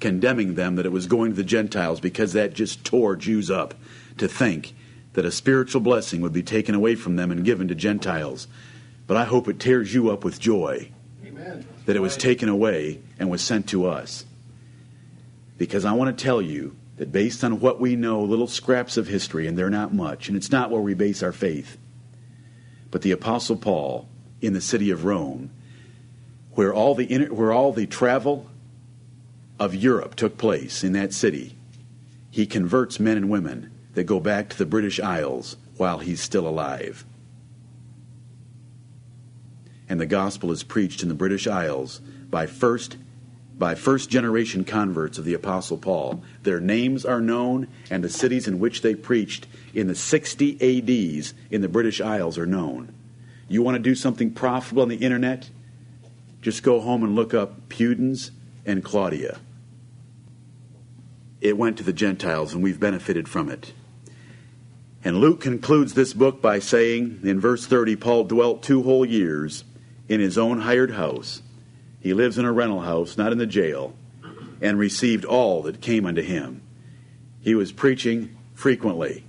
condemning 0.00 0.54
them 0.54 0.76
that 0.76 0.86
it 0.86 0.92
was 0.92 1.06
going 1.06 1.30
to 1.30 1.36
the 1.36 1.44
Gentiles 1.44 2.00
because 2.00 2.32
that 2.32 2.54
just 2.54 2.84
tore 2.84 3.14
Jews 3.14 3.50
up 3.50 3.74
to 4.18 4.26
think 4.26 4.74
that 5.12 5.24
a 5.24 5.30
spiritual 5.30 5.80
blessing 5.80 6.20
would 6.20 6.32
be 6.32 6.42
taken 6.42 6.74
away 6.74 6.94
from 6.94 7.16
them 7.16 7.30
and 7.30 7.44
given 7.44 7.68
to 7.68 7.74
Gentiles. 7.74 8.48
But 9.06 9.16
I 9.16 9.24
hope 9.24 9.48
it 9.48 9.60
tears 9.60 9.94
you 9.94 10.10
up 10.10 10.24
with 10.24 10.40
joy. 10.40 10.90
That 11.86 11.96
it 11.96 12.00
was 12.00 12.16
taken 12.16 12.48
away 12.48 13.00
and 13.18 13.30
was 13.30 13.42
sent 13.42 13.68
to 13.68 13.86
us. 13.86 14.24
Because 15.58 15.84
I 15.84 15.92
want 15.92 16.16
to 16.16 16.24
tell 16.24 16.42
you 16.42 16.76
that 16.96 17.12
based 17.12 17.42
on 17.44 17.60
what 17.60 17.80
we 17.80 17.96
know, 17.96 18.22
little 18.22 18.46
scraps 18.46 18.96
of 18.96 19.06
history, 19.06 19.46
and 19.46 19.58
they're 19.58 19.70
not 19.70 19.94
much, 19.94 20.28
and 20.28 20.36
it's 20.36 20.50
not 20.50 20.70
where 20.70 20.80
we 20.80 20.94
base 20.94 21.22
our 21.22 21.32
faith, 21.32 21.76
but 22.90 23.02
the 23.02 23.10
Apostle 23.10 23.56
Paul 23.56 24.08
in 24.40 24.52
the 24.52 24.60
city 24.60 24.90
of 24.90 25.04
Rome, 25.04 25.50
where 26.52 26.72
all 26.72 26.94
the, 26.94 27.26
where 27.26 27.52
all 27.52 27.72
the 27.72 27.86
travel 27.86 28.48
of 29.58 29.74
Europe 29.74 30.14
took 30.14 30.38
place 30.38 30.84
in 30.84 30.92
that 30.92 31.12
city, 31.12 31.56
he 32.30 32.46
converts 32.46 33.00
men 33.00 33.16
and 33.16 33.30
women 33.30 33.70
that 33.94 34.04
go 34.04 34.20
back 34.20 34.48
to 34.48 34.58
the 34.58 34.66
British 34.66 35.00
Isles 35.00 35.56
while 35.76 35.98
he's 35.98 36.20
still 36.20 36.46
alive. 36.46 37.04
And 39.88 40.00
the 40.00 40.06
gospel 40.06 40.50
is 40.50 40.62
preached 40.62 41.02
in 41.02 41.08
the 41.08 41.14
British 41.14 41.46
Isles 41.46 42.00
by 42.30 42.46
first 42.46 42.96
by 43.56 43.74
first 43.74 44.10
generation 44.10 44.64
converts 44.64 45.16
of 45.16 45.24
the 45.24 45.34
Apostle 45.34 45.78
Paul. 45.78 46.22
Their 46.42 46.60
names 46.60 47.04
are 47.04 47.20
known, 47.20 47.68
and 47.88 48.02
the 48.02 48.08
cities 48.08 48.48
in 48.48 48.58
which 48.58 48.82
they 48.82 48.94
preached 48.94 49.46
in 49.72 49.86
the 49.86 49.94
60 49.94 50.54
ADs 50.54 51.34
in 51.50 51.60
the 51.60 51.68
British 51.68 52.00
Isles 52.00 52.36
are 52.36 52.46
known. 52.46 52.92
You 53.48 53.62
want 53.62 53.76
to 53.76 53.82
do 53.82 53.94
something 53.94 54.32
profitable 54.32 54.82
on 54.82 54.88
the 54.88 54.96
internet? 54.96 55.50
Just 56.42 56.62
go 56.62 56.80
home 56.80 57.04
and 57.04 57.14
look 57.14 57.32
up 57.32 57.68
Pudens 57.68 58.30
and 58.66 58.82
Claudia. 58.82 59.38
It 61.40 61.56
went 61.56 61.76
to 61.78 61.84
the 61.84 61.92
Gentiles, 61.92 62.54
and 62.54 62.62
we've 62.62 62.80
benefited 62.80 63.28
from 63.28 63.48
it. 63.48 63.72
And 65.04 65.18
Luke 65.18 65.40
concludes 65.40 65.94
this 65.94 66.14
book 66.14 66.40
by 66.40 66.58
saying, 66.58 67.20
in 67.22 67.38
verse 67.38 67.66
30, 67.66 67.96
Paul 67.96 68.24
dwelt 68.24 68.62
two 68.62 68.82
whole 68.82 69.04
years 69.04 69.64
in 70.08 70.20
his 70.20 70.36
own 70.38 70.60
hired 70.60 70.92
house 70.92 71.42
he 72.04 72.12
lives 72.12 72.36
in 72.36 72.44
a 72.44 72.52
rental 72.52 72.80
house, 72.80 73.16
not 73.16 73.32
in 73.32 73.38
the 73.38 73.46
jail, 73.46 73.94
and 74.60 74.78
received 74.78 75.24
all 75.24 75.62
that 75.62 75.80
came 75.80 76.04
unto 76.04 76.20
him. 76.20 76.60
He 77.40 77.54
was 77.54 77.72
preaching 77.72 78.36
frequently. 78.52 79.24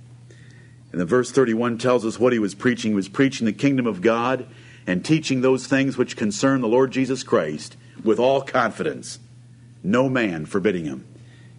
And 0.92 1.00
the 1.00 1.06
verse 1.06 1.32
31 1.32 1.78
tells 1.78 2.04
us 2.04 2.20
what 2.20 2.34
he 2.34 2.38
was 2.38 2.54
preaching. 2.54 2.90
He 2.90 2.94
was 2.94 3.08
preaching 3.08 3.46
the 3.46 3.54
kingdom 3.54 3.86
of 3.86 4.02
God 4.02 4.46
and 4.86 5.02
teaching 5.02 5.40
those 5.40 5.66
things 5.66 5.96
which 5.96 6.18
concern 6.18 6.60
the 6.60 6.68
Lord 6.68 6.90
Jesus 6.90 7.22
Christ 7.22 7.78
with 8.04 8.18
all 8.18 8.42
confidence, 8.42 9.20
no 9.82 10.10
man 10.10 10.44
forbidding 10.44 10.84
him. 10.84 11.06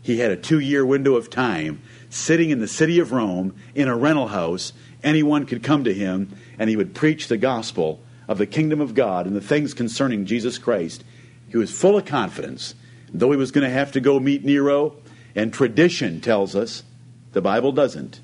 He 0.03 0.19
had 0.19 0.29
a 0.29 0.37
two 0.37 0.59
year 0.59 0.85
window 0.85 1.15
of 1.15 1.31
time 1.31 1.81
sitting 2.11 2.51
in 2.51 2.59
the 2.59 2.67
city 2.67 2.99
of 2.99 3.11
Rome 3.11 3.55
in 3.73 3.87
a 3.87 3.97
rental 3.97 4.27
house. 4.27 4.71
Anyone 5.03 5.47
could 5.47 5.63
come 5.63 5.83
to 5.83 5.93
him 5.95 6.37
and 6.59 6.69
he 6.69 6.75
would 6.75 6.93
preach 6.93 7.27
the 7.27 7.37
gospel 7.37 8.01
of 8.27 8.37
the 8.37 8.45
kingdom 8.45 8.81
of 8.81 8.93
God 8.93 9.25
and 9.25 9.35
the 9.35 9.41
things 9.41 9.73
concerning 9.73 10.25
Jesus 10.25 10.57
Christ. 10.57 11.03
He 11.49 11.57
was 11.57 11.71
full 11.71 11.97
of 11.97 12.05
confidence. 12.05 12.75
Though 13.13 13.31
he 13.31 13.37
was 13.37 13.51
going 13.51 13.63
to 13.63 13.73
have 13.73 13.93
to 13.93 14.01
go 14.01 14.19
meet 14.19 14.43
Nero, 14.43 14.95
and 15.35 15.53
tradition 15.53 16.19
tells 16.19 16.55
us, 16.55 16.83
the 17.31 17.41
Bible 17.41 17.71
doesn't, 17.71 18.19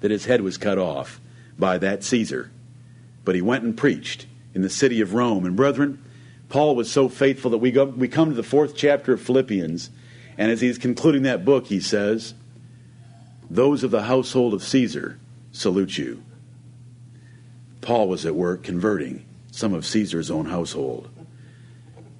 that 0.00 0.10
his 0.10 0.26
head 0.26 0.42
was 0.42 0.58
cut 0.58 0.78
off 0.78 1.20
by 1.58 1.78
that 1.78 2.02
Caesar. 2.04 2.50
But 3.24 3.34
he 3.34 3.42
went 3.42 3.64
and 3.64 3.76
preached 3.76 4.26
in 4.54 4.62
the 4.62 4.70
city 4.70 5.00
of 5.00 5.14
Rome. 5.14 5.46
And 5.46 5.56
brethren, 5.56 6.02
Paul 6.48 6.74
was 6.74 6.90
so 6.90 7.08
faithful 7.08 7.52
that 7.52 7.58
we, 7.58 7.70
go, 7.70 7.84
we 7.84 8.08
come 8.08 8.30
to 8.30 8.34
the 8.34 8.42
fourth 8.42 8.74
chapter 8.74 9.12
of 9.12 9.20
Philippians, 9.20 9.90
and 10.36 10.50
as 10.50 10.60
he's 10.60 10.78
concluding 10.78 11.22
that 11.22 11.44
book, 11.44 11.66
he 11.66 11.80
says, 11.80 12.34
Those 13.48 13.84
of 13.84 13.90
the 13.90 14.02
household 14.02 14.52
of 14.52 14.62
Caesar 14.62 15.18
salute 15.52 15.96
you. 15.96 16.22
Paul 17.80 18.08
was 18.08 18.26
at 18.26 18.34
work 18.34 18.62
converting 18.62 19.24
some 19.50 19.74
of 19.74 19.86
Caesar's 19.86 20.30
own 20.30 20.46
household. 20.46 21.08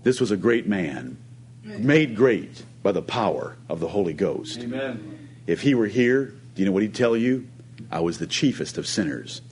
This 0.02 0.20
was 0.20 0.30
a 0.30 0.36
great 0.36 0.66
man, 0.66 1.18
made 1.62 2.16
great 2.16 2.64
by 2.82 2.92
the 2.92 3.02
power 3.02 3.56
of 3.68 3.80
the 3.80 3.88
Holy 3.88 4.14
Ghost. 4.14 4.58
Amen. 4.60 5.28
If 5.46 5.60
he 5.62 5.74
were 5.74 5.86
here, 5.86 6.26
do 6.54 6.62
you 6.62 6.66
know 6.66 6.72
what 6.72 6.82
he'd 6.82 6.94
tell 6.94 7.16
you? 7.16 7.46
I 7.90 8.00
was 8.00 8.18
the 8.18 8.26
chiefest 8.26 8.78
of 8.78 8.86
sinners. 8.86 9.42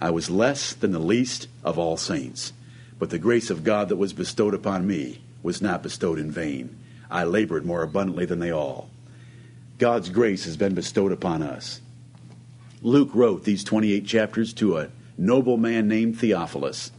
I 0.00 0.10
was 0.10 0.28
less 0.30 0.72
than 0.74 0.92
the 0.92 0.98
least 0.98 1.48
of 1.62 1.78
all 1.78 1.96
saints. 1.96 2.52
But 2.98 3.10
the 3.10 3.18
grace 3.18 3.50
of 3.50 3.64
God 3.64 3.88
that 3.88 3.96
was 3.96 4.12
bestowed 4.12 4.54
upon 4.54 4.86
me 4.86 5.20
was 5.42 5.62
not 5.62 5.82
bestowed 5.82 6.18
in 6.18 6.30
vain. 6.30 6.76
I 7.10 7.24
labored 7.24 7.64
more 7.64 7.82
abundantly 7.82 8.24
than 8.24 8.38
they 8.38 8.50
all. 8.50 8.90
God's 9.78 10.08
grace 10.08 10.44
has 10.44 10.56
been 10.56 10.74
bestowed 10.74 11.12
upon 11.12 11.42
us. 11.42 11.80
Luke 12.82 13.10
wrote 13.14 13.44
these 13.44 13.64
28 13.64 14.06
chapters 14.06 14.52
to 14.54 14.78
a 14.78 14.88
noble 15.16 15.56
man 15.56 15.88
named 15.88 16.18
Theophilus 16.18 16.90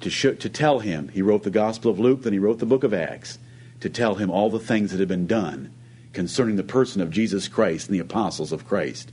to, 0.00 0.10
show, 0.10 0.34
to 0.34 0.48
tell 0.48 0.80
him, 0.80 1.08
he 1.08 1.22
wrote 1.22 1.42
the 1.42 1.50
Gospel 1.50 1.90
of 1.90 1.98
Luke, 1.98 2.22
then 2.22 2.32
he 2.32 2.38
wrote 2.38 2.58
the 2.58 2.66
book 2.66 2.84
of 2.84 2.94
Acts, 2.94 3.38
to 3.80 3.88
tell 3.88 4.16
him 4.16 4.30
all 4.30 4.50
the 4.50 4.58
things 4.58 4.90
that 4.90 5.00
had 5.00 5.08
been 5.08 5.26
done 5.26 5.72
concerning 6.12 6.56
the 6.56 6.62
person 6.62 7.00
of 7.00 7.10
Jesus 7.10 7.48
Christ 7.48 7.88
and 7.88 7.94
the 7.94 8.02
apostles 8.02 8.52
of 8.52 8.66
Christ. 8.66 9.12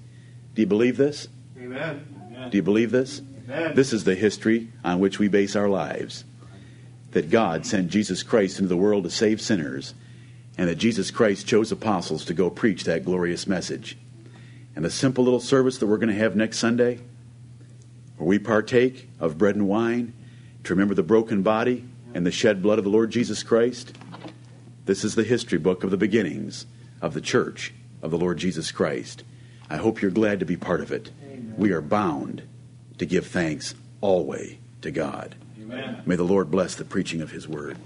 Do 0.56 0.62
you 0.62 0.68
believe 0.68 0.98
this? 0.98 1.28
Amen. 1.58 2.50
Do 2.50 2.58
you 2.58 2.64
believe 2.64 2.92
this? 2.92 3.22
Amen. 3.46 3.76
This 3.76 3.94
is 3.94 4.04
the 4.04 4.16
history 4.16 4.70
on 4.84 5.00
which 5.00 5.20
we 5.20 5.28
base 5.28 5.56
our 5.56 5.70
lives. 5.70 6.24
That 7.12 7.30
God 7.30 7.66
sent 7.66 7.90
Jesus 7.90 8.24
Christ 8.24 8.60
into 8.60 8.70
the 8.70 8.78
world 8.78 9.04
to 9.04 9.10
save 9.10 9.42
sinners, 9.42 9.94
and 10.58 10.68
that 10.68 10.76
Jesus 10.76 11.12
Christ 11.12 11.48
chose 11.48 11.72
apostles 11.72 12.26
to 12.26 12.34
go 12.34 12.50
preach 12.50 12.84
that 12.84 13.06
glorious 13.06 13.48
message. 13.48 13.98
And 14.76 14.84
the 14.84 14.90
simple 14.90 15.24
little 15.24 15.40
service 15.40 15.78
that 15.78 15.88
we're 15.88 15.98
going 15.98 16.10
to 16.10 16.16
have 16.16 16.36
next 16.36 16.58
Sunday, 16.58 17.00
we 18.26 18.40
partake 18.40 19.10
of 19.20 19.38
bread 19.38 19.56
and 19.56 19.68
wine 19.68 20.14
to 20.64 20.74
remember 20.74 20.94
the 20.94 21.04
broken 21.04 21.44
body 21.44 21.86
and 22.14 22.26
the 22.26 22.32
shed 22.32 22.62
blood 22.62 22.80
of 22.80 22.84
the 22.84 22.90
Lord 22.90 23.12
Jesus 23.12 23.44
Christ, 23.44 23.96
this 24.86 25.04
is 25.04 25.16
the 25.16 25.24
history 25.24 25.60
book 25.60 25.84
of 25.84 25.92
the 25.92 25.98
beginnings 25.98 26.66
of 27.02 27.14
the 27.14 27.22
church 27.22 27.74
of 28.02 28.12
the 28.12 28.18
Lord 28.18 28.38
Jesus 28.38 28.72
Christ. 28.72 29.24
I 29.70 29.78
hope 29.78 30.02
you're 30.02 30.12
glad 30.12 30.40
to 30.40 30.46
be 30.46 30.58
part 30.58 30.82
of 30.82 30.92
it. 30.92 31.12
We 31.58 31.72
are 31.72 31.82
bound 31.82 32.44
to 32.98 33.06
give 33.06 33.28
thanks 33.28 33.76
always 34.02 34.58
to 34.82 34.92
God. 34.92 35.36
Amen. 35.60 36.02
May 36.06 36.16
the 36.16 36.24
Lord 36.24 36.50
bless 36.50 36.76
the 36.76 36.86
preaching 36.86 37.22
of 37.22 37.32
his 37.32 37.48
word. 37.48 37.78